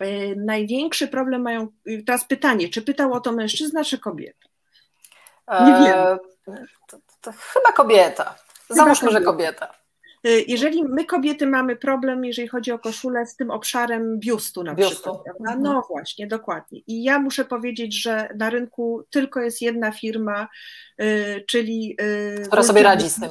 e, 0.00 0.34
największy 0.36 1.08
problem 1.08 1.42
mają, 1.42 1.68
teraz 2.06 2.24
pytanie, 2.24 2.68
czy 2.68 2.82
pytał 2.82 3.12
o 3.12 3.20
to 3.20 3.32
mężczyzna, 3.32 3.84
czy 3.84 3.98
kobieta? 3.98 4.48
Nie 5.50 5.72
wiem. 5.72 5.98
E, 6.48 6.66
to, 6.88 6.98
to 7.20 7.32
chyba 7.32 7.72
kobieta. 7.72 8.34
Załóżmy, 8.70 9.10
że 9.10 9.20
kobieta. 9.20 9.77
Y, 10.26 10.44
jeżeli 10.48 10.84
my 10.84 11.04
kobiety 11.04 11.46
mamy 11.46 11.76
problem, 11.76 12.24
jeżeli 12.24 12.48
chodzi 12.48 12.72
o 12.72 12.78
koszulę 12.78 13.26
z 13.26 13.36
tym 13.36 13.50
obszarem 13.50 14.18
biustu 14.18 14.64
na 14.64 14.74
biustu. 14.74 14.94
przykład, 14.94 15.22
prawda? 15.24 15.44
Mhm. 15.54 15.62
No 15.62 15.82
właśnie, 15.88 16.26
dokładnie. 16.26 16.80
I 16.86 17.02
ja 17.02 17.18
muszę 17.18 17.44
powiedzieć, 17.44 18.02
że 18.02 18.28
na 18.36 18.50
rynku 18.50 19.02
tylko 19.10 19.40
jest 19.40 19.62
jedna 19.62 19.92
firma, 19.92 20.48
y, 21.00 21.44
czyli... 21.48 21.96
Y, 22.00 22.42
która 22.46 22.62
sobie 22.62 22.82
radzi 22.82 23.10
z 23.10 23.20
tym. 23.20 23.30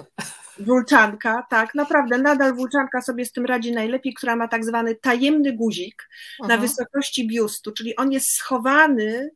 Wulczanka, 0.60 1.46
tak, 1.50 1.76
naprawdę 1.76 2.18
nadal 2.18 2.56
Wulczanka 2.56 3.02
sobie 3.02 3.26
z 3.26 3.32
tym 3.32 3.46
radzi 3.46 3.72
najlepiej, 3.72 4.14
która 4.14 4.36
ma 4.36 4.48
tak 4.48 4.66
zwany 4.66 4.96
tajemny 4.96 5.54
guzik 5.54 6.10
na 6.40 6.46
mhm. 6.46 6.62
wysokości 6.62 7.28
biustu, 7.28 7.72
czyli 7.72 7.96
on 7.96 8.12
jest 8.12 8.32
schowany 8.32 9.32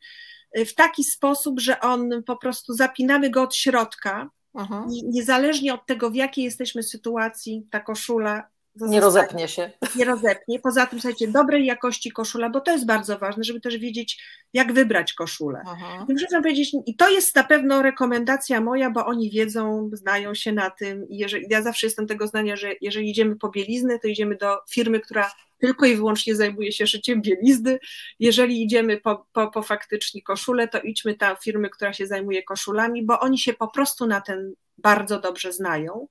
w 0.56 0.74
taki 0.74 1.04
sposób, 1.04 1.60
że 1.60 1.80
on 1.80 2.24
po 2.26 2.38
prostu 2.38 2.74
zapinamy 2.74 3.30
go 3.30 3.42
od 3.42 3.56
środka, 3.56 4.30
Aha. 4.54 4.86
niezależnie 5.04 5.74
od 5.74 5.86
tego, 5.86 6.10
w 6.10 6.16
jakiej 6.16 6.46
jesteśmy 6.46 6.84
sytuacji, 6.84 7.68
ta 7.72 7.80
koszula 7.80 8.48
nie 8.76 9.00
rozepnie 9.00 9.48
się. 9.48 9.72
Nie 9.96 10.06
rozepnie. 10.06 10.60
Poza 10.60 10.86
tym, 10.86 11.00
słuchajcie, 11.00 11.28
dobrej 11.28 11.66
jakości 11.66 12.12
koszula, 12.12 12.50
bo 12.50 12.62
to 12.62 12.72
jest 12.72 12.86
bardzo 12.86 13.18
ważne, 13.18 13.44
żeby 13.44 13.62
też 13.62 13.78
wiedzieć, 13.78 14.24
jak 14.54 14.74
wybrać 14.74 15.14
koszulę. 15.14 15.64
I 16.10 16.14
muszę 16.14 16.26
powiedzieć, 16.32 16.76
i 16.86 16.96
to 16.96 17.10
jest 17.10 17.36
na 17.36 17.44
pewno 17.44 17.82
rekomendacja 17.82 18.62
moja, 18.62 18.90
bo 18.90 19.06
oni 19.06 19.30
wiedzą, 19.30 19.90
znają 19.94 20.34
się 20.34 20.52
na 20.52 20.70
tym. 20.70 21.10
I 21.10 21.18
jeżeli, 21.18 21.46
ja 21.50 21.62
zawsze 21.62 21.88
jestem 21.88 22.08
tego 22.08 22.28
zdania, 22.28 22.56
że 22.56 22.72
jeżeli 22.82 23.10
idziemy 23.10 23.36
po 23.36 23.50
bieliznę, 23.50 24.00
to 24.00 24.08
idziemy 24.08 24.36
do 24.36 24.58
firmy, 24.70 25.00
która 25.00 25.32
tylko 25.62 25.86
i 25.86 25.96
wyłącznie 25.96 26.36
zajmuje 26.36 26.72
się 26.72 26.88
szyciem 26.88 27.22
bielizny. 27.22 27.80
Jeżeli 28.20 28.64
idziemy 28.64 28.98
po, 28.98 29.26
po, 29.34 29.52
po 29.52 29.64
faktycznie 29.64 30.22
koszulę, 30.22 30.68
to 30.68 30.82
idźmy 30.82 31.16
ta 31.16 31.36
firmy, 31.36 31.70
która 31.70 31.94
się 31.94 32.08
zajmuje 32.08 32.44
koszulami, 32.44 33.06
bo 33.06 33.20
oni 33.20 33.40
się 33.40 33.54
po 33.54 33.68
prostu 33.68 34.08
na 34.08 34.22
ten 34.22 34.54
bardzo 34.78 35.20
dobrze 35.20 35.54
znają. 35.54 36.08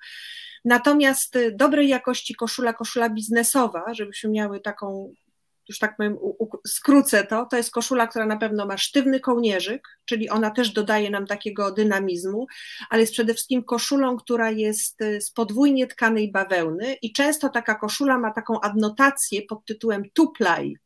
Natomiast 0.64 1.36
y, 1.36 1.52
dobrej 1.52 1.88
jakości 1.88 2.34
koszula, 2.34 2.72
koszula 2.72 3.10
biznesowa, 3.10 3.94
żebyśmy 3.94 4.30
miały 4.30 4.60
taką, 4.60 5.12
już 5.70 5.78
tak 5.78 5.96
powiem, 5.96 6.18
skrócę 6.66 7.26
to, 7.26 7.46
to 7.46 7.56
jest 7.56 7.70
koszula, 7.70 8.06
która 8.06 8.26
na 8.26 8.36
pewno 8.36 8.66
ma 8.66 8.78
sztywny 8.78 9.20
kołnierzyk, 9.20 9.82
czyli 10.04 10.28
ona 10.28 10.50
też 10.50 10.70
dodaje 10.70 11.10
nam 11.10 11.26
takiego 11.26 11.72
dynamizmu, 11.72 12.46
ale 12.90 13.00
jest 13.00 13.12
przede 13.12 13.34
wszystkim 13.34 13.64
koszulą, 13.64 14.16
która 14.16 14.50
jest 14.50 15.02
y, 15.02 15.20
z 15.20 15.30
podwójnie 15.30 15.86
tkanej 15.86 16.32
bawełny 16.32 16.96
i 17.02 17.12
często 17.12 17.48
taka 17.48 17.74
koszula 17.74 18.18
ma 18.18 18.30
taką 18.30 18.60
adnotację 18.60 19.42
pod 19.42 19.64
tytułem 19.64 20.02
tuplaj, 20.14 20.76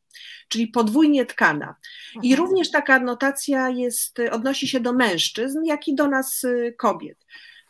czyli 0.49 0.69
podwójnie 0.69 1.27
tkana. 1.27 1.75
I 2.23 2.37
również 2.37 2.71
taka 2.71 2.95
adnotacja 2.95 3.69
jest, 3.69 4.19
y, 4.19 4.31
odnosi 4.31 4.69
się 4.69 4.81
do 4.81 4.93
mężczyzn, 4.93 5.59
jak 5.65 5.89
i 5.89 5.95
do 5.95 6.09
nas 6.09 6.43
kobiet 6.79 7.19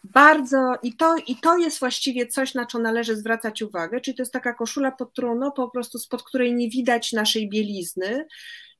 bardzo, 0.04 0.74
i 0.82 0.96
to, 0.96 1.16
i 1.26 1.36
to 1.36 1.58
jest 1.58 1.80
właściwie 1.80 2.26
coś, 2.26 2.54
na 2.54 2.66
co 2.66 2.78
należy 2.78 3.16
zwracać 3.16 3.62
uwagę, 3.62 4.00
czyli 4.00 4.16
to 4.16 4.22
jest 4.22 4.32
taka 4.32 4.54
koszula, 4.54 4.92
pod 4.92 5.12
którą, 5.12 5.50
po 5.50 5.70
prostu 5.70 5.98
spod 5.98 6.22
której 6.22 6.54
nie 6.54 6.70
widać 6.70 7.12
naszej 7.12 7.48
bielizny. 7.48 8.26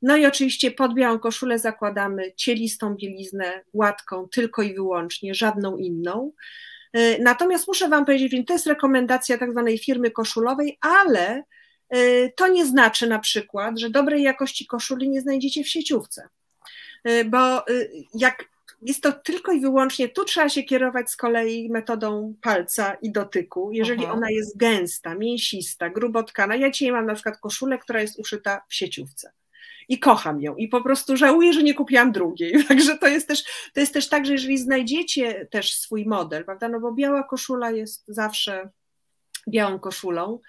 No 0.03 0.16
i 0.16 0.27
oczywiście 0.27 0.70
pod 0.70 0.95
białą 0.95 1.18
koszulę 1.18 1.59
zakładamy 1.59 2.33
cielistą 2.37 2.95
bieliznę, 2.95 3.62
gładką, 3.75 4.29
tylko 4.29 4.62
i 4.62 4.75
wyłącznie, 4.75 5.35
żadną 5.35 5.77
inną. 5.77 6.33
Y, 6.97 7.18
natomiast 7.20 7.68
muszę 7.68 7.89
Wam 7.89 8.05
powiedzieć, 8.05 8.33
że 8.33 8.45
to 8.45 8.53
jest 8.53 8.66
rekomendacja 8.66 9.39
tak 9.39 9.51
zwanej 9.53 9.79
firmy 9.79 10.11
koszulowej, 10.11 10.79
ale 10.81 11.43
y, 11.97 12.33
to 12.37 12.49
nie 12.49 12.66
znaczy 12.66 13.07
na 13.07 13.18
przykład, 13.18 13.79
że 13.79 13.91
dobrej 13.91 14.22
jakości 14.22 14.66
koszuli 14.66 15.09
nie 15.09 15.20
znajdziecie 15.20 15.64
w 15.64 15.68
sieciówce. 15.68 16.29
Y, 17.09 17.25
bo 17.25 17.64
jak 18.14 18.53
jest 18.85 19.03
to 19.03 19.12
tylko 19.12 19.53
i 19.53 19.61
wyłącznie, 19.61 20.09
tu 20.09 20.24
trzeba 20.24 20.49
się 20.49 20.62
kierować 20.62 21.11
z 21.11 21.16
kolei 21.16 21.70
metodą 21.70 22.35
palca 22.43 22.95
i 22.95 23.12
dotyku. 23.12 23.72
Jeżeli 23.72 24.05
Aha. 24.05 24.12
ona 24.12 24.30
jest 24.30 24.57
gęsta, 24.57 25.14
mięsista, 25.14 25.91
grubotkana, 25.91 26.57
ja 26.57 26.70
dzisiaj 26.70 26.93
mam 26.93 27.07
na 27.07 27.14
przykład 27.14 27.39
koszulę, 27.39 27.78
która 27.78 28.01
jest 28.01 28.18
uszyta 28.18 28.62
w 28.68 28.74
sieciówce 28.74 29.32
i 29.89 29.99
kocham 29.99 30.41
ją 30.41 30.57
i 30.57 30.68
po 30.68 30.80
prostu 30.80 31.16
żałuję, 31.16 31.53
że 31.53 31.62
nie 31.62 31.74
kupiłam 31.74 32.12
drugiej. 32.12 32.64
Także 32.68 32.99
to 32.99 33.07
jest 33.07 33.28
też, 33.28 33.45
to 33.72 33.80
jest 33.80 33.95
też 33.95 34.09
tak, 34.09 34.26
że 34.26 34.32
jeżeli 34.32 34.59
znajdziecie 34.59 35.47
też 35.51 35.74
swój 35.74 36.07
model, 36.07 36.45
prawda, 36.45 36.68
no 36.68 36.80
bo 36.80 36.93
biała 36.93 37.22
koszula 37.22 37.70
jest 37.70 38.05
zawsze 38.09 38.70
białą 39.49 39.78
koszulą, 39.78 40.41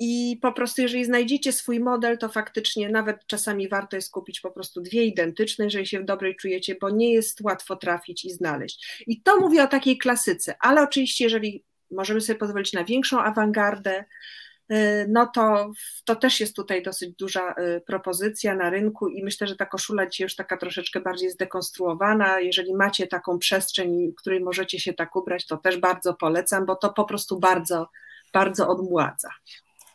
I 0.00 0.38
po 0.42 0.52
prostu, 0.52 0.82
jeżeli 0.82 1.04
znajdziecie 1.04 1.52
swój 1.52 1.80
model, 1.80 2.18
to 2.18 2.28
faktycznie 2.28 2.88
nawet 2.88 3.26
czasami 3.26 3.68
warto 3.68 3.96
jest 3.96 4.12
kupić 4.12 4.40
po 4.40 4.50
prostu 4.50 4.80
dwie 4.80 5.04
identyczne, 5.04 5.64
jeżeli 5.64 5.86
się 5.86 6.04
dobrej 6.04 6.36
czujecie, 6.36 6.76
bo 6.80 6.90
nie 6.90 7.12
jest 7.12 7.40
łatwo 7.40 7.76
trafić 7.76 8.24
i 8.24 8.30
znaleźć. 8.30 9.04
I 9.06 9.22
to 9.22 9.40
mówię 9.40 9.62
o 9.62 9.66
takiej 9.66 9.98
klasyce, 9.98 10.54
ale 10.60 10.82
oczywiście, 10.82 11.24
jeżeli 11.24 11.64
możemy 11.90 12.20
sobie 12.20 12.38
pozwolić 12.38 12.72
na 12.72 12.84
większą 12.84 13.20
awangardę, 13.20 14.04
y, 14.72 15.06
no 15.08 15.26
to, 15.26 15.72
to 16.04 16.16
też 16.16 16.40
jest 16.40 16.56
tutaj 16.56 16.82
dosyć 16.82 17.14
duża 17.16 17.52
y, 17.52 17.80
propozycja 17.80 18.54
na 18.54 18.70
rynku 18.70 19.08
i 19.08 19.24
myślę, 19.24 19.46
że 19.46 19.56
ta 19.56 19.66
koszula 19.66 20.06
dzisiaj 20.06 20.24
już 20.24 20.36
taka 20.36 20.56
troszeczkę 20.56 21.00
bardziej 21.00 21.30
zdekonstruowana. 21.30 22.40
Jeżeli 22.40 22.74
macie 22.74 23.06
taką 23.06 23.38
przestrzeń, 23.38 24.12
w 24.12 24.14
której 24.14 24.40
możecie 24.40 24.80
się 24.80 24.92
tak 24.92 25.16
ubrać, 25.16 25.46
to 25.46 25.56
też 25.56 25.76
bardzo 25.76 26.14
polecam, 26.14 26.66
bo 26.66 26.76
to 26.76 26.92
po 26.92 27.04
prostu 27.04 27.38
bardzo 27.38 27.88
bardzo 28.34 28.68
odmładza. 28.68 29.28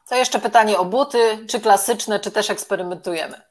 To 0.09 0.15
jeszcze 0.15 0.39
pytanie 0.39 0.77
o 0.77 0.85
buty, 0.85 1.17
czy 1.47 1.59
klasyczne, 1.59 2.19
czy 2.19 2.31
też 2.31 2.49
eksperymentujemy? 2.49 3.41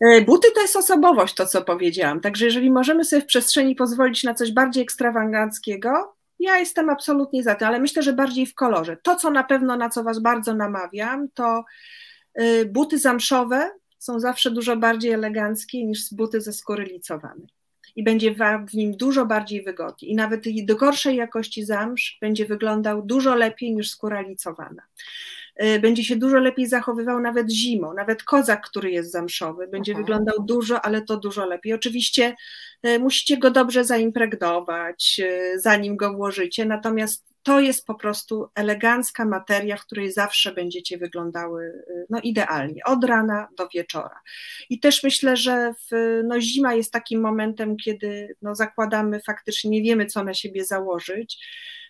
E, 0.00 0.20
buty 0.20 0.48
to 0.54 0.60
jest 0.60 0.76
osobowość, 0.76 1.34
to 1.34 1.46
co 1.46 1.62
powiedziałam. 1.62 2.20
Także 2.20 2.44
jeżeli 2.44 2.70
możemy 2.70 3.04
sobie 3.04 3.22
w 3.22 3.26
przestrzeni 3.26 3.74
pozwolić 3.74 4.24
na 4.24 4.34
coś 4.34 4.52
bardziej 4.52 4.82
ekstrawaganckiego, 4.82 6.16
ja 6.38 6.58
jestem 6.58 6.90
absolutnie 6.90 7.42
za 7.42 7.54
tym, 7.54 7.68
ale 7.68 7.80
myślę, 7.80 8.02
że 8.02 8.12
bardziej 8.12 8.46
w 8.46 8.54
kolorze. 8.54 8.96
To, 8.96 9.16
co 9.16 9.30
na 9.30 9.44
pewno, 9.44 9.76
na 9.76 9.90
co 9.90 10.04
Was 10.04 10.18
bardzo 10.18 10.54
namawiam, 10.54 11.28
to 11.34 11.64
e, 12.34 12.64
buty 12.64 12.98
zamszowe 12.98 13.70
są 13.98 14.20
zawsze 14.20 14.50
dużo 14.50 14.76
bardziej 14.76 15.12
eleganckie 15.12 15.86
niż 15.86 16.14
buty 16.14 16.40
ze 16.40 16.52
skóry 16.52 16.84
licowanej 16.84 17.59
i 17.96 18.02
będzie 18.02 18.34
w 18.68 18.74
nim 18.74 18.96
dużo 18.96 19.26
bardziej 19.26 19.62
wygodnie. 19.62 20.08
I 20.08 20.14
nawet 20.14 20.44
do 20.64 20.76
gorszej 20.76 21.16
jakości 21.16 21.64
zamsz 21.64 22.18
będzie 22.20 22.46
wyglądał 22.46 23.02
dużo 23.02 23.34
lepiej 23.34 23.74
niż 23.74 23.90
skóra 23.90 24.20
licowana. 24.20 24.82
Y, 25.62 25.80
będzie 25.80 26.04
się 26.04 26.16
dużo 26.16 26.38
lepiej 26.38 26.66
zachowywał 26.66 27.20
nawet 27.20 27.50
zimą, 27.50 27.94
nawet 27.94 28.22
kozak, 28.22 28.66
który 28.66 28.90
jest 28.90 29.12
zamszowy, 29.12 29.68
będzie 29.68 29.92
Aha. 29.92 30.00
wyglądał 30.00 30.44
dużo, 30.44 30.84
ale 30.84 31.02
to 31.02 31.16
dużo 31.16 31.46
lepiej. 31.46 31.72
Oczywiście 31.72 32.34
y, 32.86 32.98
musicie 32.98 33.38
go 33.38 33.50
dobrze 33.50 33.84
zaimpregnować, 33.84 35.20
y, 35.24 35.60
zanim 35.60 35.96
go 35.96 36.14
włożycie, 36.14 36.64
natomiast 36.64 37.30
to 37.42 37.60
jest 37.60 37.86
po 37.86 37.94
prostu 37.94 38.48
elegancka 38.54 39.24
materia, 39.24 39.76
w 39.76 39.86
której 39.86 40.12
zawsze 40.12 40.52
będziecie 40.52 40.98
wyglądały 40.98 41.84
no, 42.10 42.20
idealnie, 42.22 42.84
od 42.84 43.04
rana 43.04 43.48
do 43.56 43.68
wieczora. 43.68 44.20
I 44.70 44.80
też 44.80 45.02
myślę, 45.02 45.36
że 45.36 45.74
w, 45.90 46.20
no, 46.24 46.40
zima 46.40 46.74
jest 46.74 46.92
takim 46.92 47.20
momentem, 47.20 47.76
kiedy 47.76 48.36
no, 48.42 48.54
zakładamy 48.54 49.20
faktycznie, 49.26 49.70
nie 49.70 49.82
wiemy, 49.82 50.06
co 50.06 50.24
na 50.24 50.34
siebie 50.34 50.64
założyć. 50.64 51.38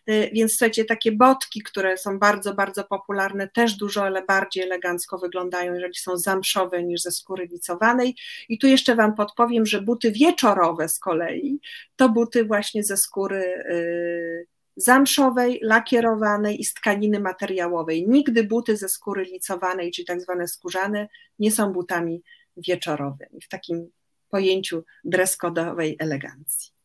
Y, 0.08 0.30
więc 0.32 0.52
słuchajcie, 0.52 0.84
takie 0.84 1.12
botki, 1.12 1.62
które 1.62 1.98
są 1.98 2.18
bardzo, 2.18 2.54
bardzo 2.54 2.84
popularne, 2.84 3.48
też 3.48 3.74
dużo 3.74 4.04
ale 4.04 4.22
bardziej 4.22 4.62
elegancko 4.62 5.18
wyglądają, 5.18 5.74
jeżeli 5.74 5.94
są 5.94 6.16
zamszowe 6.16 6.82
niż 6.84 7.02
ze 7.02 7.10
skóry 7.10 7.46
licowanej. 7.46 8.16
I 8.48 8.58
tu 8.58 8.66
jeszcze 8.66 8.96
Wam 8.96 9.14
podpowiem, 9.14 9.66
że 9.66 9.82
buty 9.82 10.12
wieczorowe 10.12 10.88
z 10.88 10.98
kolei 10.98 11.60
to 11.96 12.08
buty 12.08 12.44
właśnie 12.44 12.84
ze 12.84 12.96
skóry 12.96 13.44
y, 13.70 14.46
zamszowej, 14.76 15.60
lakierowanej 15.62 16.60
i 16.60 16.64
z 16.64 16.74
tkaniny 16.74 17.20
materiałowej. 17.20 18.08
Nigdy 18.08 18.44
buty 18.44 18.76
ze 18.76 18.88
skóry 18.88 19.24
licowanej, 19.24 19.90
czyli 19.90 20.06
tak 20.06 20.20
zwane 20.20 20.48
skórzane, 20.48 21.08
nie 21.38 21.52
są 21.52 21.72
butami 21.72 22.22
wieczorowymi 22.56 23.40
w 23.42 23.48
takim 23.48 23.90
pojęciu 24.30 24.84
dreskodowej 25.04 25.96
elegancji. 25.98 26.79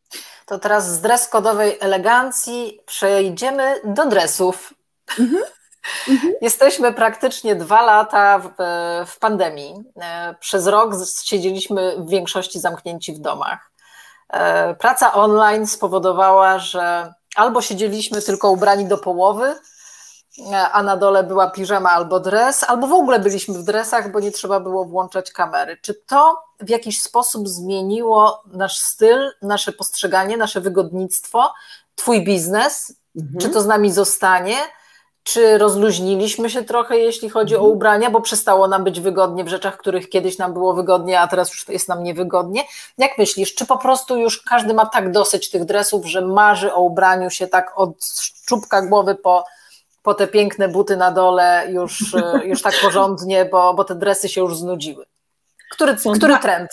To 0.46 0.60
teraz 0.60 0.92
z 0.92 1.02
dreskodowej 1.02 1.78
elegancji 1.80 2.82
przejdziemy 2.86 3.82
do 3.84 4.06
dresów. 4.06 4.74
Mhm. 5.20 5.44
Mhm. 6.10 6.34
Jesteśmy 6.42 6.94
praktycznie 6.94 7.56
dwa 7.56 7.82
lata 7.82 8.40
w, 8.40 8.50
w, 9.12 9.20
pandemii. 9.20 9.84
E, 10.02 10.36
przez 10.40 10.68
rok 10.68 10.94
siedzieliśmy 11.24 11.96
w 11.98 12.10
większości 12.10 12.60
zamknięci 12.60 13.14
w 13.14 13.20
domach. 13.20 13.72
E, 14.30 14.76
praca 14.76 15.14
online 15.14 15.68
spowodowała, 15.68 16.60
że 16.60 17.14
albo 17.36 17.62
siedzieliśmy 17.62 18.22
tylko 18.22 18.52
ubrani 18.52 18.86
do 18.86 18.98
połowy, 18.98 19.56
a 20.72 20.84
na 20.84 20.98
dole 20.98 21.24
była 21.24 21.50
piżama 21.50 21.92
albo 21.92 22.20
dres, 22.20 22.64
albo 22.64 22.88
w 22.88 22.94
ogóle 22.94 23.20
byliśmy 23.20 23.54
w 23.54 23.64
dresach, 23.64 24.12
bo 24.12 24.20
nie 24.20 24.32
trzeba 24.32 24.60
było 24.60 24.86
włączać 24.86 25.32
kamery. 25.32 25.78
Czy 25.82 25.94
to 25.94 26.44
w 26.60 26.70
jakiś 26.70 27.02
sposób 27.02 27.50
zmieniło 27.50 28.44
nasz 28.54 28.78
styl, 28.78 29.32
nasze 29.42 29.72
postrzeganie, 29.72 30.38
nasze 30.38 30.62
wygodnictwo, 30.62 31.52
Twój 31.96 32.24
biznes? 32.24 32.94
Mhm. 33.16 33.40
Czy 33.42 33.50
to 33.50 33.62
z 33.62 33.66
nami 33.66 33.92
zostanie? 33.92 34.56
Czy 35.24 35.58
rozluźniliśmy 35.58 36.50
się 36.50 36.64
trochę, 36.64 36.98
jeśli 36.98 37.30
chodzi 37.30 37.54
mhm. 37.54 37.70
o 37.70 37.74
ubrania, 37.74 38.10
bo 38.10 38.22
przestało 38.22 38.68
nam 38.68 38.84
być 38.84 39.00
wygodnie 39.00 39.44
w 39.44 39.48
rzeczach, 39.48 39.78
których 39.78 40.10
kiedyś 40.10 40.38
nam 40.38 40.54
było 40.54 40.74
wygodnie, 40.74 41.20
a 41.20 41.28
teraz 41.28 41.50
już 41.50 41.70
jest 41.70 41.88
nam 41.88 42.04
niewygodnie? 42.04 42.64
Jak 42.98 43.18
myślisz, 43.18 43.56
czy 43.56 43.66
po 43.66 43.78
prostu 43.78 44.18
już 44.18 44.42
każdy 44.42 44.74
ma 44.74 44.86
tak 44.86 45.12
dosyć 45.12 45.50
tych 45.50 45.66
dresów, 45.66 46.06
że 46.06 46.22
marzy 46.22 46.74
o 46.74 46.82
ubraniu 46.82 47.30
się 47.30 47.48
tak 47.48 47.74
od 47.76 47.98
czubka 48.46 48.82
głowy 48.82 49.16
po, 49.16 49.44
po 50.06 50.14
te 50.14 50.28
piękne 50.28 50.68
buty 50.68 50.98
na 50.98 51.12
dole 51.12 51.68
już, 51.70 52.16
już 52.44 52.62
tak 52.62 52.74
porządnie, 52.82 53.46
bo, 53.46 53.74
bo 53.74 53.84
te 53.84 53.96
dresy 53.96 54.30
się 54.30 54.42
już 54.42 54.58
znudziły? 54.58 55.06
Który, 55.72 55.96
który 55.96 56.18
dwa, 56.18 56.38
trend? 56.38 56.70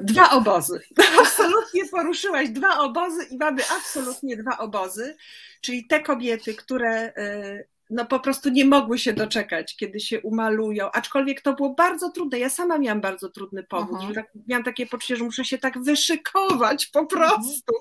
Dwa 0.00 0.30
obozy. 0.30 0.80
Absolutnie 1.20 1.88
poruszyłaś 1.88 2.48
dwa 2.48 2.78
obozy 2.78 3.24
i 3.30 3.36
mamy 3.36 3.62
absolutnie 3.78 4.36
dwa 4.36 4.58
obozy, 4.58 5.16
czyli 5.60 5.86
te 5.86 6.00
kobiety, 6.00 6.54
które 6.54 6.90
e, 6.90 7.64
no 7.92 8.06
po 8.06 8.20
prostu 8.20 8.48
nie 8.48 8.64
mogły 8.64 8.98
się 8.98 9.12
doczekać, 9.12 9.76
kiedy 9.76 10.00
się 10.00 10.20
umalują, 10.20 10.90
aczkolwiek 10.92 11.40
to 11.40 11.52
było 11.52 11.74
bardzo 11.74 12.10
trudne. 12.10 12.38
Ja 12.38 12.50
sama 12.50 12.78
miałam 12.78 13.00
bardzo 13.00 13.28
trudny 13.28 13.62
powód, 13.62 14.00
że 14.08 14.14
tak, 14.14 14.26
miałam 14.48 14.64
takie 14.64 14.86
poczucie, 14.86 15.16
że 15.16 15.24
muszę 15.24 15.44
się 15.44 15.58
tak 15.58 15.82
wyszykować 15.82 16.86
po 16.86 17.00
mhm. 17.00 17.20
prostu. 17.20 17.72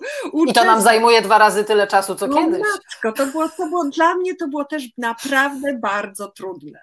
I 0.49 0.53
to 0.53 0.63
nam 0.63 0.81
zajmuje 0.81 1.21
dwa 1.21 1.37
razy 1.37 1.63
tyle 1.63 1.87
czasu, 1.87 2.15
co 2.15 2.27
no, 2.27 2.37
kiedyś. 2.37 2.61
Matko, 2.61 3.11
to 3.11 3.31
było, 3.31 3.49
to 3.49 3.67
było, 3.67 3.85
dla 3.85 4.15
mnie 4.15 4.35
to 4.35 4.47
było 4.47 4.65
też 4.65 4.83
naprawdę 4.97 5.79
bardzo 5.81 6.27
trudne. 6.27 6.79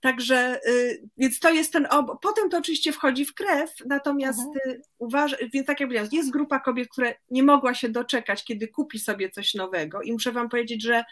Także, 0.00 0.60
y, 0.68 1.02
więc 1.16 1.38
to 1.40 1.50
jest 1.50 1.72
ten, 1.72 1.86
ob... 1.90 2.20
potem 2.22 2.50
to 2.50 2.58
oczywiście 2.58 2.92
wchodzi 2.92 3.24
w 3.24 3.34
krew, 3.34 3.70
natomiast 3.86 4.40
mhm. 4.40 4.70
y, 4.70 4.82
uważam, 4.98 5.38
więc 5.52 5.66
tak 5.66 5.80
jak 5.80 5.88
powiedziałam, 5.88 6.08
jest 6.12 6.30
grupa 6.30 6.60
kobiet, 6.60 6.88
które 6.88 7.14
nie 7.30 7.42
mogła 7.42 7.74
się 7.74 7.88
doczekać, 7.88 8.44
kiedy 8.44 8.68
kupi 8.68 8.98
sobie 8.98 9.30
coś 9.30 9.54
nowego 9.54 10.02
i 10.02 10.12
muszę 10.12 10.32
wam 10.32 10.48
powiedzieć, 10.48 10.82
że 10.82 11.04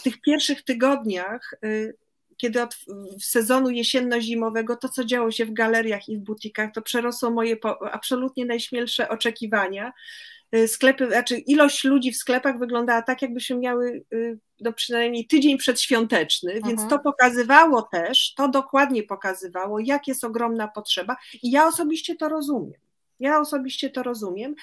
w 0.00 0.02
tych 0.02 0.20
pierwszych 0.20 0.62
tygodniach, 0.62 1.54
y, 1.64 1.96
kiedy 2.36 2.62
od 2.62 2.76
sezonu 3.20 3.70
jesienno-zimowego, 3.70 4.76
to 4.76 4.88
co 4.88 5.04
działo 5.04 5.30
się 5.30 5.46
w 5.46 5.52
galeriach 5.52 6.08
i 6.08 6.16
w 6.16 6.20
butikach, 6.20 6.72
to 6.74 6.82
przerosło 6.82 7.30
moje 7.30 7.56
absolutnie 7.92 8.46
najśmielsze 8.46 9.08
oczekiwania. 9.08 9.92
Y, 10.54 10.68
sklepy, 10.68 11.06
znaczy 11.06 11.38
ilość 11.38 11.84
ludzi 11.84 12.12
w 12.12 12.16
sklepach 12.16 12.58
wyglądała 12.58 13.02
tak, 13.02 13.22
jakbyśmy 13.22 13.56
miały 13.56 14.04
y, 14.12 14.38
no 14.60 14.72
przynajmniej 14.72 15.26
tydzień 15.26 15.58
przedświąteczny, 15.58 16.52
więc 16.52 16.80
mhm. 16.80 16.88
to 16.88 16.98
pokazywało 16.98 17.82
też, 17.82 18.34
to 18.34 18.48
dokładnie 18.48 19.02
pokazywało, 19.02 19.78
jak 19.80 20.08
jest 20.08 20.24
ogromna 20.24 20.68
potrzeba 20.68 21.16
i 21.42 21.50
ja 21.50 21.66
osobiście 21.66 22.16
to 22.16 22.28
rozumiem. 22.28 22.80
Ja 23.20 23.40
osobiście 23.40 23.90
to 23.90 24.02
rozumiem, 24.02 24.54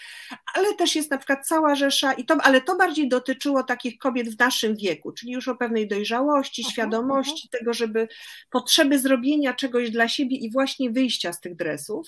ale 0.53 0.73
też 0.73 0.95
jest 0.95 1.11
na 1.11 1.17
przykład 1.17 1.47
cała 1.47 1.75
rzesza, 1.75 2.13
i 2.13 2.25
to, 2.25 2.37
ale 2.43 2.61
to 2.61 2.75
bardziej 2.75 3.09
dotyczyło 3.09 3.63
takich 3.63 3.97
kobiet 3.97 4.29
w 4.29 4.39
naszym 4.39 4.75
wieku, 4.75 5.11
czyli 5.11 5.31
już 5.31 5.47
o 5.47 5.55
pewnej 5.55 5.87
dojrzałości, 5.87 6.61
uh 6.61 6.67
-huh, 6.67 6.71
świadomości 6.71 7.47
uh 7.47 7.49
-huh. 7.49 7.59
tego, 7.59 7.73
żeby 7.73 8.07
potrzeby 8.49 8.99
zrobienia 8.99 9.53
czegoś 9.53 9.91
dla 9.91 10.07
siebie 10.07 10.37
i 10.37 10.51
właśnie 10.51 10.91
wyjścia 10.91 11.33
z 11.33 11.39
tych 11.39 11.55
dresów. 11.55 12.07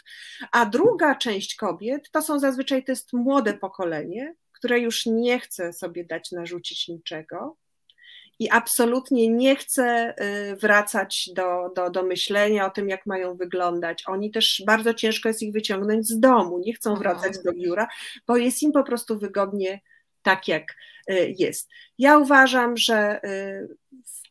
A 0.52 0.66
druga 0.66 1.16
część 1.16 1.56
kobiet 1.56 2.12
to 2.12 2.22
są 2.22 2.39
zazwyczaj 2.39 2.84
to 2.84 2.91
jest 2.91 3.14
młode 3.14 3.54
pokolenie, 3.54 4.36
które 4.52 4.80
już 4.80 5.06
nie 5.06 5.39
chce 5.39 5.74
sobie 5.74 6.06
dać 6.06 6.32
narzucić 6.32 6.88
niczego, 6.88 7.58
i 8.39 8.49
absolutnie 8.49 9.29
nie 9.29 9.55
chcę 9.55 10.13
y, 10.51 10.55
wracać 10.55 11.29
do, 11.33 11.69
do, 11.75 11.89
do 11.89 12.03
myślenia 12.03 12.65
o 12.65 12.69
tym, 12.69 12.89
jak 12.89 13.05
mają 13.05 13.35
wyglądać. 13.35 14.03
Oni 14.07 14.31
też 14.31 14.63
bardzo 14.65 14.93
ciężko 14.93 15.29
jest 15.29 15.41
ich 15.41 15.53
wyciągnąć 15.53 16.07
z 16.07 16.19
domu, 16.19 16.59
nie 16.59 16.73
chcą 16.73 16.95
wracać 16.95 17.43
do 17.43 17.53
biura, 17.53 17.87
bo 18.27 18.37
jest 18.37 18.63
im 18.63 18.71
po 18.71 18.83
prostu 18.83 19.19
wygodnie 19.19 19.81
tak, 20.21 20.47
jak 20.47 20.75
y, 21.11 21.35
jest. 21.37 21.69
Ja 21.97 22.17
uważam, 22.17 22.77
że 22.77 23.19
y, 23.23 23.77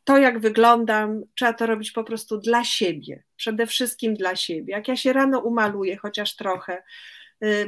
to, 0.04 0.18
jak 0.18 0.40
wyglądam, 0.40 1.22
trzeba 1.34 1.52
to 1.52 1.66
robić 1.66 1.92
po 1.92 2.04
prostu 2.04 2.38
dla 2.38 2.64
siebie, 2.64 3.22
przede 3.36 3.66
wszystkim 3.66 4.14
dla 4.14 4.36
siebie. 4.36 4.72
Jak 4.72 4.88
ja 4.88 4.96
się 4.96 5.12
rano 5.12 5.40
umaluję, 5.40 5.96
chociaż 5.96 6.36
trochę, 6.36 6.82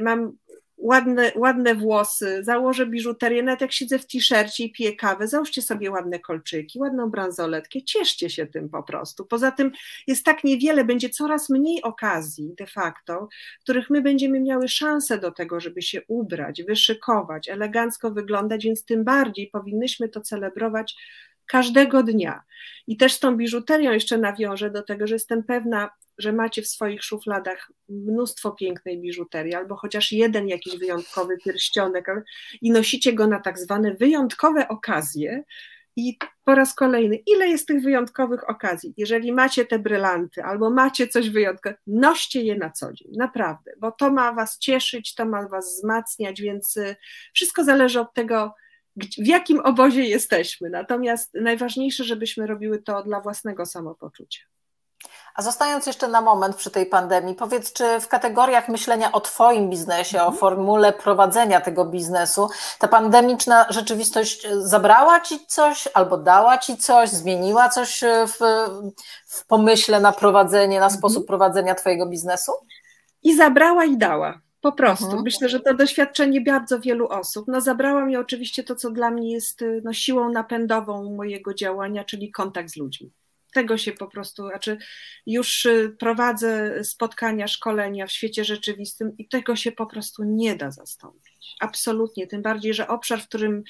mam 0.01 0.37
ładne, 0.81 1.31
ładne 1.35 1.75
włosy, 1.75 2.43
założę 2.43 2.85
biżuterię, 2.85 3.43
nawet 3.43 3.61
jak 3.61 3.71
siedzę 3.71 3.99
w 3.99 4.07
t-shircie 4.07 4.63
i 4.63 4.71
piję 4.71 4.95
kawę, 4.95 5.27
załóżcie 5.27 5.61
sobie 5.61 5.91
ładne 5.91 6.19
kolczyki, 6.19 6.79
ładną 6.79 7.09
bransoletkę, 7.09 7.81
cieszcie 7.81 8.29
się 8.29 8.45
tym 8.47 8.69
po 8.69 8.83
prostu. 8.83 9.25
Poza 9.25 9.51
tym 9.51 9.71
jest 10.07 10.25
tak 10.25 10.43
niewiele, 10.43 10.83
będzie 10.83 11.09
coraz 11.09 11.49
mniej 11.49 11.81
okazji 11.81 12.53
de 12.57 12.67
facto, 12.67 13.27
w 13.59 13.63
których 13.63 13.89
my 13.89 14.01
będziemy 14.01 14.39
miały 14.39 14.67
szansę 14.67 15.17
do 15.17 15.31
tego, 15.31 15.59
żeby 15.59 15.81
się 15.81 16.01
ubrać, 16.07 16.63
wyszykować, 16.63 17.49
elegancko 17.49 18.11
wyglądać, 18.11 18.63
więc 18.63 18.85
tym 18.85 19.03
bardziej 19.03 19.47
powinnyśmy 19.47 20.09
to 20.09 20.21
celebrować 20.21 20.95
każdego 21.45 22.03
dnia. 22.03 22.43
I 22.87 22.97
też 22.97 23.13
z 23.13 23.19
tą 23.19 23.37
biżuterią 23.37 23.91
jeszcze 23.91 24.17
nawiążę 24.17 24.69
do 24.71 24.83
tego, 24.83 25.07
że 25.07 25.15
jestem 25.15 25.43
pewna, 25.43 25.89
że 26.21 26.33
macie 26.33 26.61
w 26.61 26.67
swoich 26.67 27.03
szufladach 27.03 27.71
mnóstwo 27.89 28.51
pięknej 28.51 29.01
biżuterii, 29.01 29.55
albo 29.55 29.75
chociaż 29.75 30.11
jeden 30.11 30.47
jakiś 30.47 30.77
wyjątkowy 30.77 31.37
pierścionek, 31.37 32.07
i 32.61 32.71
nosicie 32.71 33.13
go 33.13 33.27
na 33.27 33.39
tak 33.39 33.59
zwane 33.59 33.95
wyjątkowe 33.95 34.67
okazje. 34.67 35.43
I 35.95 36.17
po 36.45 36.55
raz 36.55 36.73
kolejny, 36.73 37.15
ile 37.15 37.47
jest 37.47 37.67
tych 37.67 37.83
wyjątkowych 37.83 38.49
okazji? 38.49 38.93
Jeżeli 38.97 39.31
macie 39.31 39.65
te 39.65 39.79
brylanty 39.79 40.43
albo 40.43 40.69
macie 40.69 41.07
coś 41.07 41.29
wyjątkowego, 41.29 41.79
noście 41.87 42.41
je 42.41 42.55
na 42.55 42.69
co 42.69 42.93
dzień, 42.93 43.11
naprawdę, 43.17 43.71
bo 43.79 43.91
to 43.91 44.11
ma 44.11 44.33
Was 44.33 44.59
cieszyć, 44.59 45.15
to 45.15 45.25
ma 45.25 45.47
Was 45.47 45.75
wzmacniać, 45.75 46.41
więc 46.41 46.77
y, 46.77 46.95
wszystko 47.33 47.63
zależy 47.63 47.99
od 47.99 48.13
tego, 48.13 48.53
w 48.95 49.27
jakim 49.27 49.59
obozie 49.59 50.03
jesteśmy. 50.03 50.69
Natomiast 50.69 51.33
najważniejsze, 51.33 52.03
żebyśmy 52.03 52.47
robiły 52.47 52.81
to 52.81 53.03
dla 53.03 53.21
własnego 53.21 53.65
samopoczucia. 53.65 54.41
A 55.35 55.41
zostając 55.41 55.85
jeszcze 55.85 56.07
na 56.07 56.21
moment 56.21 56.55
przy 56.55 56.71
tej 56.71 56.85
pandemii, 56.85 57.35
powiedz, 57.35 57.73
czy 57.73 57.99
w 57.99 58.07
kategoriach 58.07 58.69
myślenia 58.69 59.11
o 59.11 59.21
Twoim 59.21 59.69
biznesie, 59.69 60.17
mhm. 60.17 60.33
o 60.33 60.37
formule 60.37 60.93
prowadzenia 60.93 61.61
tego 61.61 61.85
biznesu, 61.85 62.49
ta 62.79 62.87
pandemiczna 62.87 63.65
rzeczywistość 63.69 64.47
zabrała 64.59 65.19
Ci 65.19 65.45
coś, 65.47 65.87
albo 65.93 66.17
dała 66.17 66.57
Ci 66.57 66.77
coś, 66.77 67.09
zmieniła 67.09 67.69
coś 67.69 68.01
w, 68.27 68.39
w 69.25 69.45
pomyśle 69.45 69.99
na 69.99 70.11
prowadzenie, 70.11 70.79
na 70.79 70.85
mhm. 70.85 70.99
sposób 70.99 71.27
prowadzenia 71.27 71.75
Twojego 71.75 72.05
biznesu? 72.05 72.51
I 73.23 73.35
zabrała, 73.35 73.85
i 73.85 73.97
dała. 73.97 74.39
Po 74.61 74.71
prostu. 74.71 75.05
Mhm. 75.05 75.23
Myślę, 75.23 75.49
że 75.49 75.59
to 75.59 75.73
doświadczenie 75.73 76.41
bardzo 76.41 76.79
wielu 76.79 77.07
osób. 77.07 77.45
No, 77.47 77.61
zabrała 77.61 78.05
mi 78.05 78.17
oczywiście 78.17 78.63
to, 78.63 78.75
co 78.75 78.91
dla 78.91 79.11
mnie 79.11 79.31
jest 79.31 79.63
no, 79.83 79.93
siłą 79.93 80.29
napędową 80.29 81.15
mojego 81.15 81.53
działania, 81.53 82.03
czyli 82.03 82.31
kontakt 82.31 82.69
z 82.69 82.77
ludźmi 82.77 83.11
tego 83.53 83.77
się 83.77 83.91
po 83.91 84.07
prostu, 84.07 84.47
znaczy 84.47 84.77
już 85.25 85.65
y, 85.65 85.95
prowadzę 85.99 86.83
spotkania, 86.83 87.47
szkolenia 87.47 88.07
w 88.07 88.11
świecie 88.11 88.43
rzeczywistym 88.43 89.17
i 89.17 89.27
tego 89.27 89.55
się 89.55 89.71
po 89.71 89.85
prostu 89.85 90.23
nie 90.23 90.55
da 90.55 90.71
zastąpić. 90.71 91.55
Absolutnie, 91.59 92.27
tym 92.27 92.41
bardziej, 92.41 92.73
że 92.73 92.87
obszar, 92.87 93.21
w 93.21 93.27
którym 93.27 93.63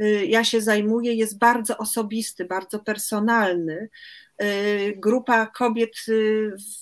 y, 0.00 0.26
ja 0.26 0.44
się 0.44 0.60
zajmuję, 0.60 1.14
jest 1.14 1.38
bardzo 1.38 1.78
osobisty, 1.78 2.44
bardzo 2.44 2.78
personalny. 2.78 3.88
Y, 4.42 4.94
grupa 4.96 5.46
kobiet 5.46 5.96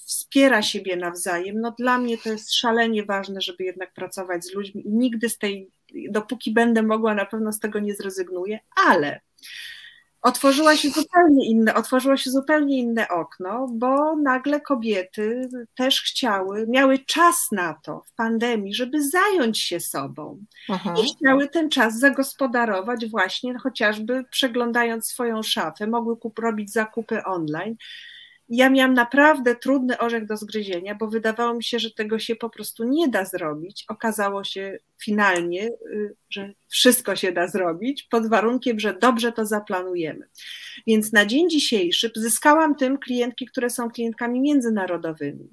wspiera 0.06 0.62
siebie 0.62 0.96
nawzajem. 0.96 1.60
No 1.60 1.74
dla 1.78 1.98
mnie 1.98 2.18
to 2.18 2.28
jest 2.28 2.54
szalenie 2.54 3.04
ważne, 3.04 3.40
żeby 3.40 3.64
jednak 3.64 3.92
pracować 3.92 4.44
z 4.44 4.54
ludźmi 4.54 4.86
i 4.86 4.92
nigdy 4.92 5.28
z 5.28 5.38
tej, 5.38 5.70
dopóki 6.10 6.52
będę 6.52 6.82
mogła, 6.82 7.14
na 7.14 7.26
pewno 7.26 7.52
z 7.52 7.60
tego 7.60 7.78
nie 7.78 7.94
zrezygnuję, 7.94 8.58
ale 8.86 9.20
otworzyła 10.28 10.76
się 10.76 10.88
zupełnie 10.90 11.48
inne, 11.48 11.74
otworzyło 11.74 12.16
się 12.16 12.30
zupełnie 12.30 12.78
inne 12.78 13.08
okno, 13.08 13.68
bo 13.72 14.16
nagle 14.16 14.60
kobiety 14.60 15.48
też 15.74 16.02
chciały, 16.02 16.66
miały 16.68 16.98
czas 16.98 17.48
na 17.52 17.74
to 17.74 18.02
w 18.06 18.14
pandemii, 18.14 18.74
żeby 18.74 19.08
zająć 19.08 19.58
się 19.58 19.80
sobą. 19.80 20.38
Aha. 20.68 20.94
i 21.04 21.16
chciały 21.16 21.48
ten 21.48 21.70
czas 21.70 21.98
zagospodarować 21.98 23.06
właśnie 23.06 23.58
chociażby 23.58 24.24
przeglądając 24.30 25.06
swoją 25.06 25.42
szafę, 25.42 25.86
mogły 25.86 26.16
kup, 26.16 26.38
robić 26.38 26.72
zakupy 26.72 27.24
online 27.24 27.76
ja 28.48 28.70
miałam 28.70 28.94
naprawdę 28.94 29.56
trudny 29.56 29.98
orzech 29.98 30.26
do 30.26 30.36
zgryzienia, 30.36 30.94
bo 30.94 31.06
wydawało 31.06 31.54
mi 31.54 31.64
się, 31.64 31.78
że 31.78 31.90
tego 31.90 32.18
się 32.18 32.36
po 32.36 32.50
prostu 32.50 32.84
nie 32.84 33.08
da 33.08 33.24
zrobić. 33.24 33.84
Okazało 33.88 34.44
się 34.44 34.78
finalnie, 35.02 35.66
y, 35.66 36.14
że 36.30 36.52
wszystko 36.68 37.16
się 37.16 37.32
da 37.32 37.48
zrobić 37.48 38.02
pod 38.02 38.28
warunkiem, 38.28 38.80
że 38.80 38.94
dobrze 38.94 39.32
to 39.32 39.46
zaplanujemy. 39.46 40.28
Więc 40.86 41.12
na 41.12 41.26
dzień 41.26 41.50
dzisiejszy 41.50 42.10
zyskałam 42.16 42.74
tym 42.74 42.98
klientki, 42.98 43.46
które 43.46 43.70
są 43.70 43.90
klientkami 43.90 44.40
międzynarodowymi. 44.40 45.48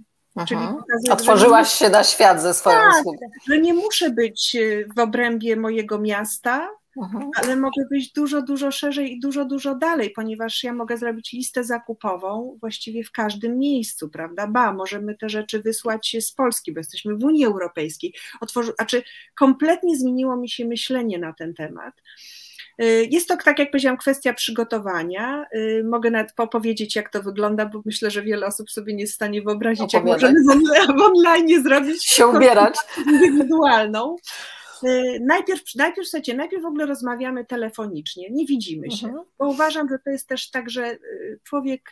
Czyli 0.48 0.62
mhm. 0.62 0.84
Otworzyłaś 1.12 1.70
się 1.70 1.90
na 1.90 2.04
świat 2.04 2.42
ze 2.42 2.54
swoją 2.54 2.78
tak, 2.78 3.00
usługą. 3.00 3.28
Że 3.48 3.58
nie 3.58 3.74
muszę 3.74 4.10
być 4.10 4.58
w 4.96 5.00
obrębie 5.00 5.56
mojego 5.56 6.00
miasta, 6.00 6.70
Mhm. 6.98 7.30
Ale 7.44 7.56
mogę 7.56 7.86
wyjść 7.92 8.14
dużo, 8.14 8.42
dużo 8.42 8.72
szerzej 8.72 9.12
i 9.14 9.20
dużo, 9.20 9.46
dużo 9.46 9.76
dalej, 9.76 10.10
ponieważ 10.10 10.64
ja 10.64 10.74
mogę 10.74 10.98
zrobić 10.98 11.34
listę 11.34 11.64
zakupową 11.64 12.58
właściwie 12.62 13.04
w 13.04 13.12
każdym 13.12 13.58
miejscu, 13.58 14.10
prawda? 14.10 14.48
Ba, 14.48 14.74
możemy 14.74 15.16
te 15.16 15.30
rzeczy 15.30 15.62
wysłać 15.62 16.16
z 16.20 16.32
Polski, 16.32 16.72
bo 16.72 16.80
jesteśmy 16.80 17.16
w 17.16 17.24
Unii 17.24 17.46
Europejskiej. 17.46 18.14
Otworzy, 18.42 18.74
znaczy, 18.76 19.04
kompletnie 19.36 19.98
zmieniło 19.98 20.38
mi 20.38 20.50
się 20.50 20.66
myślenie 20.66 21.20
na 21.20 21.34
ten 21.34 21.54
temat. 21.54 22.02
Y, 22.82 23.08
jest 23.12 23.28
to, 23.28 23.38
tak 23.38 23.60
jak 23.60 23.72
powiedziałam, 23.72 23.98
kwestia 23.98 24.34
przygotowania. 24.34 25.46
Y, 25.56 25.84
mogę 25.90 26.12
nawet 26.12 26.34
powiedzieć, 26.52 26.96
jak 26.96 27.10
to 27.10 27.24
wygląda, 27.24 27.66
bo 27.66 27.82
myślę, 27.86 28.12
że 28.12 28.22
wiele 28.22 28.48
osób 28.48 28.72
sobie 28.72 28.94
nie 28.94 29.02
jest 29.02 29.14
w 29.14 29.16
stanie 29.16 29.42
wyobrazić, 29.42 29.94
jak 29.94 30.06
możemy 30.06 30.44
w 30.98 31.02
online 31.02 31.64
zrobić 31.64 32.06
się 32.06 32.28
ubierać 32.28 32.76
indywidualną. 33.08 34.16
Y, 34.88 35.20
najpierw, 35.22 35.62
najpierw, 35.76 36.08
słuchajcie, 36.08 36.36
najpierw 36.36 36.64
w 36.64 36.66
ogóle 36.66 36.86
rozmawiamy 36.86 37.46
telefonicznie, 37.46 38.30
nie 38.32 38.46
widzimy 38.46 38.92
się, 38.92 39.08
mhm. 39.08 39.26
bo 39.38 39.50
uważam, 39.50 39.90
że 39.90 40.00
to 40.00 40.10
jest 40.10 40.28
też 40.28 40.50
tak, 40.50 40.70
że 40.70 40.98
człowiek, 41.44 41.92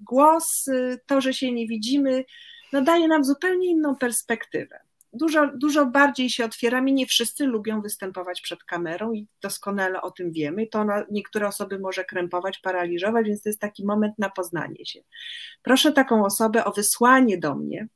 głos, 0.00 0.66
to, 1.06 1.20
że 1.20 1.34
się 1.34 1.52
nie 1.52 1.66
widzimy, 1.66 2.24
no 2.72 2.82
daje 2.82 3.08
nam 3.08 3.24
zupełnie 3.24 3.70
inną 3.70 3.96
perspektywę 3.96 4.80
dużo, 5.12 5.46
dużo 5.56 5.86
bardziej 5.86 6.30
się 6.30 6.44
otwieramy. 6.44 6.92
Nie 6.92 7.06
wszyscy 7.06 7.46
lubią 7.46 7.80
występować 7.80 8.40
przed 8.40 8.64
kamerą 8.64 9.12
i 9.12 9.26
doskonale 9.42 10.02
o 10.02 10.10
tym 10.10 10.32
wiemy. 10.32 10.66
To 10.66 10.86
niektóre 11.10 11.48
osoby 11.48 11.78
może 11.78 12.04
krępować, 12.04 12.58
paraliżować, 12.58 13.26
więc 13.26 13.42
to 13.42 13.48
jest 13.48 13.60
taki 13.60 13.84
moment 13.84 14.18
na 14.18 14.30
poznanie 14.30 14.86
się. 14.86 15.00
Proszę 15.62 15.92
taką 15.92 16.24
osobę 16.24 16.64
o 16.64 16.72
wysłanie 16.72 17.38
do 17.38 17.54
mnie. 17.54 17.88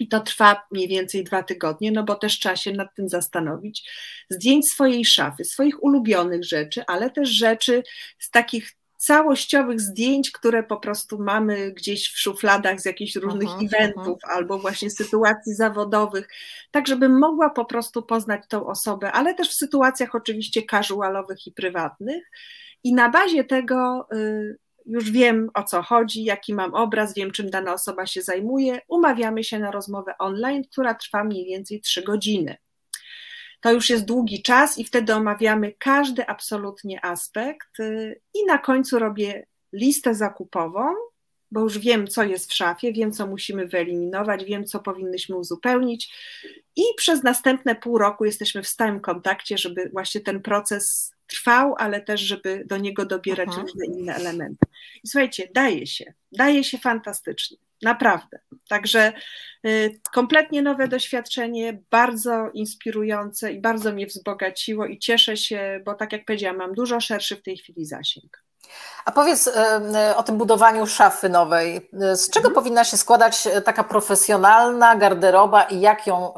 I 0.00 0.08
to 0.08 0.20
trwa 0.20 0.62
mniej 0.70 0.88
więcej 0.88 1.24
dwa 1.24 1.42
tygodnie, 1.42 1.92
no 1.92 2.04
bo 2.04 2.14
też 2.14 2.38
trzeba 2.38 2.56
się 2.56 2.72
nad 2.72 2.94
tym 2.94 3.08
zastanowić. 3.08 3.90
Zdjęć 4.30 4.68
swojej 4.68 5.04
szafy, 5.04 5.44
swoich 5.44 5.82
ulubionych 5.82 6.44
rzeczy, 6.44 6.84
ale 6.86 7.10
też 7.10 7.28
rzeczy 7.28 7.82
z 8.18 8.30
takich 8.30 8.76
całościowych 9.02 9.80
zdjęć, 9.80 10.30
które 10.30 10.62
po 10.62 10.76
prostu 10.76 11.18
mamy 11.18 11.72
gdzieś 11.72 12.12
w 12.12 12.20
szufladach 12.20 12.80
z 12.80 12.84
jakichś 12.84 13.16
różnych 13.16 13.48
aha, 13.48 13.60
eventów 13.62 14.18
aha. 14.22 14.34
albo 14.36 14.58
właśnie 14.58 14.90
sytuacji 14.90 15.54
zawodowych, 15.54 16.28
tak 16.70 16.88
żebym 16.88 17.18
mogła 17.18 17.50
po 17.50 17.64
prostu 17.64 18.02
poznać 18.02 18.42
tą 18.48 18.66
osobę, 18.66 19.12
ale 19.12 19.34
też 19.34 19.48
w 19.48 19.54
sytuacjach 19.54 20.14
oczywiście 20.14 20.62
casualowych 20.70 21.46
i 21.46 21.52
prywatnych. 21.52 22.30
I 22.84 22.94
na 22.94 23.08
bazie 23.08 23.44
tego 23.44 24.08
y, 24.14 24.58
już 24.86 25.10
wiem 25.10 25.50
o 25.54 25.62
co 25.62 25.82
chodzi, 25.82 26.24
jaki 26.24 26.54
mam 26.54 26.74
obraz, 26.74 27.14
wiem 27.14 27.30
czym 27.30 27.50
dana 27.50 27.72
osoba 27.72 28.06
się 28.06 28.22
zajmuje. 28.22 28.80
Umawiamy 28.88 29.44
się 29.44 29.58
na 29.58 29.70
rozmowę 29.70 30.14
online, 30.18 30.62
która 30.72 30.94
trwa 30.94 31.24
mniej 31.24 31.44
więcej 31.44 31.80
3 31.80 32.02
godziny 32.02 32.56
to 33.62 33.72
już 33.72 33.90
jest 33.90 34.04
długi 34.04 34.42
czas 34.42 34.78
i 34.78 34.84
wtedy 34.84 35.14
omawiamy 35.14 35.72
każdy 35.78 36.26
absolutnie 36.26 37.04
aspekt 37.04 37.80
y, 37.80 38.20
i 38.34 38.46
na 38.46 38.58
końcu 38.58 38.98
robię 38.98 39.46
listę 39.72 40.14
zakupową, 40.14 40.84
bo 41.50 41.60
już 41.60 41.78
wiem, 41.78 42.06
co 42.06 42.24
jest 42.24 42.50
w 42.50 42.54
szafie, 42.54 42.92
wiem, 42.92 43.12
co 43.12 43.26
musimy 43.26 43.66
wyeliminować, 43.66 44.44
wiem, 44.44 44.64
co 44.64 44.80
powinnyśmy 44.80 45.36
uzupełnić 45.36 46.14
i 46.76 46.82
przez 46.96 47.22
następne 47.22 47.74
pół 47.74 47.98
roku 47.98 48.24
jesteśmy 48.24 48.62
w 48.62 48.68
stałym 48.68 49.00
kontakcie, 49.00 49.58
żeby 49.58 49.90
właśnie 49.92 50.20
ten 50.20 50.42
proces 50.42 51.12
trwał, 51.32 51.74
ale 51.78 52.00
też, 52.00 52.20
żeby 52.20 52.64
do 52.66 52.76
niego 52.76 53.06
dobierać 53.06 53.48
Aha. 53.52 53.60
różne 53.60 53.86
inne 53.86 54.14
elementy. 54.14 54.66
I 55.04 55.08
słuchajcie, 55.08 55.48
daje 55.54 55.86
się, 55.86 56.12
daje 56.32 56.64
się 56.64 56.78
fantastycznie. 56.78 57.56
Naprawdę. 57.82 58.38
Także 58.68 59.12
y, 59.66 60.00
kompletnie 60.12 60.62
nowe 60.62 60.88
doświadczenie, 60.88 61.82
bardzo 61.90 62.50
inspirujące 62.54 63.52
i 63.52 63.60
bardzo 63.60 63.92
mnie 63.92 64.06
wzbogaciło 64.06 64.86
i 64.86 64.98
cieszę 64.98 65.36
się, 65.36 65.80
bo 65.84 65.94
tak 65.94 66.12
jak 66.12 66.24
powiedziałam, 66.24 66.56
mam 66.56 66.74
dużo 66.74 67.00
szerszy 67.00 67.36
w 67.36 67.42
tej 67.42 67.56
chwili 67.56 67.86
zasięg. 67.86 68.44
A 69.04 69.12
powiedz 69.12 69.46
y, 69.46 69.50
y, 70.10 70.16
o 70.16 70.22
tym 70.22 70.38
budowaniu 70.38 70.86
szafy 70.86 71.28
nowej. 71.28 71.90
Z 71.92 72.30
czego 72.30 72.48
mhm. 72.48 72.54
powinna 72.54 72.84
się 72.84 72.96
składać 72.96 73.48
taka 73.64 73.84
profesjonalna 73.84 74.96
garderoba 74.96 75.62
i 75.62 75.80
jak 75.80 76.06
ją, 76.06 76.34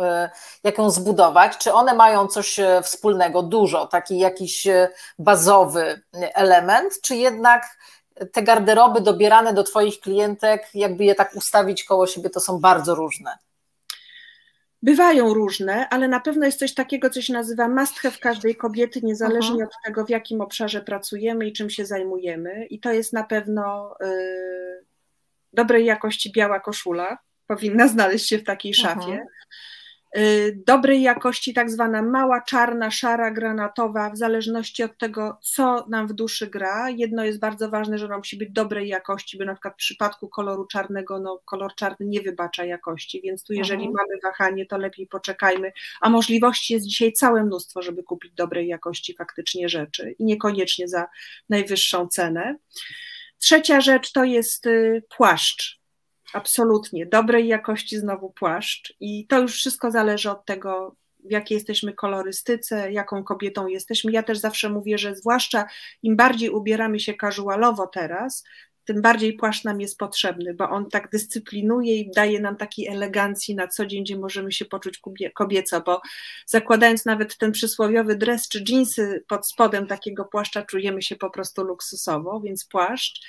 jak 0.64 0.78
ją 0.78 0.90
zbudować? 0.90 1.58
Czy 1.58 1.72
one 1.72 1.94
mają 1.94 2.26
coś 2.26 2.60
wspólnego, 2.82 3.42
dużo, 3.42 3.86
taki 3.86 4.18
jakiś 4.18 4.66
bazowy 5.18 6.02
element, 6.12 7.00
czy 7.02 7.16
jednak 7.16 7.76
te 8.32 8.42
garderoby 8.42 9.00
dobierane 9.00 9.54
do 9.54 9.64
Twoich 9.64 10.00
klientek, 10.00 10.68
jakby 10.74 11.04
je 11.04 11.14
tak 11.14 11.34
ustawić 11.34 11.84
koło 11.84 12.06
siebie, 12.06 12.30
to 12.30 12.40
są 12.40 12.60
bardzo 12.60 12.94
różne. 12.94 13.38
Bywają 14.84 15.34
różne, 15.34 15.88
ale 15.88 16.08
na 16.08 16.20
pewno 16.20 16.46
jest 16.46 16.58
coś 16.58 16.74
takiego, 16.74 17.10
co 17.10 17.22
się 17.22 17.32
nazywa 17.32 17.68
must 17.68 17.98
have 17.98 18.16
każdej 18.20 18.56
kobiety, 18.56 19.00
niezależnie 19.02 19.62
Aha. 19.62 19.70
od 19.72 19.84
tego, 19.84 20.04
w 20.04 20.10
jakim 20.10 20.40
obszarze 20.40 20.80
pracujemy 20.80 21.46
i 21.46 21.52
czym 21.52 21.70
się 21.70 21.86
zajmujemy. 21.86 22.66
I 22.66 22.80
to 22.80 22.92
jest 22.92 23.12
na 23.12 23.24
pewno 23.24 23.94
y, 24.02 24.84
dobrej 25.52 25.84
jakości 25.84 26.32
biała 26.32 26.60
koszula, 26.60 27.18
powinna 27.46 27.88
znaleźć 27.88 28.28
się 28.28 28.38
w 28.38 28.44
takiej 28.44 28.74
szafie. 28.74 29.18
Aha. 29.20 29.30
Y, 30.18 30.62
dobrej 30.66 31.02
jakości, 31.02 31.54
tak 31.54 31.70
zwana 31.70 32.02
mała, 32.02 32.40
czarna, 32.40 32.90
szara, 32.90 33.30
granatowa, 33.30 34.10
w 34.10 34.16
zależności 34.16 34.82
od 34.82 34.98
tego, 34.98 35.38
co 35.42 35.86
nam 35.88 36.06
w 36.06 36.12
duszy 36.12 36.46
gra. 36.46 36.90
Jedno 36.90 37.24
jest 37.24 37.38
bardzo 37.38 37.70
ważne, 37.70 37.98
że 37.98 38.06
ona 38.06 38.18
musi 38.18 38.36
być 38.36 38.50
dobrej 38.50 38.88
jakości, 38.88 39.38
bo 39.38 39.44
na 39.44 39.54
przykład 39.54 39.74
w 39.74 39.76
przypadku 39.76 40.28
koloru 40.28 40.66
czarnego, 40.66 41.20
no 41.20 41.40
kolor 41.44 41.74
czarny 41.74 42.06
nie 42.06 42.20
wybacza 42.20 42.64
jakości, 42.64 43.20
więc 43.24 43.44
tu 43.44 43.52
jeżeli 43.52 43.86
mhm. 43.86 43.92
mamy 43.92 44.20
wahanie, 44.22 44.66
to 44.66 44.78
lepiej 44.78 45.06
poczekajmy, 45.06 45.72
a 46.00 46.10
możliwości 46.10 46.74
jest 46.74 46.86
dzisiaj 46.86 47.12
całe 47.12 47.44
mnóstwo, 47.44 47.82
żeby 47.82 48.02
kupić 48.02 48.32
dobrej 48.32 48.68
jakości 48.68 49.14
faktycznie 49.18 49.68
rzeczy 49.68 50.14
i 50.18 50.24
niekoniecznie 50.24 50.88
za 50.88 51.06
najwyższą 51.48 52.08
cenę. 52.08 52.56
Trzecia 53.38 53.80
rzecz 53.80 54.12
to 54.12 54.24
jest 54.24 54.66
y, 54.66 55.02
płaszcz 55.16 55.83
absolutnie 56.36 57.06
dobrej 57.06 57.48
jakości 57.48 57.98
znowu 57.98 58.30
płaszcz 58.30 58.94
i 59.00 59.26
to 59.26 59.40
już 59.40 59.54
wszystko 59.54 59.90
zależy 59.90 60.30
od 60.30 60.44
tego, 60.44 60.96
w 61.24 61.30
jakiej 61.30 61.54
jesteśmy 61.54 61.92
kolorystyce, 61.92 62.92
jaką 62.92 63.24
kobietą 63.24 63.66
jesteśmy. 63.66 64.12
Ja 64.12 64.22
też 64.22 64.38
zawsze 64.38 64.68
mówię, 64.68 64.98
że 64.98 65.16
zwłaszcza 65.16 65.66
im 66.02 66.16
bardziej 66.16 66.50
ubieramy 66.50 67.00
się 67.00 67.14
casualowo 67.20 67.86
teraz, 67.86 68.44
tym 68.84 69.02
bardziej 69.02 69.32
płaszcz 69.32 69.64
nam 69.64 69.80
jest 69.80 69.98
potrzebny, 69.98 70.54
bo 70.54 70.70
on 70.70 70.90
tak 70.90 71.10
dyscyplinuje 71.10 71.96
i 71.96 72.10
daje 72.10 72.40
nam 72.40 72.56
takiej 72.56 72.88
elegancji 72.88 73.54
na 73.54 73.68
co 73.68 73.86
dzień, 73.86 74.04
gdzie 74.04 74.18
możemy 74.18 74.52
się 74.52 74.64
poczuć 74.64 75.00
kobieco, 75.34 75.80
bo 75.80 76.00
zakładając 76.46 77.06
nawet 77.06 77.36
ten 77.36 77.52
przysłowiowy 77.52 78.16
dres 78.16 78.48
czy 78.48 78.64
dżinsy 78.64 79.24
pod 79.28 79.48
spodem 79.48 79.86
takiego 79.86 80.24
płaszcza, 80.24 80.62
czujemy 80.62 81.02
się 81.02 81.16
po 81.16 81.30
prostu 81.30 81.64
luksusowo, 81.64 82.40
więc 82.40 82.64
płaszcz. 82.64 83.20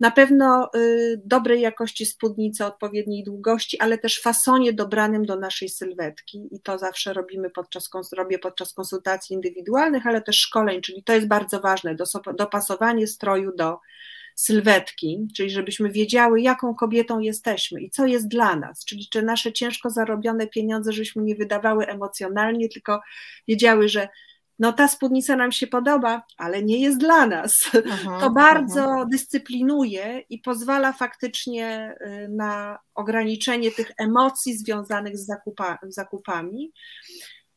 Na 0.00 0.10
pewno 0.10 0.70
y, 0.76 1.20
dobrej 1.24 1.60
jakości 1.60 2.06
spódnicy 2.06 2.64
odpowiedniej 2.64 3.24
długości, 3.24 3.80
ale 3.80 3.98
też 3.98 4.20
fasonie 4.20 4.72
dobranym 4.72 5.26
do 5.26 5.36
naszej 5.36 5.68
sylwetki 5.68 6.48
i 6.50 6.60
to 6.60 6.78
zawsze 6.78 7.12
robimy 7.12 7.50
podczas, 7.50 7.90
robię 8.16 8.38
podczas 8.38 8.72
konsultacji 8.72 9.34
indywidualnych, 9.34 10.06
ale 10.06 10.22
też 10.22 10.36
szkoleń, 10.36 10.80
czyli 10.80 11.02
to 11.04 11.12
jest 11.12 11.26
bardzo 11.26 11.60
ważne, 11.60 11.96
dopasowanie 12.36 13.06
stroju 13.06 13.56
do 13.56 13.78
sylwetki, 14.38 15.28
czyli 15.36 15.50
żebyśmy 15.50 15.90
wiedziały, 15.90 16.40
jaką 16.40 16.74
kobietą 16.74 17.20
jesteśmy 17.20 17.80
i 17.80 17.90
co 17.90 18.06
jest 18.06 18.28
dla 18.28 18.56
nas, 18.56 18.84
czyli 18.84 19.08
czy 19.08 19.22
nasze 19.22 19.52
ciężko 19.52 19.90
zarobione 19.90 20.46
pieniądze, 20.46 20.92
żebyśmy 20.92 21.22
nie 21.22 21.34
wydawały 21.34 21.86
emocjonalnie, 21.86 22.68
tylko 22.68 23.00
wiedziały, 23.48 23.88
że 23.88 24.08
no 24.58 24.72
ta 24.72 24.88
spódnica 24.88 25.36
nam 25.36 25.52
się 25.52 25.66
podoba, 25.66 26.22
ale 26.36 26.62
nie 26.62 26.80
jest 26.80 26.98
dla 26.98 27.26
nas. 27.26 27.70
Aha, 27.92 28.18
to 28.20 28.30
bardzo 28.30 28.82
aha. 28.82 29.06
dyscyplinuje 29.10 30.22
i 30.30 30.38
pozwala 30.38 30.92
faktycznie 30.92 31.94
y, 32.00 32.28
na 32.28 32.78
ograniczenie 32.94 33.70
tych 33.70 33.92
emocji 33.98 34.58
związanych 34.58 35.18
z 35.18 35.26
zakupa, 35.26 35.78
zakupami. 35.82 36.72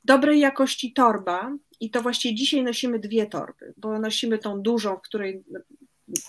Dobrej 0.04 0.40
jakości 0.40 0.94
torba, 0.94 1.52
i 1.80 1.92
to 1.92 2.02
właściwie 2.02 2.36
dzisiaj 2.36 2.64
nosimy 2.64 3.00
dwie 3.00 3.26
torby, 3.26 3.74
bo 3.78 4.00
nosimy 4.00 4.38
tą 4.38 4.62
dużą, 4.62 4.98
w 4.98 5.02
której 5.02 5.44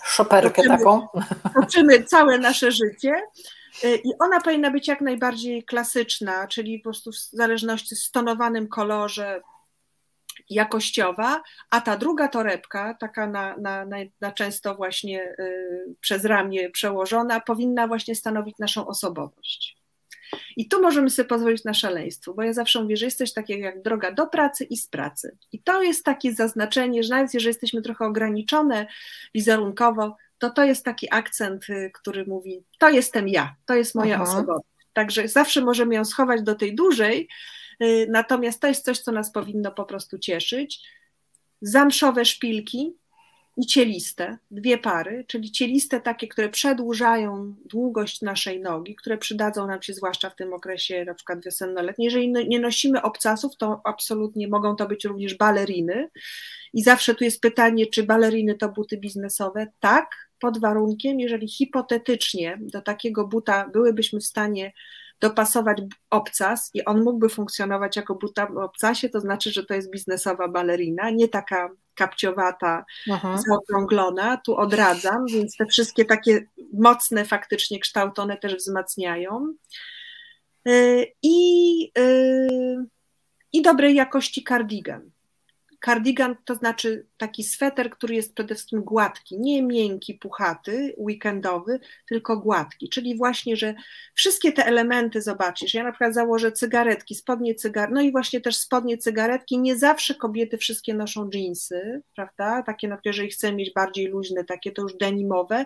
Szoperkę 0.03 0.61
toczymy, 0.61 0.77
taką. 0.77 1.07
Toczymy 1.61 2.03
całe 2.03 2.37
nasze 2.37 2.71
życie. 2.71 3.13
Y, 3.83 4.01
I 4.03 4.09
ona 4.19 4.41
powinna 4.41 4.71
być 4.71 4.87
jak 4.87 5.01
najbardziej 5.01 5.63
klasyczna, 5.63 6.47
czyli 6.47 6.79
po 6.79 6.83
prostu 6.83 7.11
w 7.11 7.15
zależności 7.15 7.95
w 7.95 7.99
stonowanym 7.99 8.67
kolorze, 8.67 9.41
jakościowa, 10.49 11.41
a 11.69 11.81
ta 11.81 11.97
druga 11.97 12.27
torebka, 12.27 12.93
taka 12.93 13.27
na, 13.27 13.57
na, 13.57 13.85
na, 13.85 13.97
na 14.21 14.31
często 14.31 14.75
właśnie 14.75 15.35
y, 15.39 15.95
przez 15.99 16.25
ramię 16.25 16.69
przełożona, 16.69 17.39
powinna 17.39 17.87
właśnie 17.87 18.15
stanowić 18.15 18.57
naszą 18.59 18.87
osobowość. 18.87 19.82
I 20.57 20.67
tu 20.67 20.81
możemy 20.81 21.09
sobie 21.09 21.27
pozwolić 21.27 21.63
na 21.63 21.73
szaleństwo, 21.73 22.33
bo 22.33 22.43
ja 22.43 22.53
zawsze 22.53 22.81
mówię, 22.81 22.97
że 22.97 23.05
jest 23.05 23.17
coś 23.17 23.33
takiego 23.33 23.65
jak 23.65 23.81
droga 23.81 24.11
do 24.11 24.27
pracy 24.27 24.63
i 24.63 24.77
z 24.77 24.87
pracy. 24.87 25.37
I 25.51 25.63
to 25.63 25.83
jest 25.83 26.05
takie 26.05 26.33
zaznaczenie, 26.33 27.03
że 27.03 27.09
nawet 27.09 27.33
jeżeli 27.33 27.49
jesteśmy 27.49 27.81
trochę 27.81 28.05
ograniczone 28.05 28.87
wizerunkowo, 29.35 30.15
to 30.37 30.49
to 30.49 30.63
jest 30.63 30.85
taki 30.85 31.07
akcent, 31.11 31.69
y, 31.69 31.91
który 31.93 32.25
mówi, 32.25 32.63
to 32.79 32.89
jestem 32.89 33.27
ja, 33.27 33.55
to 33.65 33.75
jest 33.75 33.95
moja 33.95 34.15
Aha. 34.15 34.23
osobowość. 34.23 34.67
Także 34.93 35.27
zawsze 35.27 35.61
możemy 35.61 35.95
ją 35.95 36.05
schować 36.05 36.41
do 36.41 36.55
tej 36.55 36.75
dużej, 36.75 37.27
y, 37.83 38.07
natomiast 38.09 38.61
to 38.61 38.67
jest 38.67 38.85
coś, 38.85 38.99
co 38.99 39.11
nas 39.11 39.31
powinno 39.31 39.71
po 39.71 39.85
prostu 39.85 40.19
cieszyć. 40.19 40.81
zamszowe 41.61 42.25
szpilki 42.25 42.93
i 43.57 43.65
cieliste, 43.65 44.37
dwie 44.51 44.77
pary, 44.77 45.25
czyli 45.27 45.51
cieliste 45.51 46.01
takie, 46.01 46.27
które 46.27 46.49
przedłużają 46.49 47.55
długość 47.65 48.21
naszej 48.21 48.61
nogi, 48.61 48.95
które 48.95 49.17
przydadzą 49.17 49.67
nam 49.67 49.81
się 49.81 49.93
zwłaszcza 49.93 50.29
w 50.29 50.35
tym 50.35 50.53
okresie 50.53 51.05
na 51.05 51.13
przykład 51.13 51.43
wiosennoletnim. 51.45 52.05
Jeżeli 52.05 52.31
no, 52.31 52.41
nie 52.41 52.59
nosimy 52.59 53.01
obcasów, 53.01 53.57
to 53.57 53.81
absolutnie 53.83 54.47
mogą 54.47 54.75
to 54.75 54.87
być 54.87 55.05
również 55.05 55.35
baleriny 55.35 56.09
i 56.73 56.83
zawsze 56.83 57.15
tu 57.15 57.23
jest 57.23 57.41
pytanie, 57.41 57.85
czy 57.87 58.03
baleriny 58.03 58.55
to 58.55 58.69
buty 58.69 58.97
biznesowe? 58.97 59.67
Tak, 59.79 60.29
pod 60.39 60.59
warunkiem, 60.59 61.19
jeżeli 61.19 61.47
hipotetycznie 61.47 62.57
do 62.61 62.81
takiego 62.81 63.27
buta 63.27 63.69
byłybyśmy 63.73 64.19
w 64.19 64.25
stanie 64.25 64.73
dopasować 65.19 65.77
obcas 66.09 66.71
i 66.73 66.85
on 66.85 67.03
mógłby 67.03 67.29
funkcjonować 67.29 67.95
jako 67.95 68.15
buta 68.15 68.45
w 68.45 68.57
obcasie, 68.57 69.09
to 69.09 69.19
znaczy, 69.19 69.51
że 69.51 69.65
to 69.65 69.73
jest 69.73 69.91
biznesowa 69.91 70.47
balerina, 70.47 71.09
nie 71.09 71.27
taka 71.27 71.69
kapciowata, 71.95 72.85
Aha. 73.11 73.37
zaokrąglona. 73.47 74.37
Tu 74.37 74.55
odradzam, 74.55 75.25
więc 75.25 75.57
te 75.57 75.65
wszystkie 75.65 76.05
takie 76.05 76.47
mocne 76.73 77.25
faktycznie 77.25 77.79
kształty, 77.79 78.21
one 78.21 78.37
też 78.37 78.55
wzmacniają. 78.55 79.53
Y, 80.67 81.13
I, 81.21 81.91
y, 81.97 82.85
i 83.53 83.61
dobrej 83.61 83.95
jakości 83.95 84.43
kardigan. 84.43 85.11
Kardigan 85.79 86.35
to 86.45 86.55
znaczy 86.55 87.07
taki 87.27 87.43
sweter, 87.43 87.89
który 87.89 88.15
jest 88.15 88.33
przede 88.33 88.55
wszystkim 88.55 88.81
gładki, 88.81 89.39
nie 89.39 89.63
miękki, 89.63 90.13
puchaty, 90.13 90.95
weekendowy, 90.97 91.79
tylko 92.07 92.37
gładki. 92.37 92.89
Czyli 92.89 93.17
właśnie, 93.17 93.55
że 93.55 93.75
wszystkie 94.13 94.51
te 94.51 94.65
elementy 94.65 95.21
zobaczysz. 95.21 95.73
Ja 95.73 95.83
na 95.83 95.91
przykład 95.91 96.13
założę 96.13 96.51
cygaretki, 96.51 97.15
spodnie 97.15 97.55
cygar, 97.55 97.91
no 97.91 98.01
i 98.01 98.11
właśnie 98.11 98.41
też 98.41 98.57
spodnie 98.57 98.97
cygaretki. 98.97 99.59
Nie 99.59 99.77
zawsze 99.77 100.15
kobiety 100.15 100.57
wszystkie 100.57 100.93
noszą 100.93 101.29
jeansy, 101.33 102.01
prawda? 102.15 102.63
Takie, 102.63 102.87
na 102.87 102.97
które 102.97 103.09
jeżeli 103.09 103.29
chcemy 103.29 103.57
mieć 103.57 103.73
bardziej 103.73 104.07
luźne, 104.07 104.43
takie 104.43 104.71
to 104.71 104.81
już 104.81 104.97
denimowe, 104.97 105.65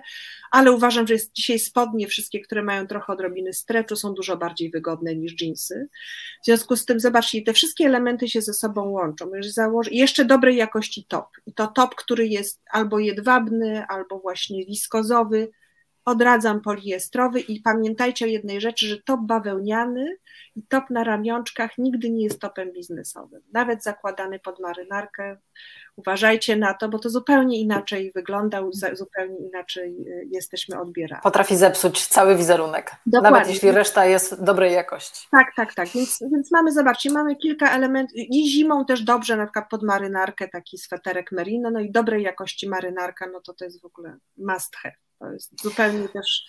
ale 0.52 0.72
uważam, 0.72 1.08
że 1.08 1.14
jest 1.14 1.34
dzisiaj 1.34 1.60
spodnie 1.60 2.08
wszystkie, 2.08 2.40
które 2.40 2.64
mają 2.64 2.88
trochę 2.88 3.14
odrobiny 3.14 3.54
streczu, 3.54 3.96
są 3.96 4.14
dużo 4.14 4.38
bardziej 4.38 4.72
wygodne 4.72 5.16
niż 5.16 5.42
jeansy. 5.42 5.90
W 6.42 6.46
związku 6.46 6.76
z 6.76 6.86
tym, 6.86 7.00
zobaczcie, 7.00 7.42
te 7.42 7.54
wszystkie 7.54 7.86
elementy 7.86 8.28
się 8.30 8.42
ze 8.42 8.54
sobą 8.54 8.90
łączą. 8.90 9.32
Założę, 9.42 9.92
jeszcze 9.92 10.26
dobrej 10.26 10.56
jakości 10.56 11.06
top. 11.08 11.28
I 11.48 11.54
to 11.54 11.68
top, 11.68 11.96
który 11.96 12.28
jest 12.28 12.62
albo 12.72 13.00
jedwabny, 13.00 13.86
albo 13.88 14.20
właśnie 14.20 14.66
wiskozowy. 14.66 15.50
Odradzam 16.06 16.62
poliestrowy 16.62 17.40
i 17.40 17.62
pamiętajcie 17.62 18.26
o 18.26 18.28
jednej 18.28 18.62
rzeczy, 18.62 18.88
że 18.88 19.02
top 19.02 19.22
bawełniany 19.22 20.18
i 20.56 20.64
top 20.64 20.90
na 20.90 21.04
ramionczkach 21.04 21.78
nigdy 21.78 22.10
nie 22.10 22.24
jest 22.24 22.40
topem 22.40 22.74
biznesowym. 22.74 23.42
Nawet 23.54 23.84
zakładany 23.84 24.40
pod 24.40 24.60
marynarkę. 24.60 25.38
Uważajcie 25.98 26.56
na 26.56 26.74
to, 26.74 26.90
bo 26.90 27.00
to 27.00 27.10
zupełnie 27.10 27.60
inaczej 27.60 28.12
wygląda, 28.16 28.62
zupełnie 28.94 29.38
inaczej 29.38 29.96
y, 30.08 30.28
jesteśmy 30.32 30.80
odbierani. 30.80 31.22
Potrafi 31.24 31.56
zepsuć 31.56 32.08
cały 32.08 32.36
wizerunek, 32.36 32.92
Dokładnie. 33.06 33.32
nawet 33.32 33.54
jeśli 33.54 33.72
reszta 33.72 34.06
jest 34.06 34.44
dobrej 34.44 34.74
jakości. 34.74 35.28
Tak, 35.32 35.48
tak, 35.56 35.74
tak. 35.74 35.90
Więc, 35.90 36.20
więc 36.32 36.52
mamy, 36.52 36.72
zobaczcie, 36.72 37.12
mamy 37.12 37.36
kilka 37.36 37.72
elementów 37.72 38.16
i 38.16 38.50
zimą 38.50 38.86
też 38.86 39.02
dobrze, 39.02 39.38
na 39.38 39.46
przykład 39.46 39.70
pod 39.70 39.84
marynarkę 39.84 40.48
taki 40.48 40.78
sweterek 40.78 41.32
merino, 41.32 41.72
no 41.72 41.80
i 41.80 41.92
dobrej 41.92 42.24
jakości 42.24 42.70
marynarka, 42.70 43.28
no 43.34 43.42
to 43.42 43.54
to 43.54 43.66
jest 43.66 43.82
w 43.82 43.86
ogóle 43.86 44.18
must 44.38 44.76
have. 44.76 44.96
To 45.20 45.32
jest 45.32 45.62
zupełnie 45.62 46.10
też. 46.10 46.46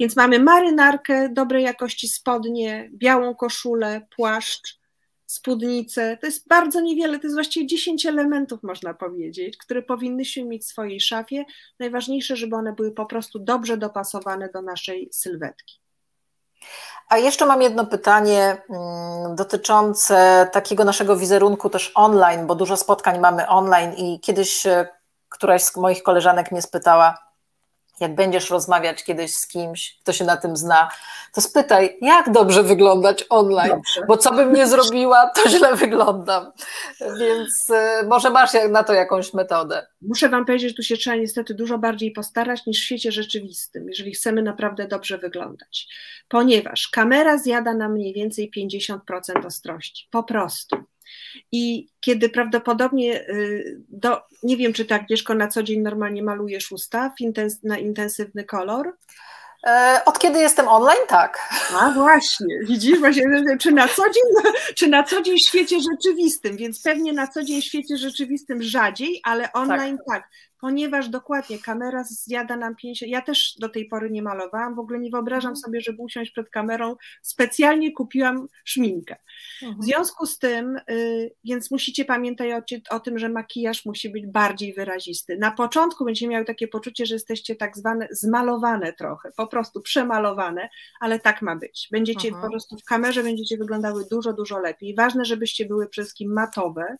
Więc 0.00 0.16
mamy 0.16 0.38
marynarkę, 0.38 1.28
dobrej 1.28 1.64
jakości 1.64 2.08
spodnie, 2.08 2.90
białą 2.92 3.34
koszulę, 3.34 4.06
płaszcz, 4.16 4.78
spódnicę. 5.26 6.16
To 6.20 6.26
jest 6.26 6.48
bardzo 6.48 6.80
niewiele, 6.80 7.18
to 7.18 7.26
jest 7.26 7.36
właściwie 7.36 7.66
10 7.66 8.06
elementów, 8.06 8.62
można 8.62 8.94
powiedzieć, 8.94 9.56
które 9.56 9.82
powinnyśmy 9.82 10.44
mieć 10.44 10.62
w 10.62 10.66
swojej 10.66 11.00
szafie. 11.00 11.44
Najważniejsze, 11.80 12.36
żeby 12.36 12.56
one 12.56 12.72
były 12.72 12.92
po 12.92 13.06
prostu 13.06 13.38
dobrze 13.38 13.76
dopasowane 13.76 14.48
do 14.48 14.62
naszej 14.62 15.08
sylwetki. 15.12 15.80
A 17.08 17.18
jeszcze 17.18 17.46
mam 17.46 17.62
jedno 17.62 17.86
pytanie 17.86 18.56
mm, 18.70 19.36
dotyczące 19.36 20.48
takiego 20.52 20.84
naszego 20.84 21.16
wizerunku 21.16 21.70
też 21.70 21.92
online, 21.94 22.46
bo 22.46 22.54
dużo 22.54 22.76
spotkań 22.76 23.20
mamy 23.20 23.48
online 23.48 23.92
i 23.92 24.20
kiedyś 24.20 24.66
e, 24.66 24.88
któraś 25.28 25.62
z 25.62 25.76
moich 25.76 26.02
koleżanek 26.02 26.52
mnie 26.52 26.62
spytała, 26.62 27.25
jak 28.00 28.14
będziesz 28.14 28.50
rozmawiać 28.50 29.04
kiedyś 29.04 29.34
z 29.34 29.46
kimś, 29.46 29.98
kto 30.02 30.12
się 30.12 30.24
na 30.24 30.36
tym 30.36 30.56
zna, 30.56 30.90
to 31.34 31.40
spytaj, 31.40 31.98
jak 32.00 32.32
dobrze 32.32 32.62
wyglądać 32.62 33.24
online, 33.28 33.70
dobrze. 33.70 34.00
bo 34.08 34.16
co 34.16 34.32
bym 34.32 34.52
nie 34.52 34.66
zrobiła, 34.66 35.30
to 35.34 35.50
źle 35.50 35.76
wyglądam. 35.76 36.52
Więc 37.00 37.70
y, 37.70 38.06
może 38.06 38.30
masz 38.30 38.50
na 38.70 38.84
to 38.84 38.92
jakąś 38.92 39.34
metodę. 39.34 39.86
Muszę 40.02 40.28
Wam 40.28 40.44
powiedzieć, 40.44 40.68
że 40.68 40.74
tu 40.74 40.82
się 40.82 40.96
trzeba 40.96 41.16
niestety 41.16 41.54
dużo 41.54 41.78
bardziej 41.78 42.10
postarać 42.10 42.66
niż 42.66 42.80
w 42.80 42.84
świecie 42.84 43.12
rzeczywistym, 43.12 43.88
jeżeli 43.88 44.12
chcemy 44.12 44.42
naprawdę 44.42 44.88
dobrze 44.88 45.18
wyglądać. 45.18 45.88
Ponieważ 46.28 46.88
kamera 46.88 47.38
zjada 47.38 47.74
nam 47.74 47.92
mniej 47.92 48.14
więcej 48.14 48.50
50% 48.56 49.46
ostrości. 49.46 50.08
Po 50.10 50.22
prostu. 50.22 50.76
I 51.52 51.88
kiedy 52.00 52.28
prawdopodobnie, 52.28 53.28
y, 53.28 53.80
do, 53.88 54.22
nie 54.42 54.56
wiem, 54.56 54.72
czy 54.72 54.84
tak, 54.84 55.02
Agnieszko, 55.02 55.34
na 55.34 55.48
co 55.48 55.62
dzień 55.62 55.80
normalnie 55.80 56.22
malujesz 56.22 56.72
usta 56.72 57.14
intens, 57.20 57.62
na 57.62 57.78
intensywny 57.78 58.44
kolor? 58.44 58.96
E, 59.66 60.02
od 60.04 60.18
kiedy 60.18 60.38
jestem 60.38 60.68
online, 60.68 61.06
tak. 61.08 61.38
A 61.80 61.90
właśnie, 61.90 62.58
widzisz, 62.68 62.98
właśnie, 62.98 63.24
czy 63.60 63.72
na, 63.72 63.88
co 63.88 64.02
dzień, 64.02 64.52
czy 64.76 64.88
na 64.88 65.02
co 65.02 65.22
dzień 65.22 65.38
w 65.38 65.48
świecie 65.48 65.76
rzeczywistym, 65.80 66.56
więc 66.56 66.82
pewnie 66.82 67.12
na 67.12 67.26
co 67.26 67.42
dzień 67.42 67.62
w 67.62 67.64
świecie 67.64 67.96
rzeczywistym 67.96 68.62
rzadziej, 68.62 69.20
ale 69.24 69.52
online 69.52 69.98
tak. 69.98 70.06
tak 70.06 70.30
ponieważ 70.60 71.08
dokładnie 71.08 71.58
kamera 71.58 72.04
zjada 72.04 72.56
nam 72.56 72.76
50. 72.76 73.10
Ja 73.10 73.22
też 73.22 73.54
do 73.60 73.68
tej 73.68 73.88
pory 73.88 74.10
nie 74.10 74.22
malowałam, 74.22 74.74
w 74.74 74.78
ogóle 74.78 74.98
nie 74.98 75.10
wyobrażam 75.10 75.50
mhm. 75.50 75.56
sobie, 75.56 75.80
żeby 75.80 76.02
usiąść 76.02 76.30
przed 76.30 76.50
kamerą. 76.50 76.96
Specjalnie 77.22 77.92
kupiłam 77.92 78.46
szminkę. 78.64 79.16
Mhm. 79.62 79.80
W 79.80 79.84
związku 79.84 80.26
z 80.26 80.38
tym, 80.38 80.80
y, 80.90 81.30
więc 81.44 81.70
musicie 81.70 82.04
pamiętać 82.04 82.48
o, 82.52 82.96
o, 82.96 83.00
tym, 83.00 83.18
że 83.18 83.28
makijaż 83.28 83.84
musi 83.84 84.10
być 84.10 84.26
bardziej 84.26 84.74
wyrazisty. 84.74 85.36
Na 85.38 85.50
początku 85.50 86.04
będziecie 86.04 86.28
miały 86.28 86.44
takie 86.44 86.68
poczucie, 86.68 87.06
że 87.06 87.14
jesteście 87.14 87.56
tak 87.56 87.76
zwane 87.76 88.08
zmalowane 88.10 88.92
trochę, 88.92 89.32
po 89.36 89.46
prostu 89.46 89.80
przemalowane, 89.80 90.68
ale 91.00 91.20
tak 91.20 91.42
ma 91.42 91.56
być. 91.56 91.88
Będziecie 91.92 92.28
mhm. 92.28 92.44
po 92.44 92.50
prostu 92.50 92.76
w 92.78 92.84
kamerze 92.84 93.22
będziecie 93.22 93.56
wyglądały 93.56 94.04
dużo, 94.10 94.32
dużo 94.32 94.58
lepiej. 94.58 94.94
Ważne, 94.94 95.24
żebyście 95.24 95.66
były 95.66 95.88
przede 95.88 96.04
wszystkim 96.04 96.32
matowe, 96.32 96.96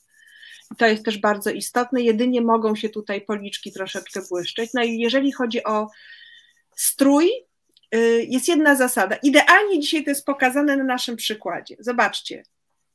to 0.79 0.87
jest 0.87 1.05
też 1.05 1.19
bardzo 1.19 1.51
istotne. 1.51 2.03
Jedynie 2.03 2.41
mogą 2.41 2.77
się 2.77 2.89
tutaj 2.89 3.21
policzki 3.21 3.73
troszeczkę 3.73 4.21
błyszczeć. 4.31 4.71
No 4.75 4.83
i 4.83 4.99
jeżeli 4.99 5.33
chodzi 5.33 5.64
o 5.64 5.89
strój, 6.77 7.31
y, 7.95 8.27
jest 8.29 8.49
jedna 8.49 8.75
zasada. 8.75 9.17
Idealnie 9.17 9.81
dzisiaj 9.81 10.05
to 10.05 10.11
jest 10.11 10.27
pokazane 10.27 10.77
na 10.77 10.85
naszym 10.85 11.17
przykładzie. 11.17 11.77
Zobaczcie. 11.79 12.43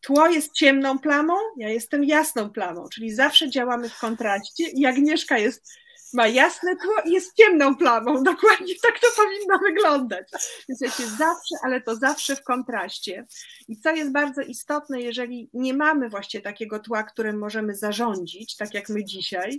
Tło 0.02 0.28
jest 0.28 0.54
ciemną 0.54 1.00
plamą, 1.00 1.34
ja 1.58 1.70
jestem 1.70 2.04
jasną 2.04 2.50
plamą, 2.50 2.90
czyli 2.94 3.12
zawsze 3.12 3.50
działamy 3.50 3.90
w 3.90 4.00
kontraście 4.00 4.68
i 4.68 4.86
Agnieszka 4.86 5.38
jest 5.38 5.74
ma 6.14 6.28
jasne 6.28 6.76
tło 6.76 6.94
i 7.06 7.12
jest 7.12 7.36
ciemną 7.36 7.76
plamą. 7.76 8.24
Dokładnie 8.24 8.74
tak 8.82 9.00
to 9.00 9.08
powinno 9.16 9.60
wyglądać. 9.60 10.28
Więc 10.70 10.82
wiecie, 10.82 11.08
zawsze, 11.08 11.56
ale 11.64 11.82
to 11.82 11.96
zawsze 11.96 12.36
w 12.36 12.44
kontraście. 12.44 13.26
I 13.68 13.78
co 13.78 13.92
jest 13.92 14.12
bardzo 14.12 14.42
istotne, 14.42 15.02
jeżeli 15.02 15.50
nie 15.54 15.74
mamy 15.74 16.10
właśnie 16.10 16.42
takiego 16.42 16.80
tła, 16.80 17.04
którym 17.04 17.38
możemy 17.38 17.76
zarządzić, 17.76 18.56
tak 18.56 18.74
jak 18.74 18.90
my 18.90 19.06
dzisiaj, 19.06 19.58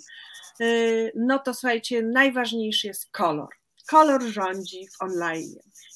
y, 0.60 1.12
no 1.14 1.38
to 1.38 1.54
słuchajcie, 1.54 2.02
najważniejszy 2.02 2.86
jest 2.86 3.10
kolor 3.10 3.48
kolor 3.86 4.22
rządzi 4.22 4.88
w 4.88 5.02
online. 5.02 5.54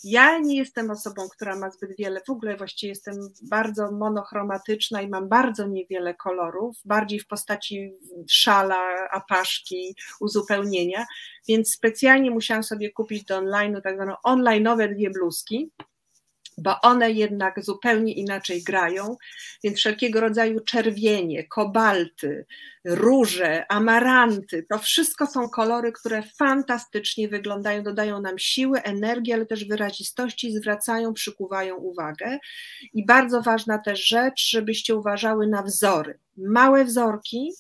Ja 0.09 0.39
nie 0.39 0.57
jestem 0.57 0.91
osobą, 0.91 1.29
która 1.29 1.57
ma 1.57 1.71
zbyt 1.71 1.97
wiele, 1.99 2.21
w 2.27 2.31
ogóle 2.31 2.57
właściwie 2.57 2.89
jestem 2.89 3.15
bardzo 3.43 3.93
monochromatyczna 3.93 5.03
i 5.03 5.09
mam 5.09 5.29
bardzo 5.29 5.67
niewiele 5.67 6.15
kolorów, 6.15 6.77
bardziej 6.85 7.21
w 7.21 7.27
postaci 7.27 7.93
szala, 8.29 9.09
apaszki, 9.11 9.95
uzupełnienia, 10.21 11.07
więc 11.49 11.73
specjalnie 11.73 12.31
musiałam 12.31 12.63
sobie 12.63 12.93
kupić 12.93 13.25
do 13.25 13.39
online'u 13.39 13.83
tak 13.83 13.95
zwane 13.95 14.15
online'owe 14.27 14.95
dwie 14.95 15.11
bluzki, 15.11 15.71
bo 16.59 16.81
one 16.81 17.11
jednak 17.13 17.65
zupełnie 17.65 18.13
inaczej 18.13 18.63
grają, 18.63 19.17
więc 19.65 19.79
wszelkiego 19.79 20.21
rodzaju 20.21 20.61
czerwienie, 20.61 21.45
kobalty, 21.45 22.47
róże, 22.85 23.73
amaranty, 23.73 24.67
to 24.71 24.79
wszystko 24.79 25.27
są 25.27 25.49
kolory, 25.49 25.93
które 25.93 26.23
fantastycznie 26.39 27.29
wyglądają, 27.29 27.83
dodają 27.83 28.21
nam 28.21 28.39
siły, 28.39 28.83
energii, 28.83 29.33
ale 29.33 29.47
też 29.47 29.65
wyrazistości, 29.65 30.53
zwracają, 30.53 31.15
przykuwają 31.15 31.77
uwagę. 31.77 32.39
I 32.93 33.07
bardzo 33.07 33.43
ważna 33.43 33.79
też 33.79 34.07
rzecz, 34.07 34.51
żebyście 34.51 34.97
uważały 34.97 35.47
na 35.47 35.63
wzory. 35.63 36.19
Małe 36.37 36.85
wzorki, 36.85 37.53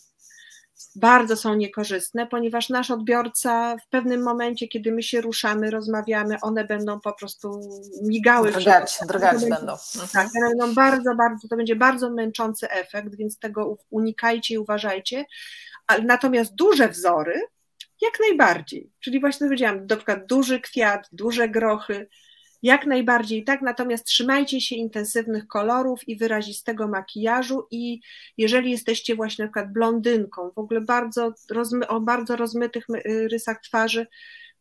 bardzo 0.95 1.37
są 1.37 1.55
niekorzystne, 1.55 2.27
ponieważ 2.27 2.69
nasz 2.69 2.91
odbiorca 2.91 3.77
w 3.87 3.89
pewnym 3.89 4.23
momencie, 4.23 4.69
kiedy 4.69 4.93
my 4.93 5.03
się 5.03 5.21
ruszamy, 5.21 5.71
rozmawiamy, 5.71 6.37
one 6.43 6.65
będą 6.65 7.01
po 7.01 7.13
prostu 7.13 7.61
migały. 8.03 8.53
Drgać, 8.53 8.99
drgać 9.09 9.41
będą. 9.41 9.73
Tak, 10.13 10.29
będą 10.43 10.75
bardzo, 10.75 11.15
bardzo, 11.15 11.49
to 11.49 11.57
będzie 11.57 11.77
bardzo 11.77 12.11
męczący 12.11 12.71
efekt, 12.71 13.17
więc 13.17 13.39
tego 13.39 13.79
unikajcie 13.91 14.55
i 14.55 14.59
uważajcie. 14.59 15.25
natomiast 16.03 16.55
duże 16.55 16.89
wzory 16.89 17.41
jak 18.03 18.21
najbardziej. 18.21 18.91
Czyli 19.01 19.21
właśnie 19.21 19.47
powiedziałam, 19.47 19.87
na 19.87 19.97
przykład 19.97 20.27
duży 20.27 20.61
kwiat, 20.61 21.09
duże 21.13 21.49
grochy, 21.49 22.09
jak 22.63 22.87
najbardziej 22.87 23.45
tak, 23.45 23.63
natomiast 23.63 24.05
trzymajcie 24.05 24.61
się 24.61 24.77
intensywnych 24.77 25.47
kolorów 25.47 26.09
i 26.09 26.17
wyrazistego 26.17 26.89
makijażu 26.89 27.67
i 27.71 28.01
jeżeli 28.39 28.71
jesteście 28.71 29.15
właśnie 29.15 29.45
na 29.45 29.49
przykład 29.49 29.73
blondynką, 29.73 30.51
w 30.51 30.59
ogóle 30.59 30.81
bardzo 30.81 31.33
o 31.89 32.01
bardzo 32.01 32.37
rozmytych 32.37 32.87
y, 32.91 33.29
rysach 33.29 33.61
twarzy, 33.61 34.07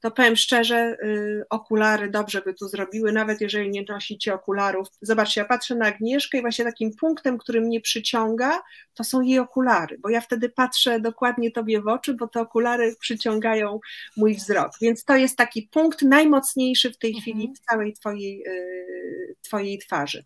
to 0.01 0.11
powiem 0.11 0.35
szczerze, 0.35 0.97
y, 1.03 1.43
okulary 1.49 2.09
dobrze 2.09 2.41
by 2.41 2.53
tu 2.53 2.67
zrobiły, 2.67 3.11
nawet 3.11 3.41
jeżeli 3.41 3.69
nie 3.69 3.85
nosicie 3.89 4.33
okularów. 4.33 4.87
Zobaczcie, 5.01 5.41
ja 5.41 5.45
patrzę 5.47 5.75
na 5.75 5.85
Agnieszkę 5.85 6.37
i 6.37 6.41
właśnie 6.41 6.65
takim 6.65 6.91
punktem, 6.99 7.37
który 7.37 7.61
mnie 7.61 7.81
przyciąga, 7.81 8.61
to 8.93 9.03
są 9.03 9.21
jej 9.21 9.39
okulary, 9.39 9.97
bo 9.99 10.09
ja 10.09 10.21
wtedy 10.21 10.49
patrzę 10.49 10.99
dokładnie 10.99 11.51
tobie 11.51 11.81
w 11.81 11.87
oczy, 11.87 12.13
bo 12.13 12.27
te 12.27 12.41
okulary 12.41 12.95
przyciągają 12.99 13.79
mój 14.17 14.35
wzrok. 14.35 14.71
Więc 14.81 15.03
to 15.03 15.15
jest 15.15 15.37
taki 15.37 15.61
punkt 15.61 16.01
najmocniejszy 16.01 16.91
w 16.91 16.97
tej 16.97 17.09
mhm. 17.09 17.21
chwili 17.21 17.53
w 17.55 17.59
całej 17.59 17.93
twojej, 17.93 18.43
y, 18.47 19.35
twojej 19.41 19.77
twarzy. 19.79 20.23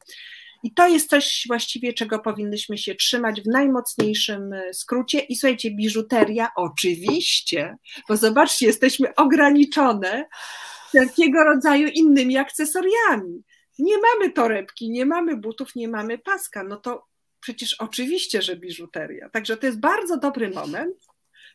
I 0.64 0.74
to 0.74 0.88
jest 0.88 1.10
coś 1.10 1.44
właściwie, 1.48 1.94
czego 1.94 2.20
powinnyśmy 2.20 2.78
się 2.78 2.96
trzymać 2.96 3.42
w 3.42 3.48
najmocniejszym 3.48 4.54
e, 4.54 4.74
skrócie. 4.74 5.20
I 5.20 5.36
słuchajcie, 5.36 5.72
biżuteria, 5.72 6.50
oczywiście, 6.56 7.76
bo 8.10 8.18
zobaczcie, 8.18 8.66
jesteśmy 8.66 9.16
ograniczone 9.16 10.26
wszelkiego 10.88 11.44
rodzaju 11.44 11.88
innymi 11.88 12.38
akcesoriami. 12.38 13.44
Nie 13.80 13.96
mamy 13.98 14.32
torebki, 14.32 14.90
nie 14.90 15.06
mamy 15.06 15.38
butów, 15.38 15.76
nie 15.76 15.88
mamy 15.88 16.18
paska. 16.18 16.64
No 16.64 16.78
to 16.78 17.08
przecież 17.40 17.74
oczywiście, 17.74 18.42
że 18.42 18.56
biżuteria. 18.56 19.30
Także 19.30 19.58
to 19.58 19.66
jest 19.66 19.80
bardzo 19.80 20.18
dobry 20.18 20.50
moment 20.50 20.96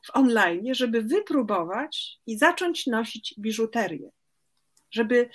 w 0.06 0.16
online, 0.16 0.74
żeby 0.74 1.02
wypróbować 1.02 2.18
i 2.26 2.38
zacząć 2.38 2.86
nosić 2.86 3.34
biżuterię. 3.38 4.10
Żeby 4.90 5.28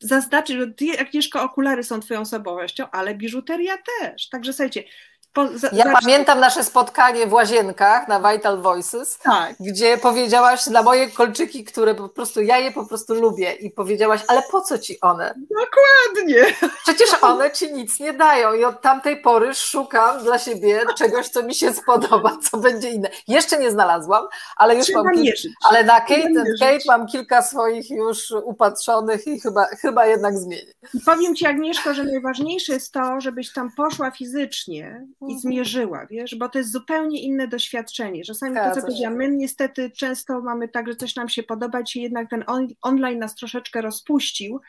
zaznaczyć, 0.00 0.56
że 0.56 0.66
ty, 0.66 1.00
Agnieszko, 1.00 1.42
okulary 1.42 1.84
są 1.84 2.00
twoją 2.00 2.20
osobowością, 2.20 2.90
ale 2.90 3.14
biżuteria 3.14 3.74
też. 4.00 4.28
Także 4.28 4.52
słuchajcie, 4.52 4.84
po, 5.32 5.58
za, 5.58 5.68
ja 5.72 5.84
pamiętam 6.00 6.40
nasze 6.40 6.64
spotkanie 6.64 7.26
w 7.26 7.32
łazienkach 7.32 8.08
na 8.08 8.32
Vital 8.32 8.62
Voices, 8.62 9.18
tak. 9.18 9.54
gdzie 9.60 9.98
powiedziałaś 9.98 10.66
na 10.66 10.82
moje 10.82 11.10
kolczyki, 11.10 11.64
które 11.64 11.94
po 11.94 12.08
prostu 12.08 12.42
ja 12.42 12.58
je 12.58 12.72
po 12.72 12.86
prostu 12.86 13.14
lubię 13.14 13.52
i 13.52 13.70
powiedziałaś, 13.70 14.20
ale 14.28 14.42
po 14.50 14.60
co 14.60 14.78
ci 14.78 15.00
one? 15.00 15.34
Dokładnie. 15.50 16.54
Przecież 16.84 17.08
one 17.22 17.50
ci 17.50 17.72
nic 17.72 18.00
nie 18.00 18.12
dają 18.12 18.54
i 18.54 18.64
od 18.64 18.80
tamtej 18.80 19.22
pory 19.22 19.54
szukam 19.54 20.24
dla 20.24 20.38
siebie 20.38 20.80
czegoś, 20.98 21.28
co 21.28 21.42
mi 21.42 21.54
się 21.54 21.72
spodoba, 21.72 22.38
co 22.50 22.56
będzie 22.56 22.90
inne. 22.90 23.10
Jeszcze 23.28 23.58
nie 23.58 23.70
znalazłam, 23.70 24.24
ale 24.56 24.76
już 24.76 24.86
Trzeba 24.86 25.02
mam 25.02 25.14
kilka, 25.14 25.48
ale 25.64 25.84
na 25.84 26.00
Kate, 26.00 26.44
Kate 26.60 26.84
mam 26.86 27.06
kilka 27.06 27.42
swoich 27.42 27.90
już 27.90 28.30
upatrzonych 28.44 29.26
i 29.26 29.40
chyba, 29.40 29.66
chyba 29.66 30.06
jednak 30.06 30.38
zmienię. 30.38 30.72
Powiem 31.06 31.36
ci 31.36 31.46
Agnieszko, 31.46 31.94
że 31.94 32.04
najważniejsze 32.04 32.72
jest 32.72 32.92
to, 32.92 33.20
żebyś 33.20 33.52
tam 33.52 33.72
poszła 33.72 34.10
fizycznie 34.10 35.06
i 35.28 35.34
mhm. 35.34 35.40
zmierzyła, 35.40 36.06
wiesz, 36.06 36.34
bo 36.34 36.48
to 36.48 36.58
jest 36.58 36.72
zupełnie 36.72 37.22
inne 37.22 37.48
doświadczenie. 37.48 38.24
Czasami 38.24 38.56
to, 38.56 38.74
co 38.74 38.80
powiedziałam, 38.80 39.16
my 39.16 39.30
niestety 39.30 39.90
często 39.90 40.40
mamy 40.40 40.68
tak, 40.68 40.88
że 40.88 40.96
coś 40.96 41.16
nam 41.16 41.28
się 41.28 41.42
podoba, 41.42 41.80
i 41.94 42.02
jednak 42.02 42.30
ten 42.30 42.44
on, 42.46 42.68
online 42.82 43.18
nas 43.18 43.34
troszeczkę 43.34 43.80
rozpuścił 43.80 44.60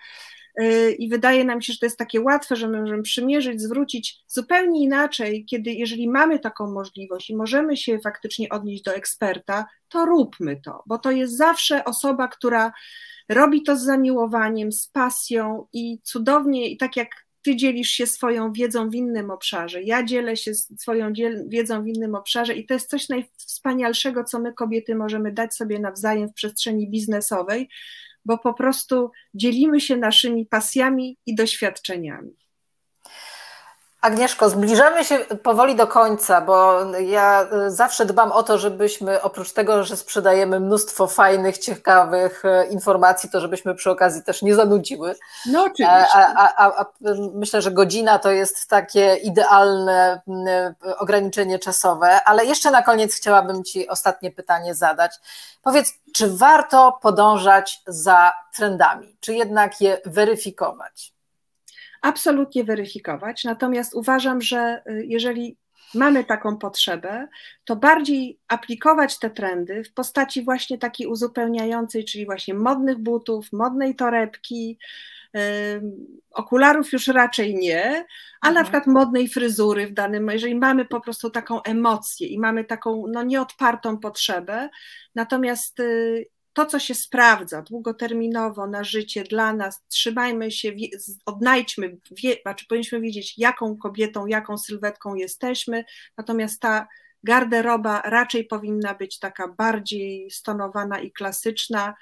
yy, 0.57 0.91
i 0.91 1.09
wydaje 1.09 1.45
nam 1.45 1.61
się, 1.61 1.73
że 1.73 1.79
to 1.79 1.85
jest 1.85 1.97
takie 1.97 2.21
łatwe, 2.21 2.55
że 2.55 2.69
możemy 2.69 3.03
przymierzyć, 3.03 3.61
zwrócić 3.61 4.23
zupełnie 4.27 4.83
inaczej, 4.83 5.45
kiedy 5.45 5.71
jeżeli 5.71 6.09
mamy 6.09 6.39
taką 6.39 6.71
możliwość 6.71 7.29
i 7.29 7.35
możemy 7.35 7.77
się 7.77 7.99
faktycznie 7.99 8.49
odnieść 8.49 8.83
do 8.83 8.95
eksperta, 8.95 9.65
to 9.89 10.05
róbmy 10.05 10.61
to, 10.65 10.83
bo 10.85 10.97
to 10.97 11.11
jest 11.11 11.37
zawsze 11.37 11.85
osoba, 11.85 12.27
która 12.27 12.71
robi 13.29 13.63
to 13.63 13.77
z 13.77 13.81
zamiłowaniem, 13.81 14.71
z 14.71 14.87
pasją 14.87 15.67
i 15.73 15.99
cudownie, 16.03 16.69
i 16.69 16.77
tak 16.77 16.95
jak 16.95 17.09
ty 17.41 17.55
dzielisz 17.55 17.89
się 17.89 18.07
swoją 18.07 18.53
wiedzą 18.53 18.89
w 18.89 18.95
innym 18.95 19.31
obszarze, 19.31 19.83
ja 19.83 20.03
dzielę 20.03 20.37
się 20.37 20.53
swoją 20.53 21.13
wiedzą 21.47 21.83
w 21.83 21.87
innym 21.87 22.15
obszarze 22.15 22.55
i 22.55 22.65
to 22.65 22.73
jest 22.73 22.89
coś 22.89 23.09
najwspanialszego, 23.09 24.23
co 24.23 24.39
my 24.39 24.53
kobiety 24.53 24.95
możemy 24.95 25.31
dać 25.31 25.55
sobie 25.55 25.79
nawzajem 25.79 26.29
w 26.29 26.33
przestrzeni 26.33 26.89
biznesowej, 26.89 27.69
bo 28.25 28.37
po 28.37 28.53
prostu 28.53 29.11
dzielimy 29.33 29.81
się 29.81 29.97
naszymi 29.97 30.45
pasjami 30.45 31.17
i 31.25 31.35
doświadczeniami. 31.35 32.48
Agnieszko, 34.01 34.49
zbliżamy 34.49 35.05
się 35.05 35.19
powoli 35.19 35.75
do 35.75 35.87
końca, 35.87 36.41
bo 36.41 36.79
ja 36.99 37.47
y, 37.67 37.71
zawsze 37.71 38.05
dbam 38.05 38.31
o 38.31 38.43
to, 38.43 38.57
żebyśmy 38.57 39.21
oprócz 39.21 39.53
tego, 39.53 39.83
że 39.83 39.97
sprzedajemy 39.97 40.59
mnóstwo 40.59 41.07
fajnych, 41.07 41.57
ciekawych 41.57 42.45
y, 42.45 42.67
informacji, 42.67 43.29
to 43.29 43.41
żebyśmy 43.41 43.75
przy 43.75 43.91
okazji 43.91 44.23
też 44.23 44.41
nie 44.41 44.55
zanudziły. 44.55 45.15
No 45.45 45.63
oczywiście. 45.63 46.09
A, 46.13 46.33
a, 46.35 46.67
a, 46.67 46.81
a 46.81 46.85
myślę, 47.33 47.61
że 47.61 47.71
godzina 47.71 48.19
to 48.19 48.31
jest 48.31 48.69
takie 48.69 49.15
idealne 49.15 50.21
y, 50.85 50.97
ograniczenie 50.97 51.59
czasowe, 51.59 52.23
ale 52.25 52.45
jeszcze 52.45 52.71
na 52.71 52.81
koniec 52.81 53.15
chciałabym 53.15 53.63
Ci 53.63 53.87
ostatnie 53.87 54.31
pytanie 54.31 54.75
zadać. 54.75 55.11
Powiedz, 55.61 55.93
czy 56.13 56.37
warto 56.37 56.99
podążać 57.01 57.81
za 57.87 58.31
trendami, 58.55 59.17
czy 59.19 59.33
jednak 59.33 59.81
je 59.81 60.01
weryfikować? 60.05 61.18
Absolutnie 62.01 62.63
weryfikować. 62.63 63.43
Natomiast 63.43 63.93
uważam, 63.93 64.41
że 64.41 64.81
y, 64.89 65.05
jeżeli 65.07 65.57
mamy 65.93 66.23
taką 66.23 66.57
potrzebę, 66.57 67.27
to 67.65 67.75
bardziej 67.75 68.39
aplikować 68.47 69.19
te 69.19 69.29
trendy 69.29 69.83
w 69.83 69.93
postaci 69.93 70.43
właśnie 70.43 70.77
takiej 70.77 71.07
uzupełniającej, 71.07 72.05
czyli 72.05 72.25
właśnie 72.25 72.53
modnych 72.53 72.97
butów, 72.97 73.51
modnej 73.51 73.95
torebki, 73.95 74.77
okularów 76.31 76.93
już 76.93 77.07
raczej 77.07 77.55
nie, 77.55 78.05
ale 78.41 78.49
mhm. 78.49 78.55
na 78.55 78.63
przykład 78.63 78.87
modnej 78.87 79.27
fryzury 79.27 79.87
w 79.87 79.93
danym, 79.93 80.29
jeżeli 80.29 80.55
mamy 80.55 80.85
po 80.85 81.01
prostu 81.01 81.29
taką 81.29 81.63
emocję 81.63 82.27
i 82.27 82.39
mamy 82.39 82.65
taką 82.65 83.05
no, 83.07 83.23
nieodpartą 83.23 83.97
potrzebę, 83.97 84.69
natomiast 85.15 85.79
y, 85.79 86.25
to, 86.53 86.65
co 86.65 86.79
się 86.79 86.95
sprawdza 86.95 87.61
długoterminowo 87.61 88.67
na 88.67 88.83
życie 88.83 89.23
dla 89.23 89.53
nas, 89.53 89.81
trzymajmy 89.87 90.51
się, 90.51 90.71
odnajdźmy, 91.25 91.97
wie, 92.11 92.35
znaczy 92.41 92.65
powinniśmy 92.67 93.01
wiedzieć, 93.01 93.37
jaką 93.37 93.77
kobietą, 93.77 94.27
jaką 94.27 94.57
sylwetką 94.57 95.15
jesteśmy, 95.15 95.85
natomiast 96.17 96.61
ta 96.61 96.87
garderoba 97.23 98.01
raczej 98.05 98.45
powinna 98.45 98.93
być 98.93 99.19
taka 99.19 99.47
bardziej 99.47 100.31
stonowana 100.31 100.99
i 100.99 101.11
klasyczna, 101.11 101.95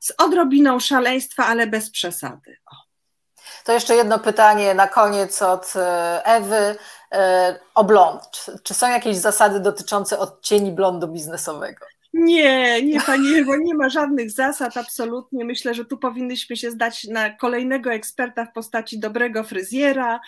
z 0.00 0.12
odrobiną 0.18 0.80
szaleństwa, 0.80 1.46
ale 1.46 1.66
bez 1.66 1.90
przesady. 1.90 2.56
O. 2.72 2.76
To 3.64 3.72
jeszcze 3.72 3.94
jedno 3.94 4.18
pytanie 4.18 4.74
na 4.74 4.86
koniec 4.86 5.42
od 5.42 5.76
e, 5.76 6.22
Ewy 6.24 6.76
e, 7.12 7.58
o 7.74 7.84
blond. 7.84 8.46
Czy 8.62 8.74
są 8.74 8.88
jakieś 8.88 9.16
zasady 9.16 9.60
dotyczące 9.60 10.18
odcieni 10.18 10.72
blondu 10.72 11.08
biznesowego? 11.08 11.86
Nie, 12.12 12.82
nie 12.82 13.00
Pani 13.00 13.44
bo 13.44 13.56
nie 13.56 13.74
ma 13.74 13.88
żadnych 13.88 14.30
zasad, 14.30 14.76
absolutnie. 14.76 15.44
Myślę, 15.44 15.74
że 15.74 15.84
tu 15.84 15.98
powinnyśmy 15.98 16.56
się 16.56 16.70
zdać 16.70 17.04
na 17.04 17.30
kolejnego 17.30 17.92
eksperta 17.92 18.44
w 18.44 18.52
postaci 18.52 18.98
dobrego 18.98 19.44
fryzjera, 19.44 20.20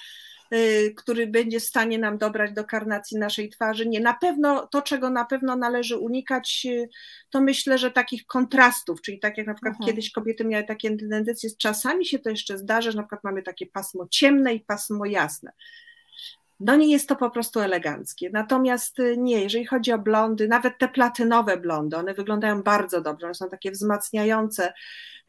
y, 0.54 0.94
który 0.96 1.26
będzie 1.26 1.60
w 1.60 1.64
stanie 1.64 1.98
nam 1.98 2.18
dobrać 2.18 2.52
do 2.52 2.64
karnacji 2.64 3.18
naszej 3.18 3.48
twarzy. 3.48 3.88
Nie, 3.88 4.00
na 4.00 4.14
pewno 4.14 4.66
to, 4.66 4.82
czego 4.82 5.10
na 5.10 5.24
pewno 5.24 5.56
należy 5.56 5.98
unikać, 5.98 6.66
y, 6.70 6.88
to 7.30 7.40
myślę, 7.40 7.78
że 7.78 7.90
takich 7.90 8.26
kontrastów, 8.26 9.02
czyli 9.02 9.18
tak 9.18 9.38
jak 9.38 9.46
na 9.46 9.54
przykład 9.54 9.74
mhm. 9.74 9.86
kiedyś 9.86 10.10
kobiety 10.10 10.44
miały 10.44 10.64
takie 10.64 10.96
tendencje, 10.96 11.50
czasami 11.58 12.06
się 12.06 12.18
to 12.18 12.30
jeszcze 12.30 12.58
zdarza, 12.58 12.90
że 12.90 12.96
na 12.96 13.02
przykład 13.02 13.24
mamy 13.24 13.42
takie 13.42 13.66
pasmo 13.66 14.06
ciemne 14.10 14.54
i 14.54 14.60
pasmo 14.60 15.06
jasne 15.06 15.52
no 16.60 16.76
nie 16.76 16.92
jest 16.92 17.08
to 17.08 17.16
po 17.16 17.30
prostu 17.30 17.60
eleganckie. 17.60 18.30
Natomiast 18.32 18.98
y, 18.98 19.16
nie, 19.18 19.42
jeżeli 19.42 19.66
chodzi 19.66 19.92
o 19.92 19.98
blondy, 19.98 20.48
nawet 20.48 20.78
te 20.78 20.88
platynowe 20.88 21.56
blondy, 21.56 21.96
one 21.96 22.14
wyglądają 22.14 22.62
bardzo 22.62 23.00
dobrze, 23.00 23.26
one 23.26 23.34
są 23.34 23.48
takie 23.48 23.70
wzmacniające. 23.70 24.72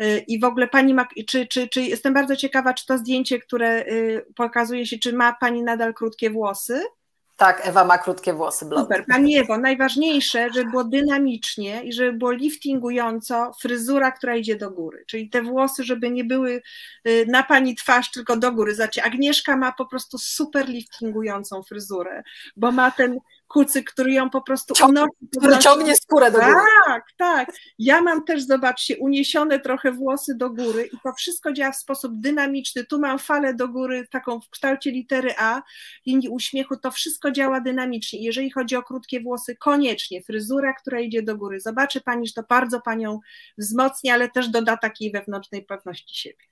Y, 0.01 0.23
I 0.27 0.39
w 0.39 0.43
ogóle 0.43 0.67
pani 0.67 0.93
ma, 0.93 1.07
czy, 1.27 1.47
czy, 1.47 1.67
czy 1.67 1.81
jestem 1.81 2.13
bardzo 2.13 2.35
ciekawa, 2.35 2.73
czy 2.73 2.85
to 2.85 2.97
zdjęcie, 2.97 3.39
które 3.39 3.85
y, 3.85 4.25
pokazuje 4.35 4.85
się, 4.85 4.97
czy 4.99 5.13
ma 5.13 5.33
pani 5.33 5.63
nadal 5.63 5.93
krótkie 5.93 6.29
włosy? 6.29 6.81
Tak, 7.41 7.67
Ewa 7.67 7.85
ma 7.85 7.97
krótkie 7.97 8.33
włosy 8.33 8.65
blond. 8.65 8.83
Super, 8.83 9.05
Pani 9.05 9.37
Ewo, 9.37 9.57
najważniejsze, 9.57 10.49
żeby 10.53 10.69
było 10.69 10.83
dynamicznie 10.83 11.83
i 11.83 11.93
żeby 11.93 12.13
było 12.13 12.31
liftingująco 12.31 13.53
fryzura, 13.61 14.11
która 14.11 14.35
idzie 14.35 14.55
do 14.55 14.71
góry, 14.71 15.03
czyli 15.07 15.29
te 15.29 15.41
włosy, 15.41 15.83
żeby 15.83 16.11
nie 16.11 16.23
były 16.23 16.61
y, 17.07 17.25
na 17.27 17.43
Pani 17.43 17.75
twarz, 17.75 18.11
tylko 18.11 18.37
do 18.37 18.51
góry. 18.51 18.75
Znaczy 18.75 19.03
Agnieszka 19.03 19.57
ma 19.57 19.71
po 19.71 19.85
prostu 19.85 20.17
super 20.17 20.69
liftingującą 20.69 21.63
fryzurę, 21.63 22.23
bo 22.55 22.71
ma 22.71 22.91
ten 22.91 23.17
kucyk, 23.51 23.91
który 23.91 24.11
ją 24.11 24.29
po 24.29 24.41
prostu 24.41 24.73
Ciąg, 24.73 24.89
unosi. 24.89 25.11
Który 25.37 25.57
ciągnie 25.57 25.95
skórę 25.95 26.31
do 26.31 26.39
góry. 26.39 26.53
Tak, 26.85 27.03
tak. 27.17 27.51
Ja 27.79 28.01
mam 28.01 28.23
też, 28.23 28.43
zobaczcie, 28.43 28.97
uniesione 28.97 29.59
trochę 29.59 29.91
włosy 29.91 30.35
do 30.35 30.49
góry 30.49 30.89
i 30.93 30.99
to 31.03 31.13
wszystko 31.13 31.53
działa 31.53 31.71
w 31.71 31.75
sposób 31.75 32.11
dynamiczny. 32.15 32.85
Tu 32.85 32.99
mam 32.99 33.19
falę 33.19 33.53
do 33.53 33.67
góry, 33.67 34.07
taką 34.11 34.41
w 34.41 34.49
kształcie 34.49 34.91
litery 34.91 35.33
A, 35.37 35.61
linii 36.05 36.29
uśmiechu, 36.29 36.77
to 36.77 36.91
wszystko 36.91 37.31
działa 37.31 37.59
dynamicznie. 37.59 38.23
Jeżeli 38.23 38.51
chodzi 38.51 38.75
o 38.75 38.83
krótkie 38.83 39.19
włosy, 39.19 39.55
koniecznie 39.55 40.23
fryzura, 40.23 40.73
która 40.73 40.99
idzie 40.99 41.23
do 41.23 41.37
góry. 41.37 41.59
Zobaczy 41.59 42.01
Pani, 42.01 42.27
że 42.27 42.33
to 42.33 42.43
bardzo 42.49 42.81
Panią 42.81 43.19
wzmocni, 43.57 44.09
ale 44.09 44.29
też 44.29 44.49
doda 44.49 44.77
takiej 44.77 45.11
wewnętrznej 45.11 45.65
pewności 45.65 46.19
siebie. 46.19 46.51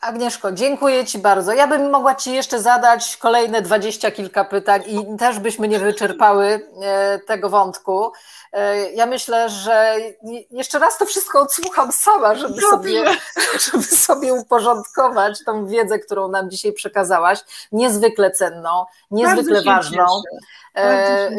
Agnieszko, 0.00 0.52
dziękuję 0.52 1.06
Ci 1.06 1.18
bardzo. 1.18 1.52
Ja 1.52 1.66
bym 1.66 1.90
mogła 1.90 2.14
Ci 2.14 2.32
jeszcze 2.32 2.60
zadać 2.60 3.16
kolejne 3.16 3.62
dwadzieścia 3.62 4.10
kilka 4.10 4.44
pytań 4.44 4.82
i 4.86 5.18
też 5.18 5.38
byśmy 5.38 5.68
nie 5.68 5.78
wyczerpały 5.78 6.68
e, 6.82 7.18
tego 7.18 7.48
wątku. 7.50 8.12
E, 8.52 8.90
ja 8.90 9.06
myślę, 9.06 9.48
że 9.48 9.94
jeszcze 10.50 10.78
raz 10.78 10.98
to 10.98 11.06
wszystko 11.06 11.40
odsłucham 11.40 11.92
sama, 11.92 12.34
żeby 12.34 12.60
sobie, 12.60 13.04
żeby 13.72 13.84
sobie 13.84 14.34
uporządkować 14.34 15.44
tą 15.44 15.66
wiedzę, 15.66 15.98
którą 15.98 16.28
nam 16.28 16.50
dzisiaj 16.50 16.72
przekazałaś. 16.72 17.38
Niezwykle 17.72 18.30
cenną, 18.30 18.84
niezwykle 19.10 19.62
ważną. 19.62 20.06
E, 20.76 21.30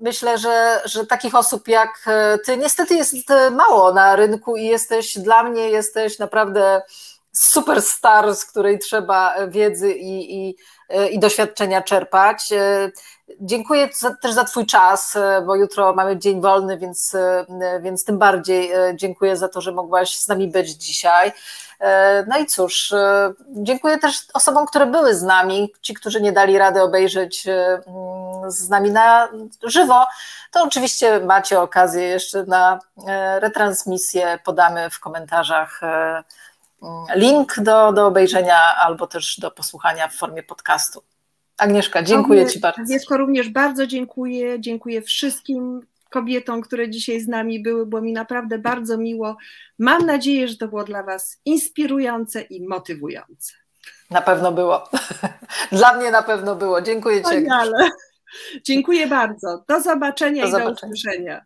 myślę, 0.00 0.38
że, 0.38 0.80
że 0.84 1.06
takich 1.06 1.34
osób 1.34 1.68
jak 1.68 2.08
Ty 2.44 2.56
niestety 2.56 2.94
jest 2.94 3.14
mało 3.52 3.92
na 3.92 4.16
rynku 4.16 4.56
i 4.56 4.64
jesteś 4.64 5.18
dla 5.18 5.42
mnie, 5.42 5.70
jesteś 5.70 6.18
naprawdę 6.18 6.82
superstar, 7.38 8.34
z 8.34 8.44
której 8.44 8.78
trzeba 8.78 9.34
wiedzy 9.48 9.92
i, 9.92 10.46
i, 10.48 10.56
i 11.10 11.18
doświadczenia 11.18 11.82
czerpać. 11.82 12.48
Dziękuję 13.40 13.88
też 14.22 14.32
za 14.32 14.44
Twój 14.44 14.66
czas, 14.66 15.14
bo 15.46 15.54
jutro 15.54 15.94
mamy 15.94 16.18
dzień 16.18 16.40
wolny, 16.40 16.78
więc, 16.78 17.16
więc 17.80 18.04
tym 18.04 18.18
bardziej 18.18 18.70
dziękuję 18.94 19.36
za 19.36 19.48
to, 19.48 19.60
że 19.60 19.72
mogłaś 19.72 20.18
z 20.18 20.28
nami 20.28 20.48
być 20.48 20.70
dzisiaj. 20.70 21.32
No 22.26 22.38
i 22.38 22.46
cóż, 22.46 22.94
dziękuję 23.48 23.98
też 23.98 24.26
osobom, 24.34 24.66
które 24.66 24.86
były 24.86 25.14
z 25.14 25.22
nami, 25.22 25.72
ci, 25.80 25.94
którzy 25.94 26.20
nie 26.20 26.32
dali 26.32 26.58
rady 26.58 26.82
obejrzeć 26.82 27.46
z 28.46 28.68
nami 28.68 28.90
na 28.90 29.28
żywo, 29.62 30.06
to 30.52 30.62
oczywiście 30.62 31.20
macie 31.20 31.60
okazję 31.60 32.02
jeszcze 32.02 32.44
na 32.44 32.78
retransmisję, 33.38 34.38
podamy 34.44 34.90
w 34.90 35.00
komentarzach 35.00 35.80
link 37.14 37.60
do, 37.60 37.92
do 37.92 38.06
obejrzenia 38.06 38.58
albo 38.76 39.06
też 39.06 39.40
do 39.40 39.50
posłuchania 39.50 40.08
w 40.08 40.14
formie 40.14 40.42
podcastu. 40.42 41.02
Agnieszka, 41.58 42.02
dziękuję 42.02 42.40
również, 42.40 42.54
Ci 42.54 42.60
bardzo. 42.60 42.80
Agnieszko, 42.82 43.16
również 43.16 43.48
bardzo 43.48 43.86
dziękuję. 43.86 44.60
Dziękuję 44.60 45.02
wszystkim 45.02 45.80
kobietom, 46.10 46.60
które 46.60 46.90
dzisiaj 46.90 47.20
z 47.20 47.28
nami 47.28 47.62
były, 47.62 47.86
było 47.86 48.02
mi 48.02 48.12
naprawdę 48.12 48.58
bardzo 48.58 48.98
miło. 48.98 49.36
Mam 49.78 50.06
nadzieję, 50.06 50.48
że 50.48 50.56
to 50.56 50.68
było 50.68 50.84
dla 50.84 51.02
Was 51.02 51.40
inspirujące 51.44 52.40
i 52.40 52.66
motywujące. 52.66 53.52
Na 54.10 54.22
pewno 54.22 54.52
było. 54.52 54.88
Dla 55.72 55.96
mnie 55.96 56.10
na 56.10 56.22
pewno 56.22 56.56
było. 56.56 56.82
Dziękuję 56.82 57.22
Ci. 57.22 57.46
Dziękuję 58.64 59.06
bardzo. 59.06 59.64
Do 59.68 59.80
zobaczenia 59.80 60.42
do 60.42 60.48
i 60.48 60.50
zobaczenia. 60.50 60.74
do 60.74 60.86
usłyszenia. 60.86 61.44